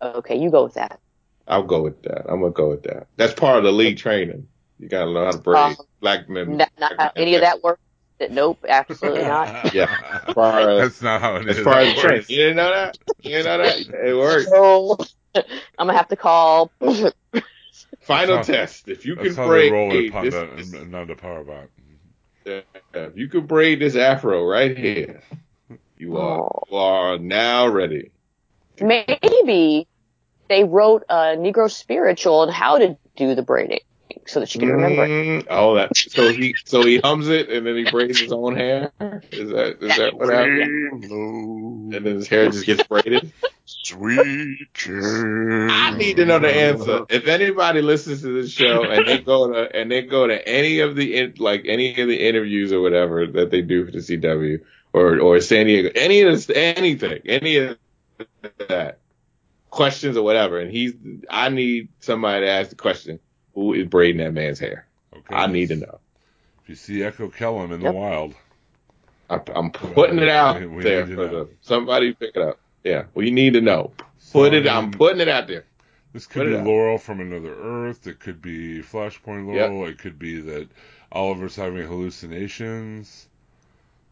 [0.00, 1.00] Okay, you go with that.
[1.48, 2.22] I'll go with that.
[2.28, 3.06] I'm gonna go with that.
[3.16, 4.48] That's part of the lead training.
[4.78, 6.56] You gotta learn how to braid Um, black men.
[6.56, 7.80] Not, not how any of that works.
[8.30, 9.72] Nope, absolutely not.
[9.74, 10.20] Yeah.
[10.26, 11.64] As far as, That's not how it as is.
[11.64, 12.14] far as the train.
[12.14, 12.30] works.
[12.30, 12.98] You didn't know that?
[13.22, 14.08] You didn't know that?
[14.08, 14.48] It works.
[14.48, 14.96] So
[15.78, 16.70] I'm gonna have to call.
[16.80, 18.88] Final That's how- test.
[18.88, 21.68] If you can how braid roll in this, Panda this- and Nanda Parbat.
[22.46, 22.60] uh,
[22.94, 25.22] if you can braid this afro right here,
[25.98, 26.62] you are Oh.
[26.70, 28.10] you are now ready.
[28.80, 29.86] Maybe
[30.48, 33.80] they wrote a Negro spiritual on how to do the braiding
[34.26, 35.06] so that she can remember.
[35.06, 38.56] Mm, oh, that so he so he hums it and then he braids his own
[38.56, 38.92] hair.
[39.30, 41.04] Is that is that what happened?
[41.04, 43.32] And then his hair just gets braided.
[43.64, 45.70] Sweet Jane.
[45.70, 47.06] I need to know the answer.
[47.08, 50.80] If anybody listens to this show and they go to and they go to any
[50.80, 53.98] of the in, like any of the interviews or whatever that they do for the
[53.98, 54.60] CW
[54.92, 57.78] or or San Diego, any of this, anything, any of
[58.68, 58.98] that
[59.76, 60.94] questions or whatever, and he's
[61.30, 63.20] I need somebody to ask the question:
[63.54, 64.86] Who is braiding that man's hair?
[65.14, 65.34] Okay.
[65.34, 66.00] I need to know.
[66.62, 67.92] If you see Echo Kellum in Yep.
[67.92, 68.34] the wild,
[69.30, 72.58] I, I'm putting it out We- we there for the somebody pick it up.
[72.84, 73.92] Yeah, we need to know.
[74.32, 74.66] Put it.
[74.66, 75.64] I'm putting it out there.
[76.12, 76.64] This could it be out.
[76.66, 78.06] Laurel from Another Earth.
[78.06, 79.70] It could be Flashpoint Yep.
[79.70, 79.86] Laurel.
[79.88, 80.68] It could be that
[81.12, 83.28] Oliver's having hallucinations.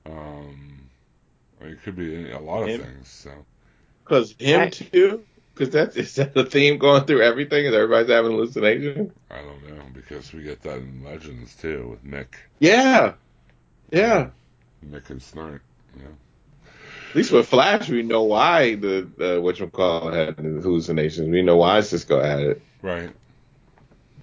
[0.07, 0.91] Um,
[1.61, 2.82] it could be a lot of Him.
[2.82, 3.09] things.
[3.09, 3.31] So
[4.05, 4.73] Cause him Right.
[4.73, 5.24] too.
[5.55, 7.65] Cause that's is that the theme going through everything?
[7.67, 9.13] Is everybody's having hallucinations?
[9.31, 13.15] I don't know because we get that in Legends too with Mick, Yeah,
[13.91, 14.31] yeah.
[14.85, 15.61] Mick and Snart.
[15.97, 16.07] Yeah.
[17.11, 21.29] At least with Flash, we know why the uh, what you call had hallucinations.
[21.29, 22.63] We know why Cisco had it.
[22.83, 23.11] Right.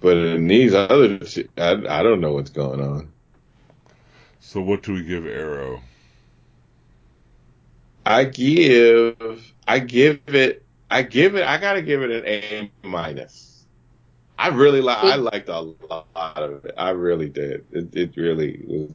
[0.00, 1.20] But in these other,
[1.56, 3.12] I I don't know what's going on.
[4.40, 5.80] So what do we give Arrow?
[8.04, 13.64] I give, I give it, I give it, I gotta give it an A minus.
[14.38, 16.06] I really like, I liked a lot
[16.36, 16.74] of it.
[16.76, 17.64] I really did.
[17.70, 18.90] It, it really was.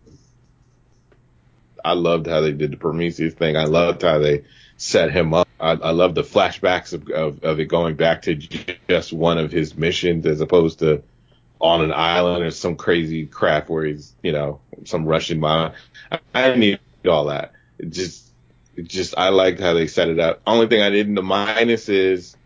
[1.84, 3.56] I loved how they did the Prometheus thing.
[3.56, 4.44] I loved how they
[4.76, 5.48] set him up.
[5.60, 9.52] I, I love the flashbacks of, of, of it going back to just one of
[9.52, 11.02] his missions as opposed to
[11.60, 15.74] on an island or some crazy crap where he's, you know, some Russian mine.
[16.12, 17.54] I, I didn't need all that.
[17.80, 18.27] It just,
[18.78, 20.42] it just, I liked how they set it up.
[20.48, 22.38] Only thing I didn't, the minus is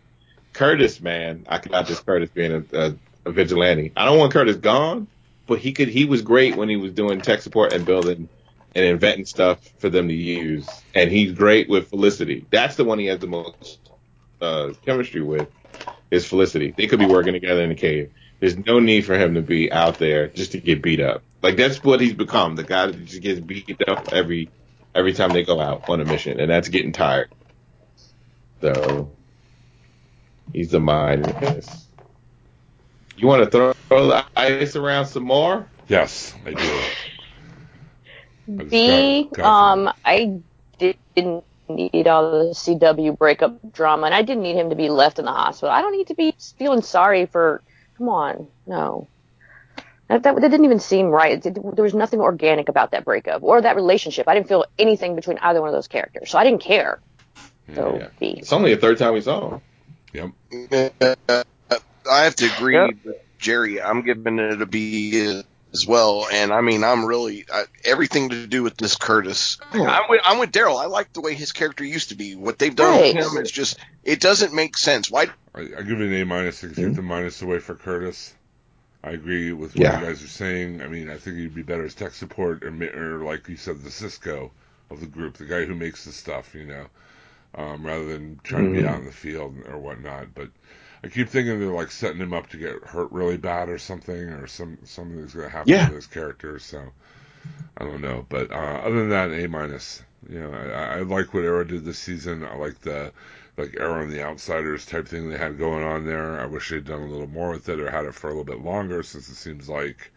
[0.52, 1.46] Curtis, man.
[1.48, 2.94] I could not just Curtis being a, a,
[3.26, 3.92] a vigilante.
[3.96, 5.06] I don't want Curtis gone,
[5.46, 8.28] but he could, he was great when he was doing tech support and building
[8.74, 10.68] and inventing stuff for them to use.
[10.94, 12.46] And he's great with Felicity.
[12.50, 13.78] That's the one he has the most
[14.40, 15.48] uh, chemistry with
[16.10, 16.74] is Felicity.
[16.76, 18.10] They could be working together in the cave.
[18.40, 21.22] There's no need for him to be out there just to get beat up.
[21.42, 22.56] Like that's what he's become.
[22.56, 24.50] The guy that just gets beat up every
[24.94, 27.30] every time they go out on a mission, and that's getting tired.
[28.60, 29.10] So
[30.52, 31.88] he's the mind in this.
[33.16, 35.68] You want to throw, throw the ice around some more?
[35.88, 36.80] Yes, I do.
[38.58, 40.42] I just B, got- got um, I
[40.78, 45.18] didn't need all the CW breakup drama, and I didn't need him to be left
[45.20, 45.70] in the hospital.
[45.74, 47.64] I don't need to be feeling sorry for.
[47.98, 49.10] Come on, no.
[50.12, 51.44] That, that, that didn't even seem right.
[51.44, 54.28] It, there was nothing organic about that breakup or that relationship.
[54.28, 57.00] I didn't feel anything between either one of those characters, so I didn't care.
[57.74, 58.08] So Yeah.
[58.20, 58.34] B.
[58.38, 59.58] It's only the third time we saw
[60.12, 60.32] him.
[60.70, 61.14] Yep.
[61.28, 61.44] Uh,
[62.10, 62.90] I have to agree Yep.
[63.04, 63.80] with Jerry.
[63.80, 65.18] I'm giving it a B
[65.72, 66.26] as well.
[66.30, 69.58] And I mean, I'm really I, everything to do with this Curtis.
[69.72, 70.78] I'm with, I'm with Daryl.
[70.78, 72.34] I like the way his character used to be.
[72.36, 73.14] What they've done Right.
[73.14, 75.10] with him is just it doesn't make sense.
[75.10, 75.28] Why?
[75.54, 76.92] I, I give it an A minus to Mm-hmm.
[76.92, 78.34] the minus away for Curtis.
[79.04, 79.92] I agree with what Yeah.
[79.92, 80.82] you guys are saying.
[80.82, 82.70] I mean, I think he'd be better as tech support or,
[83.18, 84.52] or like you said, the Cisco
[84.90, 86.86] of the group, the guy who makes the stuff, you know,
[87.54, 88.86] um, rather than trying to be Mhm.
[88.86, 90.34] out in the field or whatnot.
[90.34, 90.50] But
[91.04, 94.30] I keep thinking they're like setting him up to get hurt really bad or something,
[94.30, 95.82] or some something's going to happen Yeah.
[95.82, 96.58] to his character.
[96.58, 96.92] So
[97.76, 98.26] I don't know.
[98.28, 100.02] But uh, other than that, A minus.
[100.28, 102.44] You know, I, I like what Arrow did this season.
[102.44, 103.12] I like the
[103.56, 106.40] like Arrow and the Outsiders type thing they had going on there.
[106.40, 108.44] I wish they'd done a little more with it or had it for a little
[108.44, 110.10] bit longer, since it seems like,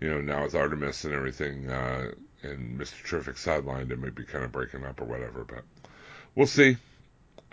[0.00, 2.10] you know, now with Artemis and everything, uh,
[2.42, 3.04] and Mr.
[3.04, 5.44] Terrific sidelined, it might be kind of breaking up or whatever.
[5.44, 5.62] But
[6.34, 6.76] we'll see.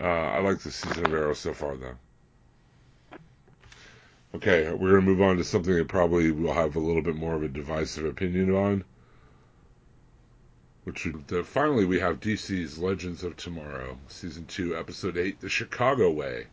[0.00, 1.96] Uh, I like the season of Arrow so far, though.
[4.34, 7.14] Okay, we're going to move on to something that probably will have a little bit
[7.14, 8.84] more of a divisive opinion on.
[10.84, 16.10] Which uh, finally we have DC's Legends of Tomorrow, season two, episode eight, The Chicago
[16.10, 16.46] Way.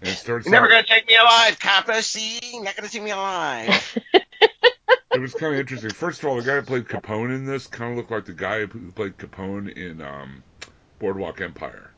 [0.00, 0.44] And it starts.
[0.46, 2.02] You're never out- gonna take me alive, Kappa.
[2.02, 3.98] See, not gonna take me alive.
[4.12, 5.90] it was kind of interesting.
[5.90, 8.32] First of all, the guy who played Capone in this kind of looked like the
[8.32, 10.42] guy who played Capone in um,
[10.98, 11.92] Boardwalk Empire.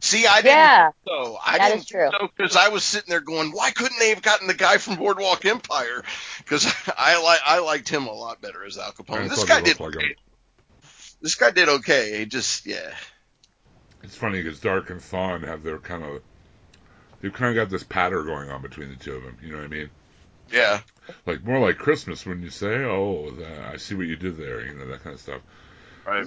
[0.00, 1.38] See, I didn't Yeah, think so.
[1.44, 2.10] I that didn't is true.
[2.36, 5.44] because I was sitting there going, why couldn't they have gotten the guy from Boardwalk
[5.44, 6.04] Empire?
[6.38, 6.66] Because
[6.96, 9.28] I like I liked him a lot better as Al I Capone.
[9.28, 10.14] This guy did like okay.
[11.22, 12.18] This guy did okay.
[12.18, 12.94] He just yeah.
[14.02, 16.22] It's funny because Darhk and Thawne have their kind of
[17.20, 19.36] they've kind of got this patter going on between the two of them.
[19.42, 19.90] You know what I mean?
[20.52, 20.80] Yeah.
[21.26, 24.64] Like more like Christmas when you say, "Oh, the, I see what you did there,"
[24.64, 25.40] you know that kind of stuff.
[26.06, 26.26] Right.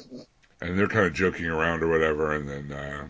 [0.62, 3.08] And they're kind of joking around or whatever, and then uh,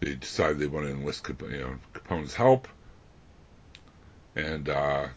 [0.00, 2.68] they decide they want to enlist Cap- you know Capone's help.
[4.34, 5.08] And uh,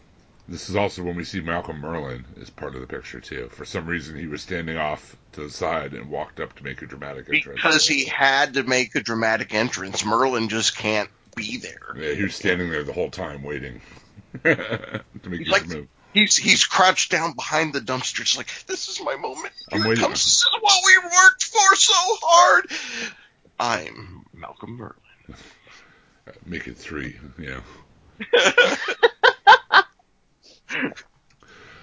[0.48, 3.48] this is also when we see Malcolm Merlyn is part of the picture too.
[3.52, 6.80] For some reason, he was standing off to the side and walked up to make
[6.82, 7.60] a dramatic entrance.
[7.62, 10.02] Because he had to make a dramatic entrance.
[10.02, 11.94] Merlyn just can't be there.
[11.96, 13.80] Yeah, he was standing there the whole time waiting
[14.44, 15.86] to make his Like- move.
[16.12, 18.22] He's he's crouched down behind the dumpster.
[18.22, 19.52] It's like this is my moment.
[19.70, 20.02] I'm waiting.
[20.02, 22.66] comes this is what we worked for so hard.
[23.60, 25.36] I'm Malcolm Merlyn.
[26.46, 27.60] Make it three, know.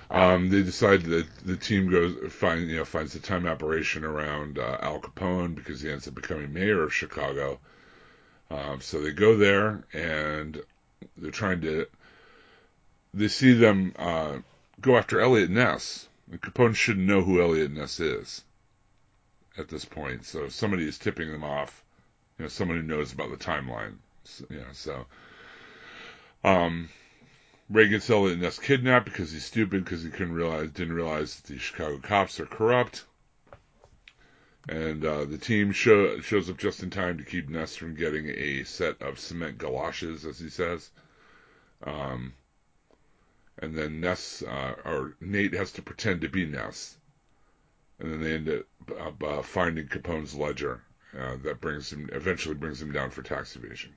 [0.09, 4.57] Um, they decide that the team goes find you know finds the time operation around
[4.57, 7.59] uh, Al Capone because he ends up becoming mayor of Chicago.
[8.49, 10.61] Um, so they go there and
[11.17, 11.87] they're trying to.
[13.13, 14.37] They see them uh,
[14.79, 16.07] go after Eliot Ness.
[16.31, 18.43] And Capone shouldn't know who Eliot Ness is
[19.57, 20.25] at this point.
[20.25, 21.83] So somebody is tipping them off,
[22.37, 23.95] you know, someone who knows about the timeline.
[24.23, 25.05] So, you know, so.
[26.43, 26.89] Um,
[27.69, 31.53] Ray gets Eliot Ness kidnapped because he's stupid because he couldn't realize didn't realize that
[31.53, 33.03] the Chicago cops are corrupt.
[34.69, 38.27] And uh, the team show, shows up just in time to keep Ness from getting
[38.27, 40.89] a set of cement galoshes, as he says.
[41.83, 42.33] Um,
[43.59, 46.97] and then Ness uh, or Nate has to pretend to be Ness,
[47.99, 48.63] and then they end
[48.99, 50.81] up uh, finding Capone's ledger.
[51.17, 53.91] Uh, that brings him eventually brings him down for tax evasion.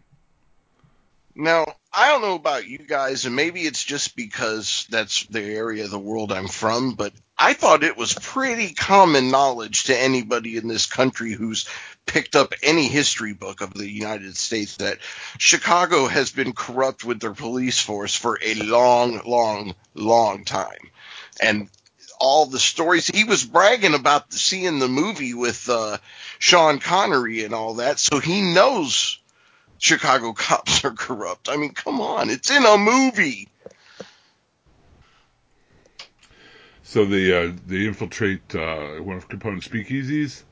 [1.35, 5.85] Now, I don't know about you guys, and maybe it's just because that's the area
[5.85, 10.57] of the world I'm from, but I thought it was pretty common knowledge to anybody
[10.57, 11.69] in this country who's
[12.05, 14.99] picked up any history book of the United States that
[15.39, 20.91] Chicago has been corrupt with their police force for a long, long, long time.
[21.41, 21.69] And
[22.21, 25.97] all the stories he was bragging about seeing the movie with uh,
[26.41, 29.19] Sean Connery and all that, so he knows
[29.79, 31.49] Chicago cops are corrupt.
[31.49, 33.47] I mean, come on, it's in a movie.
[36.83, 40.43] So they uh, they infiltrate uh, one of Capone's speakeasies.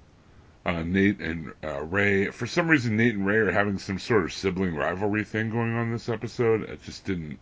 [0.66, 2.26] Uh, Nate and uh, Ray.
[2.26, 5.74] For some reason, Nate and Ray are having some sort of sibling rivalry thing going
[5.74, 6.62] on this episode.
[6.64, 7.38] It just didn't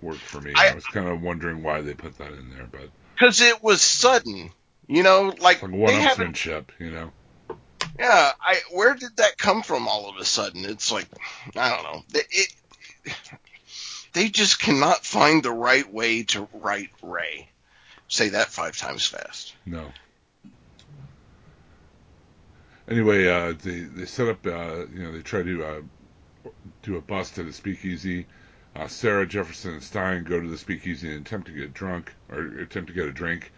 [0.00, 0.54] work for me.
[0.56, 3.62] I, I- was kind of wondering why they put that in there, but Because it
[3.62, 4.50] was sudden.
[4.88, 7.12] You know, like, like one-upsmanship, you know.
[7.98, 8.60] Yeah, I.
[8.70, 9.86] Where did that come from?
[9.86, 11.06] All of a sudden, it's like,
[11.56, 12.02] I don't know.
[12.14, 13.14] It, it,
[14.12, 17.48] they just cannot find the right way to write Ray.
[18.08, 19.54] Say that five times fast.
[19.66, 19.92] No.
[22.88, 24.46] Anyway, uh, they they set up.
[24.46, 25.80] Uh, you know, they try to uh,
[26.82, 28.26] do a bust at a speakeasy.
[28.74, 32.40] Uh, Sarah Jefferson and Stein go to the speakeasy and attempt to get drunk or
[32.58, 33.52] attempt to get a drink,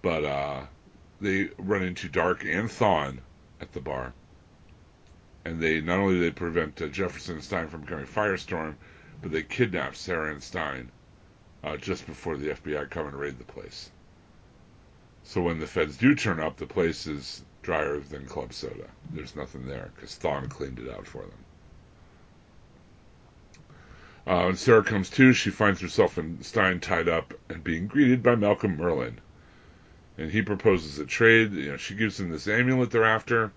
[0.00, 0.62] but uh,
[1.20, 3.18] they run into Darhk and Thawne
[3.60, 4.12] at the bar,
[5.44, 8.74] and they not only they prevent uh, Jefferson and Stein from becoming Firestorm,
[9.22, 10.90] but they kidnap Sarah and Stein
[11.64, 13.90] uh, just before the FBI come and raid the place.
[15.24, 18.86] So when the feds do turn up, the place is drier than club soda.
[19.10, 21.44] There's nothing there because Thawne cleaned it out for them.
[24.26, 28.22] Uh, when Sarah comes to, she finds herself and Stein tied up and being greeted
[28.22, 29.18] by Malcolm Merlyn.
[30.18, 31.52] And he proposes a trade.
[31.52, 33.54] You know, she gives him this amulet they're after,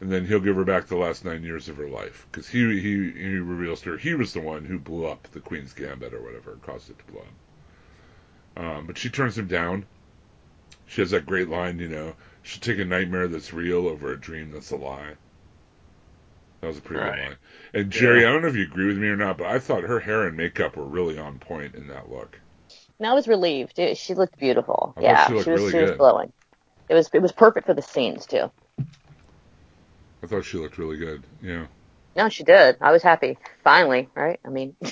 [0.00, 2.80] and then he'll give her back the last nine years of her life because he,
[2.80, 6.14] he he reveals to her he was the one who blew up the Queen's Gambit
[6.14, 7.34] or whatever, caused it to blow up.
[8.56, 9.86] Um, but she turns him down.
[10.86, 14.18] She has that great line, you know, she'll take a nightmare that's real over a
[14.20, 15.16] dream that's a lie.
[16.60, 17.04] That was a pretty Right.
[17.04, 17.38] good line.
[17.72, 19.84] And Jerry, I don't know if you agree with me or not, but I thought
[19.84, 22.40] her hair and makeup were really on point in that look.
[22.98, 23.78] And I was relieved.
[23.78, 24.94] It- she looked beautiful.
[24.96, 25.98] I yeah, she looked was really she was good.
[25.98, 26.32] glowing.
[26.88, 28.50] It was it was perfect for the scenes too.
[30.22, 31.22] I thought she looked really good.
[31.42, 31.66] Yeah.
[32.16, 32.76] No, she did.
[32.80, 33.38] I was happy.
[33.62, 34.40] Finally, right?
[34.44, 34.76] I mean,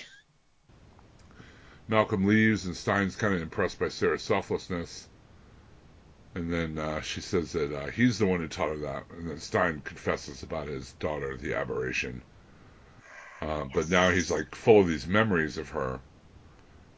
[1.88, 5.08] Malcolm leaves, and Stein's kind of impressed by Sarah's selflessness.
[6.34, 9.04] And then uh, she says that uh, he's the one who taught her that.
[9.10, 12.22] And then Stein confesses about his daughter, the aberration.
[13.40, 16.00] Uh, but now he's like full of these memories of her,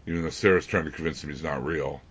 [0.07, 2.03] even though Sarah's trying to convince him he's not real.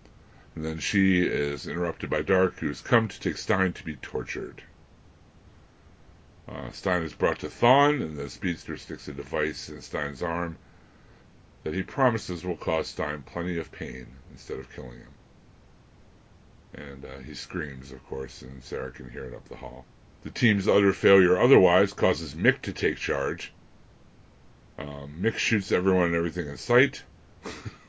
[0.54, 3.96] And then she is interrupted by Darhk, who has come to take Stein to be
[3.96, 4.62] tortured.
[6.46, 10.58] Uh, Stein is brought to Thawne, and the speedster sticks a device in Stein's arm
[11.64, 15.14] that he promises will cause Stein plenty of pain instead of killing him.
[16.74, 19.86] And uh, he screams, of course, and Sarah can hear it up the hall.
[20.22, 23.52] The team's utter failure otherwise causes Mick to take charge.
[24.78, 27.02] Um, Mick shoots everyone and everything in sight.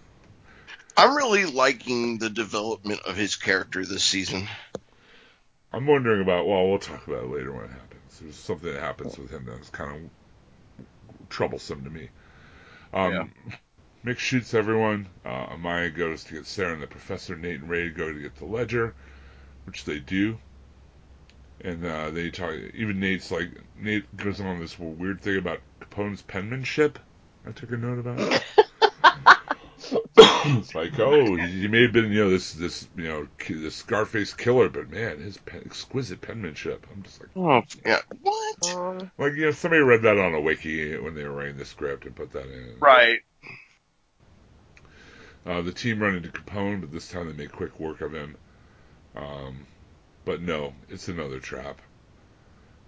[0.97, 4.47] I'm really liking the development of his character this season.
[5.73, 6.47] I'm wondering about.
[6.47, 8.19] Well, we'll talk about it later when it happens.
[8.21, 10.09] There's something that happens with him that's kind
[10.79, 10.87] of
[11.29, 12.09] troublesome to me.
[12.93, 13.27] Um, Yeah.
[14.05, 15.07] Mick shoots everyone.
[15.25, 17.35] Uh, Amaya goes to get Sarah and the professor.
[17.35, 18.93] Nate and Ray go to get the ledger,
[19.65, 20.37] which they do.
[21.61, 22.53] And uh, they talk.
[22.75, 23.49] Even Nate's like
[23.79, 26.99] Nate goes on this weird thing about Capone's penmanship.
[27.47, 28.43] I took a note about.
[30.45, 33.55] it's like, oh, he, he may have been, you know, this this you know ki-
[33.55, 36.85] this Scarface killer, but man, his pen, exquisite penmanship.
[36.91, 37.99] I'm just like, Oh, yeah.
[38.21, 38.55] What?
[38.61, 41.65] Um, like you know, somebody read that on a wiki when they were writing the
[41.65, 42.75] script and put that in.
[42.79, 43.19] Right.
[45.45, 48.35] Uh, the team run into Capone, but this time they make quick work of him.
[49.15, 49.67] Um,
[50.25, 51.81] but no, it's another trap.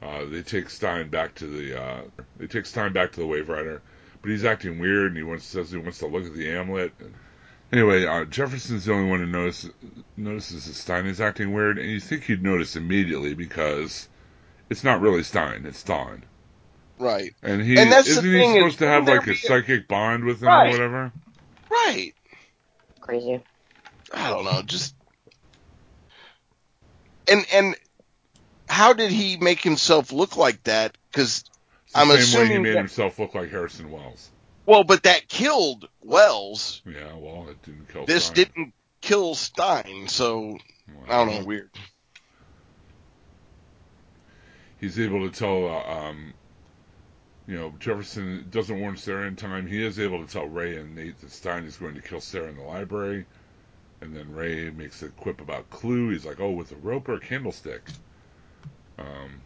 [0.01, 2.01] Uh, they take Stein back to the uh,
[2.37, 3.81] they take Stein back to the Waverider,
[4.21, 6.91] but he's acting weird and he wants says he wants to look at the amulet.
[7.71, 9.69] Anyway, uh, Jefferson's the only one who notice,
[10.15, 14.07] notices that Stein is acting weird, and you think you'd notice immediately because
[14.69, 16.21] it's not really Stein, it's Thawne.
[16.97, 17.33] Right.
[17.43, 19.87] And he And that's isn't he thing is, supposed to have like a a- psychic
[19.87, 20.67] bond with him Right.
[20.69, 21.11] or whatever?
[21.69, 22.13] Right.
[23.01, 23.41] crazy.
[24.13, 24.61] I don't know.
[24.63, 24.95] Just
[27.27, 27.75] and and
[28.69, 30.97] how did he make himself look like that?
[31.11, 31.43] Because
[31.93, 34.29] I'm same way he made that- himself look like Harrison Wells.
[34.67, 36.81] Well, but that killed Wells.
[36.85, 38.35] Yeah, well, it didn't kill This Stein.
[38.35, 40.57] didn't kill Stein, so
[41.07, 41.45] I don't know.
[41.45, 41.71] Weird.
[44.79, 46.33] He's able to tell, uh, um,
[47.47, 49.65] you know, Jefferson doesn't warn Sarah in time.
[49.65, 52.49] He is able to tell Ray and Nate that Stein is going to kill Sarah
[52.49, 53.25] in the library.
[54.01, 56.09] And then Ray makes a quip about Clue.
[56.09, 57.81] He's like, oh, with a rope or a candlestick.
[58.99, 59.41] Um,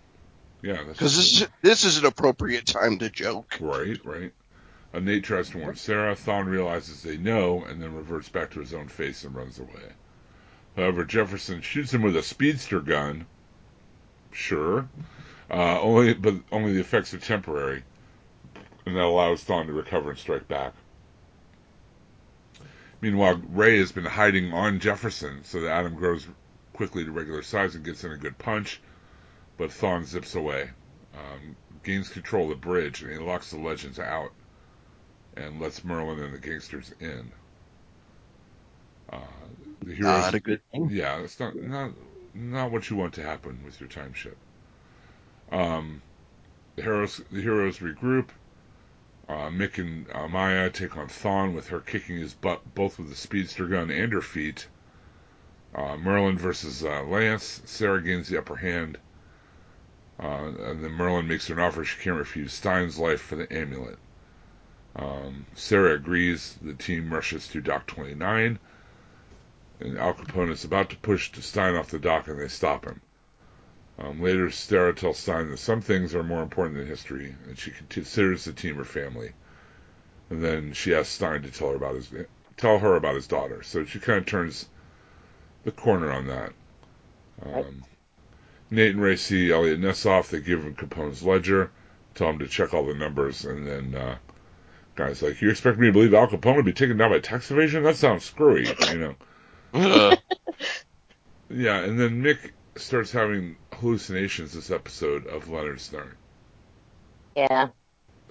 [0.62, 3.58] yeah, Because this is, this is an appropriate time to joke.
[3.62, 4.34] Right, right.
[4.94, 6.16] Uh, Nate tries to warn Sarah.
[6.16, 9.94] Thawne realizes they know and then reverts back to his own face and runs away.
[10.76, 13.26] However, Jefferson shoots him with a speedster gun.
[14.32, 14.88] Sure.
[15.50, 17.84] Uh, only, but only the effects are temporary,
[18.86, 20.74] and that allows Thawne to recover and strike back.
[23.02, 26.28] Meanwhile, Ray has been hiding on Jefferson so that Atom grows
[26.74, 28.82] quickly to regular size and gets in a good punch,
[29.58, 30.70] but Thawne zips away,
[31.14, 34.32] um, gains control of the bridge, and he locks the legends out
[35.36, 37.32] and lets Merlyn and the gangsters in.
[39.10, 39.20] Uh,
[39.84, 40.90] the heroes, Not a good thing.
[40.90, 41.94] yeah, it's not not
[42.34, 44.38] not what you want to happen with your time ship.
[45.52, 46.04] Um,
[46.76, 48.30] the heroes the heroes regroup.
[49.30, 53.10] Uh, Mick and uh, Maya take on Thawne with her kicking his butt both with
[53.10, 54.68] the speedster gun and her feet.
[55.74, 57.62] Uh, Merlyn versus uh, Lance.
[57.66, 58.98] Sarah gains the upper hand.
[60.20, 63.52] Uh, and then Merlyn makes her an offer she can't refuse Stein's life for the
[63.54, 64.00] amulet.
[64.96, 66.58] Um, Sarah agrees.
[66.62, 68.60] The team rushes to Dock 29.
[69.80, 73.02] And Al Capone is about to push Stein off the dock, and they stop him.
[73.98, 77.72] Um, later, Sarah tells Stein that some things are more important than history, and she
[77.90, 79.32] considers the team her family.
[80.30, 82.12] And then she asks Stein to tell her about his
[82.58, 83.64] tell her about his daughter.
[83.64, 84.68] So she kind of turns
[85.64, 86.54] the corner on that.
[87.44, 87.84] Um,
[88.70, 90.30] Nate and Ray see Eliot Ness off.
[90.30, 91.72] They give him Capone's ledger,
[92.16, 94.18] tell him to check all the numbers, and then uh,
[94.96, 97.52] guys like, "You expect me to believe Al Capone would be taken down by tax
[97.52, 97.84] evasion?
[97.84, 99.16] That sounds screwy," you
[99.74, 100.16] know.
[101.54, 106.14] Yeah, and then Mick starts having hallucinations this episode of Leonard Snart.
[107.36, 107.70] Yeah.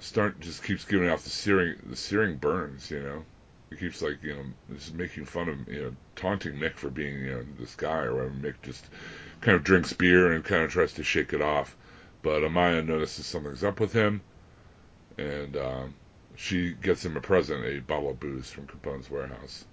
[0.01, 3.25] Snart just keeps giving off the searing the searing burns, you know.
[3.69, 7.19] He keeps like, you know, just making fun of you know, taunting Mick for being,
[7.19, 8.35] you know, this guy or whatever.
[8.35, 8.87] Mick just
[9.43, 11.77] kind of drinks beer and kind of tries to shake it off.
[12.23, 14.23] But Amaya notices something's up with him
[15.21, 15.95] and um,
[16.41, 19.67] she gets him a present, a bottle of booze from Capone's warehouse.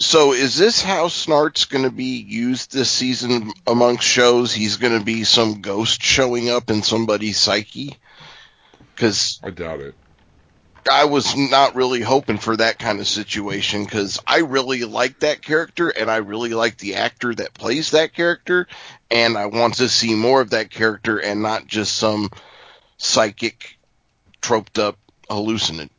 [0.00, 4.54] So is this how Snart's going to be used this season amongst shows?
[4.54, 7.96] He's going to be some ghost showing up in somebody's psyche?
[8.94, 9.94] Because I doubt it.
[10.90, 15.42] I was not really hoping for that kind of situation because I really like that
[15.42, 18.66] character and I really like the actor that plays that character
[19.10, 22.30] and I want to see more of that character and not just some
[22.96, 23.78] psychic,
[24.40, 24.96] troped up
[25.30, 25.92] hallucinant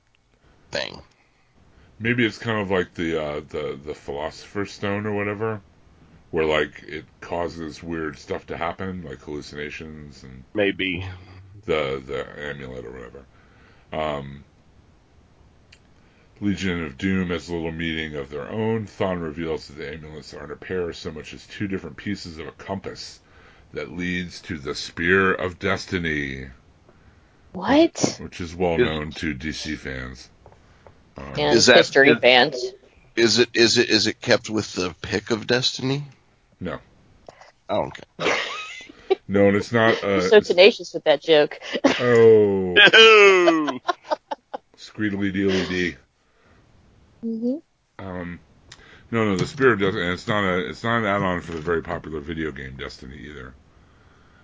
[0.72, 1.02] thing.
[2.00, 5.62] Maybe it's kind of like the uh, the the Philosopher's Stone or whatever,
[6.32, 11.06] where like it causes weird stuff to happen, like hallucinations and Maybe.
[11.66, 13.26] the the amulet or whatever.
[13.92, 14.44] Um,
[16.42, 18.86] Legion of Doom has a little meeting of their own.
[18.88, 22.48] Thawne reveals that the amulets aren't a pair so much as two different pieces of
[22.48, 23.20] a compass
[23.74, 26.48] that leads to the Spear of Destiny,
[27.54, 28.18] What?
[28.22, 30.30] which is well known to DC fans.
[31.18, 32.64] Um, And Is that- history is- fans.
[33.16, 36.06] Is it is it is it kept with the pick of destiny?
[36.62, 36.80] No.
[37.68, 37.90] Oh,
[38.20, 38.34] okay.
[39.28, 40.02] no, and it's not.
[40.02, 41.60] You're Uh, so tenacious with that joke.
[42.00, 43.80] oh, No.
[44.78, 45.96] screedily dealy dee.
[47.22, 47.56] hmm
[47.98, 48.40] Um,
[49.12, 51.60] no, no, the Spirit doesn't, and it's not a, it's not an add-on for the
[51.62, 53.54] very popular video game Destiny either.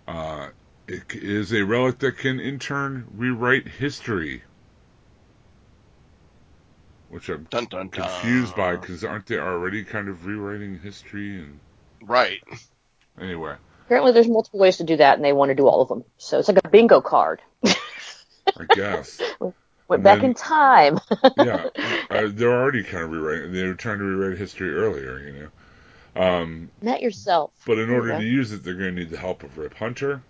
[0.07, 0.49] Uh,
[0.87, 4.43] it c- is a relic that can in turn rewrite history,
[7.09, 7.89] which I'm Dun dun dun.
[7.89, 11.37] confused by because aren't they already kind of rewriting history?
[11.39, 11.59] And
[12.01, 12.41] Right.
[13.19, 13.55] anyway,
[13.85, 16.03] Apparently, there's multiple ways to do that, and they want to do all of them.
[16.17, 17.39] So it's like a bingo card.
[17.63, 19.53] I guess, Went
[19.99, 20.99] And back then- in time.
[21.37, 21.67] yeah,
[22.09, 23.53] uh, they're already kind of rewriting.
[23.53, 25.49] They were trying to rewrite history earlier, you know.
[26.21, 27.51] Um, Not yourself.
[27.67, 28.17] But in order Yeah.
[28.19, 30.21] to use it, they're going to need the help of Rip Hunter.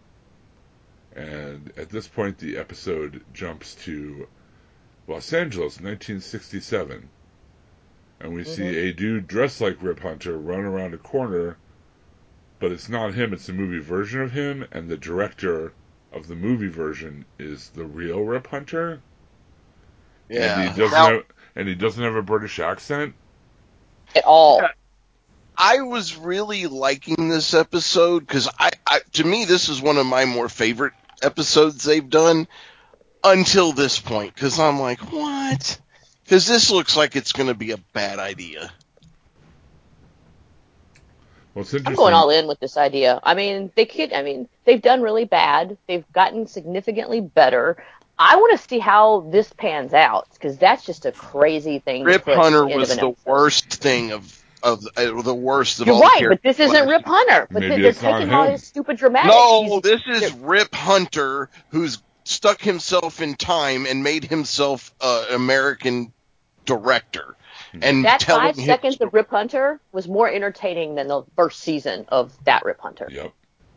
[1.15, 4.27] And at this point, the episode jumps to
[5.07, 7.09] Los Angeles, 1967.
[8.19, 8.89] And we see Mhm.
[8.89, 11.57] a dude dressed like Rip Hunter run around a corner,
[12.59, 15.73] but it's not him, it's a movie version of him, and the director
[16.11, 19.01] of the movie version is the real Rip Hunter.
[20.29, 20.59] Yeah.
[20.61, 21.23] And he doesn't Now- have,
[21.55, 23.13] and he doesn't have a British accent.
[24.15, 24.61] At all.
[25.57, 30.05] I was really liking this episode because I, I, to me, this is one of
[30.05, 32.47] my more favorite episodes they've done
[33.23, 34.33] until this point.
[34.33, 35.79] Because I'm like, what?
[36.23, 38.71] Because this looks like it's going to be a bad idea.
[41.53, 43.19] Well, it's I'm going all in with this idea.
[43.23, 44.11] I mean, they could.
[44.11, 45.77] I mean, they've done really bad.
[45.87, 47.77] They've gotten significantly better.
[48.19, 52.03] I want to see how this pans out because that's just a crazy thing.
[52.03, 53.17] Rip put Hunter was the episode.
[53.25, 56.01] worst thing of of uh, the worst of You're all.
[56.01, 57.47] the right, but this isn't Rip Hunter.
[57.51, 58.51] But Maybe they're it's taking all him.
[58.51, 59.31] his stupid dramatic.
[59.31, 65.25] No, He's- this is Rip Hunter who's stuck himself in time and made himself uh,
[65.29, 66.11] an American
[66.65, 67.35] director.
[67.81, 72.05] And that five his seconds of Rip Hunter was more entertaining than the first season
[72.09, 73.07] of that Rip Hunter.
[73.11, 73.31] Yep.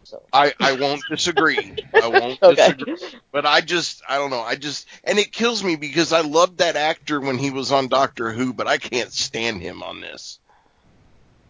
[0.05, 1.74] So I, I won't disagree.
[1.94, 2.73] I won't Okay.
[2.73, 2.97] disagree.
[3.31, 4.40] But I just, I don't know.
[4.40, 7.89] I just, and it kills me because I loved that actor when he was on
[7.89, 10.39] Doctor Who, but I can't stand him on this.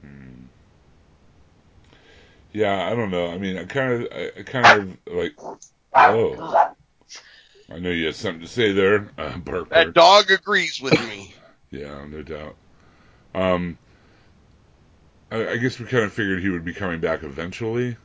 [0.02, 0.46] Hmm.
[2.52, 3.30] Yeah, I don't know.
[3.30, 5.32] I mean, I kind of, I, I kind of like.
[5.94, 6.74] Oh,
[7.70, 9.68] I know you had something to say there, uh, Bark.
[9.70, 11.34] That dog agrees with me.
[11.70, 12.56] Yeah, no doubt.
[13.34, 13.76] Um,
[15.30, 17.98] I, I guess we kind of figured he would be coming back eventually,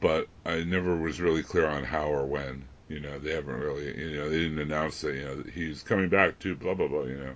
[0.00, 2.64] but I never was really clear on how or when.
[2.88, 5.84] You know, they haven't really, you know, they didn't announce that, you know, that he's
[5.84, 7.04] coming back to blah blah blah.
[7.04, 7.34] You know,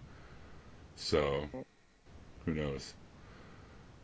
[0.97, 1.49] so
[2.45, 2.95] who knows?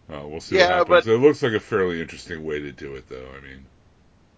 [0.08, 1.04] Uh, we'll see Yeah, what happens.
[1.06, 3.28] but- it looks like a fairly interesting way to do it, though.
[3.36, 3.66] I mean,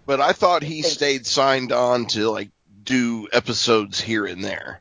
[0.06, 2.50] But I thought he stayed signed on to like
[2.84, 4.80] do episodes here and there,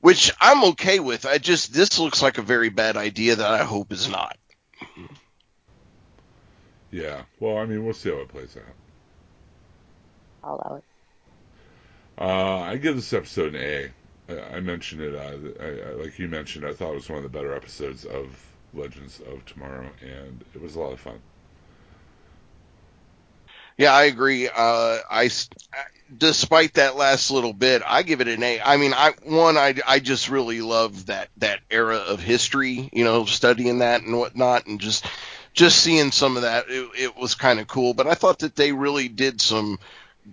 [0.00, 1.26] which I'm okay with.
[1.26, 4.38] I just, this looks like a very bad idea that I hope is not.
[6.90, 7.22] yeah.
[7.40, 8.74] Well, I mean, we'll see how it plays out.
[10.42, 10.84] I'll allow it.
[12.18, 13.90] Uh, I give this episode an A.
[14.28, 17.18] I, I mentioned it, uh, I, I, like you mentioned, I thought it was one
[17.18, 18.34] of the better episodes of
[18.76, 21.18] Legends of Tomorrow, and it was a lot of fun.
[23.78, 24.48] Yeah, I agree.
[24.48, 25.30] Uh, I,
[26.16, 28.60] despite that last little bit, I give it an A.
[28.60, 33.04] I mean, I one, I, I just really love that that era of history, you
[33.04, 35.06] know, studying that and whatnot, and just
[35.52, 37.92] just seeing some of that, it, it was kind of cool.
[37.92, 39.78] But I thought that they really did some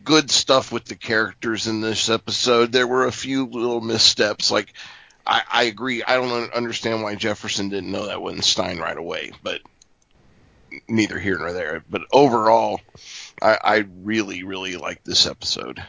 [0.03, 2.71] good stuff with the characters in this episode.
[2.71, 4.73] There were a few little missteps, like.
[5.25, 6.03] I, I agree.
[6.03, 9.61] I don't understand why Jefferson didn't know that wasn't Stein right away, but
[10.87, 11.83] neither here nor there.
[11.89, 12.81] But overall,
[13.41, 15.81] I, I really, really like this episode.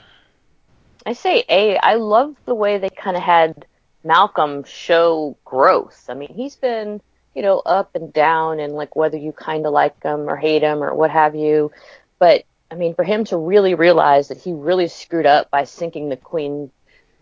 [1.07, 1.77] I say A.
[1.77, 3.67] I love the way they kind of had
[4.05, 6.07] Malcolm show growth.
[6.09, 7.01] I mean, he's been,
[7.35, 10.63] you know, up and down and like whether you kind of like him or hate
[10.63, 11.73] him or what have you.
[12.19, 16.09] But I mean, for him to really realize that he really screwed up by sinking
[16.09, 16.71] the queen,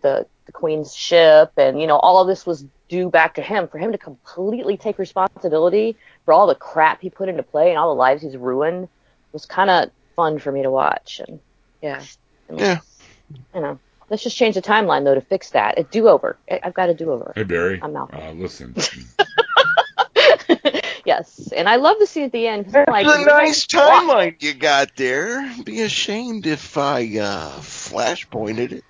[0.02, 3.68] the, the queen's ship and, you know, all of this was due back to him.
[3.68, 7.78] For him to completely take responsibility for all the crap he put into play and
[7.78, 8.88] all the lives he's ruined
[9.32, 11.20] was kind of fun for me to watch.
[11.26, 11.40] And
[11.80, 12.02] yeah.
[12.48, 12.78] I mean, Yeah.
[13.54, 13.78] you know,
[14.10, 15.78] let's just change the timeline though to fix that.
[15.78, 16.36] A do over.
[16.50, 17.32] I've got a do over.
[17.34, 17.80] Hey, Barry.
[17.82, 18.20] I'm Malcolm.
[18.20, 18.74] Uh, listen,
[21.04, 22.66] Yes, and I love the scene at the end.
[22.66, 25.52] 'cause I'm like, a nice guys walk." timeline you got there.
[25.64, 28.84] Be ashamed if I uh, flash pointed it.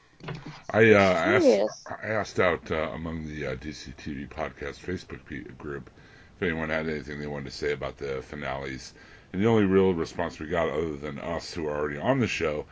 [0.70, 1.46] I uh, asked
[1.86, 5.90] I asked out uh, among the uh, DC TV podcast Facebook pe- group
[6.36, 8.94] if anyone had anything they wanted to say about the finales,
[9.32, 12.26] and the only real response we got, other than us who are already on the
[12.26, 12.66] show,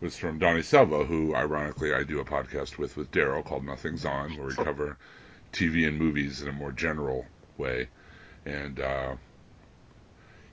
[0.00, 4.04] was from Donnie Selva, who ironically I do a podcast with with Daryl called Nothing's
[4.04, 4.98] On, where we cover
[5.52, 7.26] TV and movies in a more general
[7.56, 7.88] way,
[8.44, 9.16] and uh,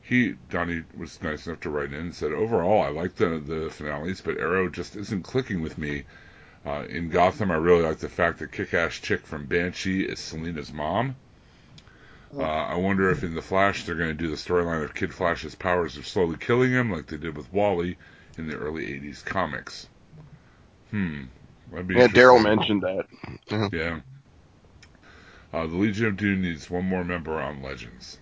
[0.01, 3.69] he Donnie was nice enough to write in and said overall I like the the
[3.69, 6.03] finales, but Arrow just isn't clicking with me.
[6.65, 10.71] Uh, in Gotham, I really like the fact that kick-ass chick from Banshee is Selina's
[10.71, 11.15] mom.
[12.37, 15.13] Uh, I wonder if in the Flash they're going to do the storyline of Kid
[15.13, 17.97] Flash's powers are slowly killing him, like they did with Wally
[18.37, 19.87] in the early '80s comics.
[20.89, 21.23] Hmm.
[21.85, 23.05] Be Yeah, Daryl mentioned that.
[23.49, 23.69] Yeah.
[23.71, 23.99] Yeah.
[25.53, 28.17] Uh, the Legion of Doom needs one more member on Legends.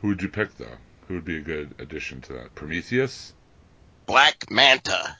[0.00, 0.78] Who would you pick, though?
[1.06, 2.54] Who would be a good addition to that?
[2.54, 3.32] Prometheus?
[4.06, 5.16] Black Manta.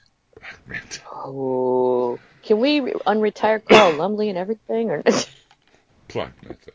[0.66, 1.00] Manta.
[1.12, 4.90] Oh, can we unretire Carl Lumbly and everything?
[4.90, 5.02] Or
[6.08, 6.72] Black Manta.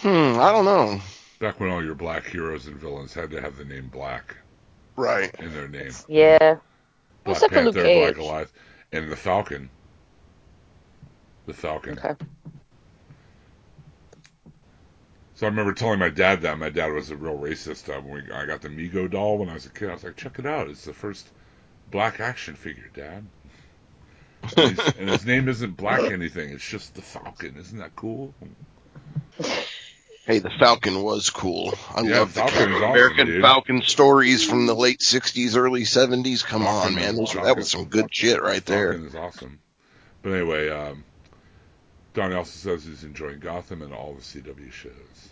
[0.00, 1.00] Hmm, I don't know.
[1.40, 4.36] Back when all your black heroes and villains had to have the name Black
[4.96, 5.34] Right.
[5.40, 5.92] in their name.
[6.08, 6.56] yeah,
[7.24, 8.54] Black Except for Luke Panther, Black Cage.
[8.92, 9.70] And the Falcon.
[11.46, 11.98] The Falcon.
[11.98, 12.14] okay.
[15.38, 16.58] So I remember telling my dad that.
[16.58, 17.88] My dad was a real racist.
[17.88, 19.88] Uh, when we, I got the Mego doll when I was a kid.
[19.88, 20.66] I was like, check it out.
[20.68, 21.28] It's the first
[21.92, 23.24] black action figure, Dad.
[24.56, 26.50] And, and his name isn't Black anything.
[26.50, 27.54] It's just the Falcon.
[27.56, 28.34] Isn't that cool?
[30.26, 31.72] Hey, the Falcon was cool.
[31.94, 33.42] I Yeah, love the Falcon awesome, American dude.
[33.42, 36.44] Falcon stories from the late '60s, early '70s.
[36.44, 38.94] Come Falcon on, man, those that was some good shit right there.
[38.94, 39.60] Falcon is awesome.
[40.22, 41.04] But anyway, um,
[42.14, 45.27] Don also says he's enjoying Gotham and all the CW shows.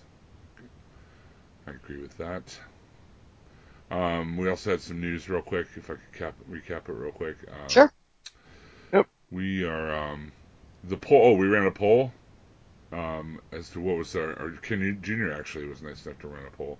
[1.67, 2.59] I agree with that.
[3.91, 7.13] Um, we also had some news real quick, if I could cap, recap it real
[7.13, 7.37] quick.
[7.49, 7.93] Um, Sure.
[8.93, 9.07] Yep.
[9.31, 10.33] We are um,
[10.85, 11.27] the poll.
[11.27, 12.13] Oh, we ran a poll
[12.93, 15.33] um, as to what was our, our Ken Jr.
[15.33, 16.79] actually was nice enough to run a poll.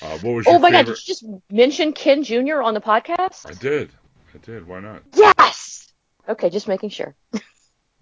[0.00, 0.86] Uh, what was Oh my God!
[0.86, 2.62] Did you just mention Ken Jr.
[2.62, 3.46] on the podcast?
[3.46, 3.90] I did.
[4.34, 4.66] I did.
[4.66, 5.02] Why not?
[5.14, 5.92] Yes.
[6.28, 7.14] Okay, just making sure.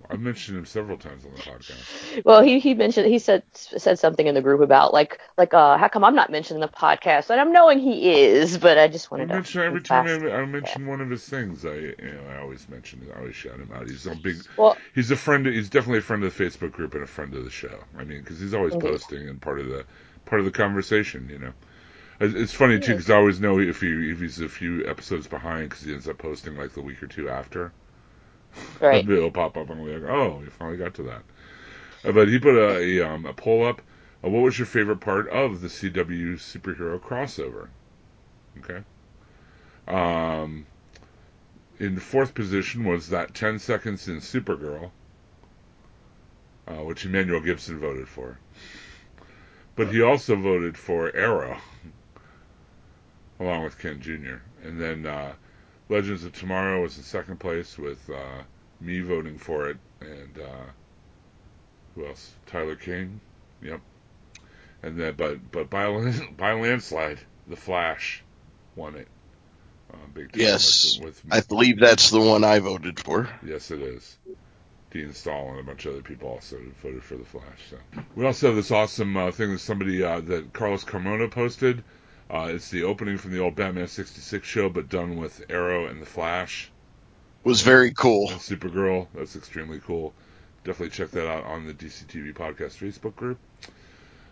[0.09, 2.25] I mentioned him several times on the podcast.
[2.25, 5.77] Well, he he mentioned he said said something in the group about like like uh
[5.77, 9.13] how come I'm not mentioning the podcast and I'm knowing he is, but I just
[9.13, 9.35] I wanted to.
[9.35, 10.07] mention every time.
[10.07, 11.65] I, I mention one of his things.
[11.65, 13.07] I you know I always mention.
[13.15, 13.89] I always shout him out.
[13.89, 14.37] He's a big.
[14.57, 15.47] Well, He's a friend.
[15.47, 17.79] He's definitely a friend of the Facebook group and a friend of the show.
[17.99, 18.89] I mean, because he's always Indeed.
[18.89, 19.85] posting and part of the
[20.27, 21.29] part of the conversation.
[21.31, 21.53] You know,
[22.21, 25.71] it's funny too because I always know if he if he's a few episodes behind
[25.71, 27.73] because he ends up posting like the week or two after.
[28.81, 29.09] Right.
[29.09, 31.23] It'll pop up and I'm like, oh, we finally got to that.
[32.05, 33.83] Uh, but he put a a, um, a poll up.
[34.25, 37.69] Uh, what was your favorite part of the CW superhero crossover?
[38.59, 38.83] Okay.
[39.89, 40.67] Um,
[41.79, 44.91] in fourth position was that 10 seconds in Supergirl,
[46.69, 48.39] uh, which Emmanuel Gibson voted for.
[49.77, 51.59] But he also voted for Arrow,
[53.41, 54.43] along with Ken Jr.
[54.63, 55.33] And then uh,
[55.91, 58.43] Legends of Tomorrow was in second place with uh,
[58.81, 60.71] me voting for it, and uh,
[61.95, 62.33] who else?
[62.47, 63.21] Tyler King.
[63.61, 63.81] Yep.
[64.83, 65.87] And then, but but by
[66.37, 67.19] by landslide,
[67.49, 68.23] The Flash
[68.77, 69.09] won it.
[69.93, 73.29] Uh, big time Yes, with, with I believe that's the one I voted for.
[73.45, 74.17] Yes, it is.
[74.93, 77.45] Dean Stahl and a bunch of other people also voted for the Flash.
[77.69, 77.77] So
[78.15, 81.83] we also have this awesome uh, thing that somebody uh, that Carlos Carmona posted.
[82.33, 86.01] Uh, it's the opening from the old Batman '66 show, but done with Arrow and
[86.01, 86.71] the Flash
[87.43, 88.31] Was very cool.
[88.31, 89.09] and Supergirl.
[89.15, 90.13] That's extremely cool.
[90.65, 93.39] Definitely check that out on the DC TV Podcast Facebook group.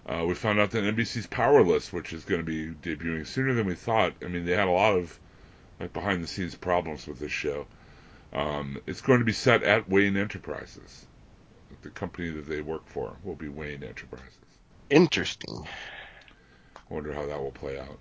[0.06, 3.66] Uh, we found out that NBC's Powerless, which is going to be debuting sooner than
[3.66, 4.12] we thought.
[4.22, 5.18] I mean, they had a lot of
[5.80, 7.66] like behind the scenes problems with this show.
[8.32, 11.06] Um, it's going to be set at Wayne Enterprises.
[11.82, 14.34] The company that they work for will be Wayne Enterprises.
[14.90, 15.66] Interesting.
[16.90, 17.98] I wonder how that will play out.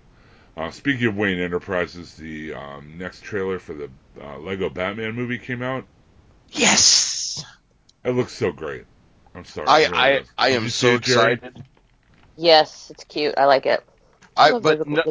[0.56, 3.90] Uh, speaking of Wayne Enterprises, the um, next trailer for the
[4.20, 5.84] uh, Lego Batman movie came out.
[6.50, 7.44] Yes.
[8.04, 8.84] It looks so great.
[9.34, 9.68] I'm sorry.
[9.68, 10.22] I it really I.
[10.36, 11.64] I am so it, excited.
[12.36, 13.34] Yes, it's cute.
[13.36, 13.84] I like it.
[14.36, 15.02] I love but no,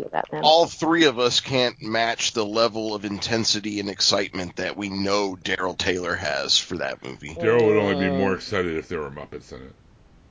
[0.42, 5.36] all three of us can't match the level of intensity and excitement that we know
[5.36, 7.36] Daryl Taylor has for that movie.
[7.36, 8.18] Daryl would only be Mm.
[8.18, 9.74] more excited if there were Muppets in it.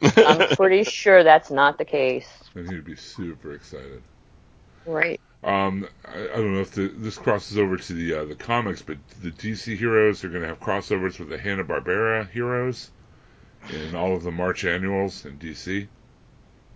[0.02, 2.28] I'm pretty sure that's not the case.
[2.55, 4.02] Then he'd be super excited.
[4.85, 5.20] Right.
[5.43, 8.82] Um, I, I don't know if the, this crosses over to the uh, the comics,
[8.82, 12.90] but the DC heroes are going to have crossovers with the Hanna Barbera heroes.
[13.70, 15.89] in all of the March annuals in DC.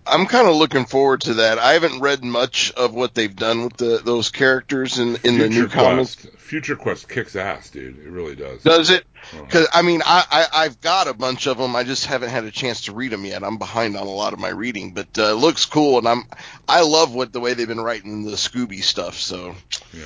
[0.06, 1.58] I'm kind of looking forward to that.
[1.58, 5.48] I haven't read much of what they've done with the those characters in in the
[5.48, 6.14] new Future comics.
[6.36, 7.98] Future Quest kicks ass, dude.
[7.98, 8.62] It really does.
[8.62, 9.04] Does it?
[9.32, 9.44] Uh-huh.
[9.44, 11.76] Because I mean, I, I I've got a bunch of them.
[11.76, 13.44] I just haven't had a chance to read them yet.
[13.44, 16.24] I'm behind on a lot of my reading, but uh, it looks cool, and I'm
[16.68, 19.16] I love what the way they've been writing the Scooby stuff.
[19.16, 19.54] So
[19.92, 20.02] Yeah.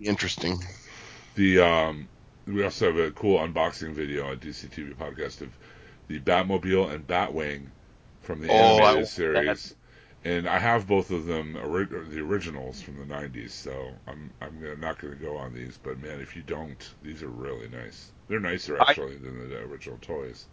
[0.00, 0.58] interesting.
[1.34, 2.08] The um,
[2.46, 5.50] we also have a cool unboxing video on DC TV podcast of
[6.08, 7.66] the Batmobile and Batwing
[8.20, 9.74] from the Oh, animated want series.
[10.24, 13.52] And I have both of them, the originals from the '90s.
[13.52, 16.94] So I'm I'm gonna, not going to go on these, but man, if you don't,
[17.02, 18.12] these are really nice.
[18.28, 20.48] They're nicer I- actually than the original toys.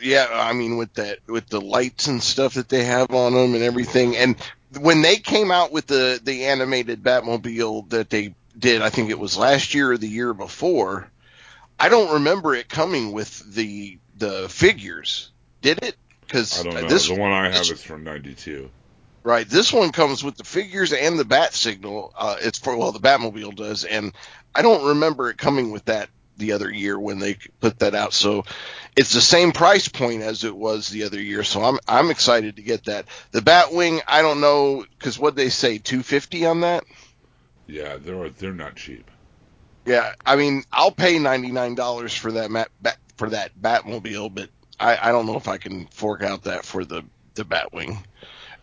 [0.00, 3.54] Yeah, I mean with that with the lights and stuff that they have on them
[3.54, 4.16] and everything.
[4.16, 4.36] And
[4.80, 9.18] when they came out with the the animated Batmobile that they did, I think it
[9.18, 11.10] was last year or the year before.
[11.78, 15.32] I don't remember it coming with the the figures.
[15.62, 15.96] Did it?
[16.34, 16.88] Because I don't know.
[16.88, 18.68] this the one I have this- is from '92.
[19.22, 19.48] Right.
[19.48, 22.12] This one comes with the figures and the bat signal.
[22.18, 24.12] Uh, it's for well, the Batmobile does, and
[24.52, 28.12] I don't remember it coming with that the other year when they put that out.
[28.12, 28.44] So
[28.96, 31.44] it's the same price point as it was the other year.
[31.44, 33.06] So I'm I'm excited to get that.
[33.30, 36.82] The Batwing, I don't know because what they say, two fifty on that.
[37.68, 39.08] Yeah, they're they're not cheap.
[39.86, 44.34] Yeah, I mean I'll pay ninety nine dollars for that mat, bat, for that Batmobile,
[44.34, 47.02] but I, I don't know if I can fork out that for the
[47.34, 47.98] the Batwing.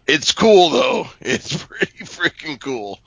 [0.07, 1.07] It's cool though.
[1.21, 2.99] It's pretty freaking cool.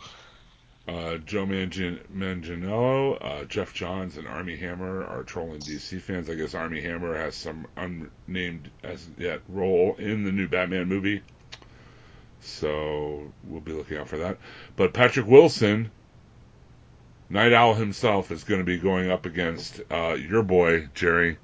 [0.87, 6.29] Uh, Joe Mangin- Manganiello, uh, Geoff Johns, and Armie Hammer are trolling DC fans.
[6.29, 11.23] I guess Armie Hammer has some unnamed as yet role in the new Batman movie,
[12.43, 14.37] so we'll be looking out for that.
[14.77, 15.91] But Patrick Wilson,
[17.31, 21.39] Night Owl himself, is going to be going up against uh, your boy Jerry,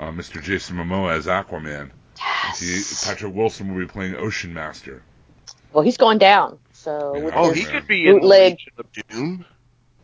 [0.00, 0.42] uh, Mr.
[0.42, 1.90] Jason Momoa as Aquaman.
[2.58, 5.02] He, Patrick Wilson will be playing Ocean Master.
[5.72, 6.58] Well, he's going down.
[6.72, 7.24] So Yeah.
[7.24, 9.44] with Oh, his he could be in the bootleg Legion of Doom.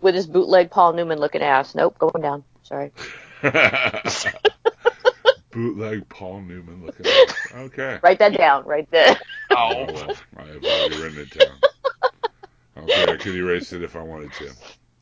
[0.01, 1.75] with his bootleg Paul Newman looking ass.
[1.75, 2.45] Nope, going down.
[2.63, 2.91] Sorry.
[5.53, 7.07] Bootleg Paul Newman looking.
[7.07, 7.37] At.
[7.57, 7.99] Okay.
[8.03, 9.19] Write that down right there.
[9.51, 11.59] Oh, well, I have already written it down.
[12.85, 14.53] Okay, I could erase it if I wanted to.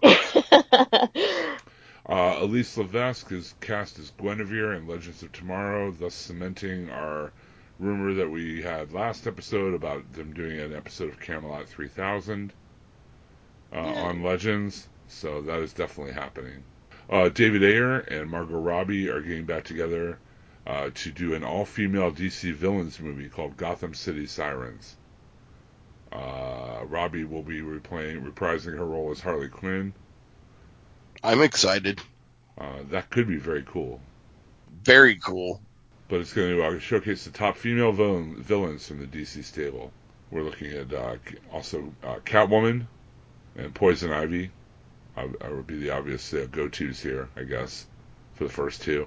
[2.08, 7.32] Uh, Elyse Levesque is cast as Guinevere in Legends of Tomorrow, thus cementing our
[7.78, 12.52] rumor that we had last episode about them doing an episode of Camelot 3000
[13.72, 14.88] uh, on Legends.
[15.06, 16.62] So that is definitely happening.
[17.10, 20.18] Uh, David Ayer and Margot Robbie are getting back together
[20.66, 24.96] uh, to do an all-female DC villains movie called Gotham City Sirens.
[26.10, 29.92] Uh, Robbie will be replaying, reprising her role as Harley Quinn.
[31.22, 32.00] I'm excited.
[32.56, 34.00] Uh, that could be very cool.
[34.84, 35.60] Very cool.
[36.08, 39.92] But it's going to uh, showcase the top female villain, villains from the DC stable.
[40.30, 41.16] We're looking at uh,
[41.52, 42.86] also uh, Catwoman
[43.56, 44.50] and Poison Ivy.
[45.16, 47.86] I, I would be the obvious uh, go-tos here, I guess,
[48.34, 49.06] for the first two.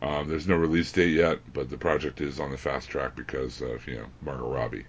[0.00, 3.60] Um, there's no release date yet, but the project is on the fast track because
[3.60, 4.84] of you know Margot Robbie,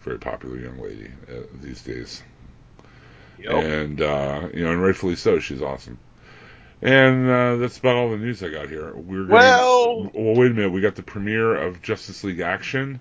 [0.00, 2.22] very popular young lady uh, these days.
[3.60, 5.98] And uh, you know, and rightfully so, she's awesome.
[6.80, 8.94] And uh, that's about all the news I got here.
[8.94, 10.70] We're getting, Well- well, wait a minute.
[10.70, 13.00] We got the premiere of Justice League Action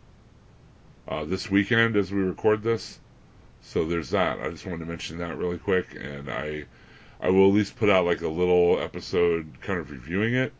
[1.08, 3.00] uh, this weekend as we record this.
[3.62, 4.40] So there's that.
[4.40, 6.66] I just wanted to mention that really quick, and I
[7.22, 10.54] I will at least put out like a little episode kind of reviewing it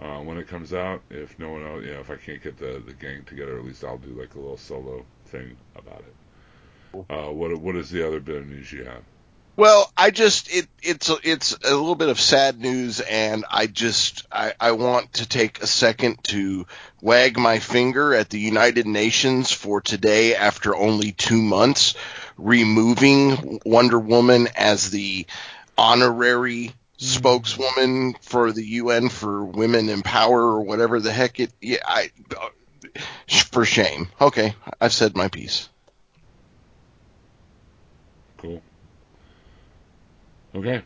[0.00, 1.00] uh, when it comes out.
[1.10, 3.64] If no one else, you know, if I can't get the the gang together, at
[3.64, 6.14] least I'll do like a little solo thing about it.
[6.94, 9.02] Uh, what what is the other bit of news you have?
[9.58, 14.24] Well, I just it it's it's a little bit of sad news, and I just
[14.30, 16.64] I, I want to take a second to
[17.02, 21.94] wag my finger at the United Nations for today, after only two months,
[22.36, 25.26] removing Wonder Woman as the
[25.76, 31.50] honorary spokeswoman for the UN for Women in Power or whatever the heck it.
[31.60, 32.12] Yeah, I
[33.26, 34.08] for shame.
[34.20, 35.68] Okay, I've said my piece.
[38.38, 38.62] Cool.
[40.54, 40.82] Okay.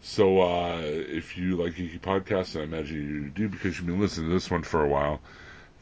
[0.00, 4.00] So uh, if you like Geeky Podcasts, and I imagine you do because you've been
[4.00, 5.20] listening to this one for a while,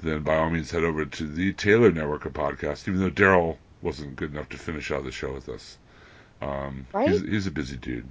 [0.03, 3.57] then by all means head over to the Taylor Network of Podcasts, even though Daryl
[3.83, 5.79] wasn't good enough to finish out the show with us.
[6.41, 7.09] Um, Right?
[7.11, 8.09] he's, he's a busy dude.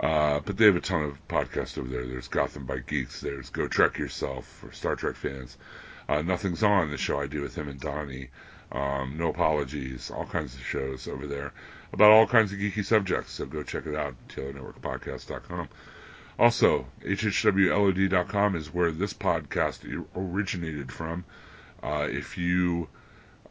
[0.00, 2.06] Uh, but they have a ton of podcasts over there.
[2.06, 3.20] There's Gotham by Geeks.
[3.20, 5.56] There's Go Trek Yourself for Star Trek fans.
[6.08, 8.28] Uh, Nothing's On, the show I do with him and Donnie.
[8.72, 11.52] Um, no Apologies, all kinds of shows over there
[11.94, 13.32] about all kinds of geeky subjects.
[13.32, 15.68] So go check it out, TaylorNetworkPodcast.com.
[16.40, 21.24] Also, hhwlod.com is where this podcast originated from.
[21.80, 22.88] Uh, if you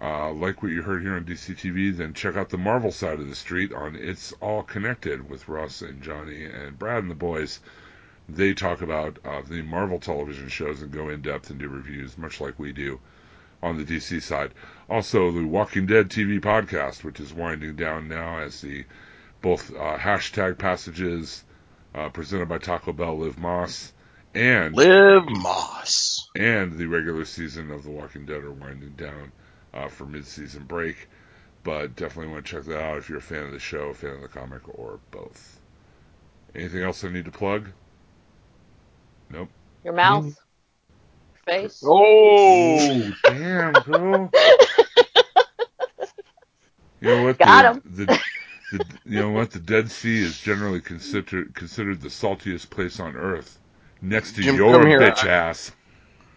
[0.01, 3.29] uh, like what you heard here on DCTV, then check out the Marvel side of
[3.29, 7.61] the street on It's All Connected with Russ and Johnny and Brad and the boys.
[8.27, 12.17] They talk about uh, the Marvel television shows and go in depth and do reviews,
[12.17, 12.99] much like we do
[13.61, 14.53] on the DC side.
[14.93, 18.85] Also, the Walking Dead TV podcast, which is winding down now as the
[19.41, 21.43] both uh, hashtag passages
[21.95, 23.91] uh, presented by Taco Bell Live Moss
[24.35, 29.31] and Live Moss and the regular season of The Walking Dead are winding down
[29.73, 31.09] uh, for mid-season break.
[31.63, 33.93] But definitely want to check that out if you're a fan of the show, a
[33.95, 35.59] fan of the comic, or both.
[36.53, 37.67] Anything else I need to plug?
[39.31, 39.49] Nope.
[39.83, 41.83] Your mouth, your face.
[41.83, 44.29] Oh, damn, girl.
[47.03, 47.37] You know what?
[47.37, 48.05] Got the, the,
[48.71, 49.51] the, you know what?
[49.51, 53.59] The Dead Sea is generally considered considered the saltiest place on Earth,
[54.01, 55.01] next to Jim, your here.
[55.01, 55.71] bitch I- ass.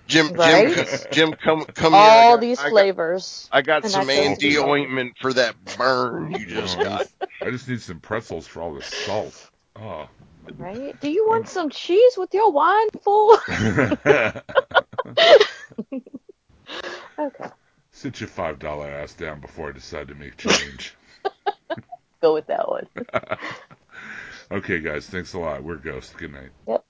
[0.09, 0.74] Jim, Right?
[0.74, 2.01] Jim, Jim, come, come here.
[2.02, 3.48] All these I got- flavors.
[3.52, 6.98] I got And some Andy ointment for that burn you oh, just Oh, I got.
[7.01, 9.51] just- I just need some pretzels for all the salt.
[9.76, 10.09] Oh.
[10.59, 11.01] Right?
[11.01, 13.36] Do you want some cheese with your wine full?
[17.18, 17.51] okay,
[17.97, 20.94] Sit your five dollar ass down before I decide to make change.
[22.20, 22.86] Go with that one.
[24.52, 25.06] okay, guys.
[25.06, 25.64] Thanks a lot.
[25.64, 26.14] We're Ghost.
[26.18, 26.51] Good night.
[26.68, 26.85] Yep.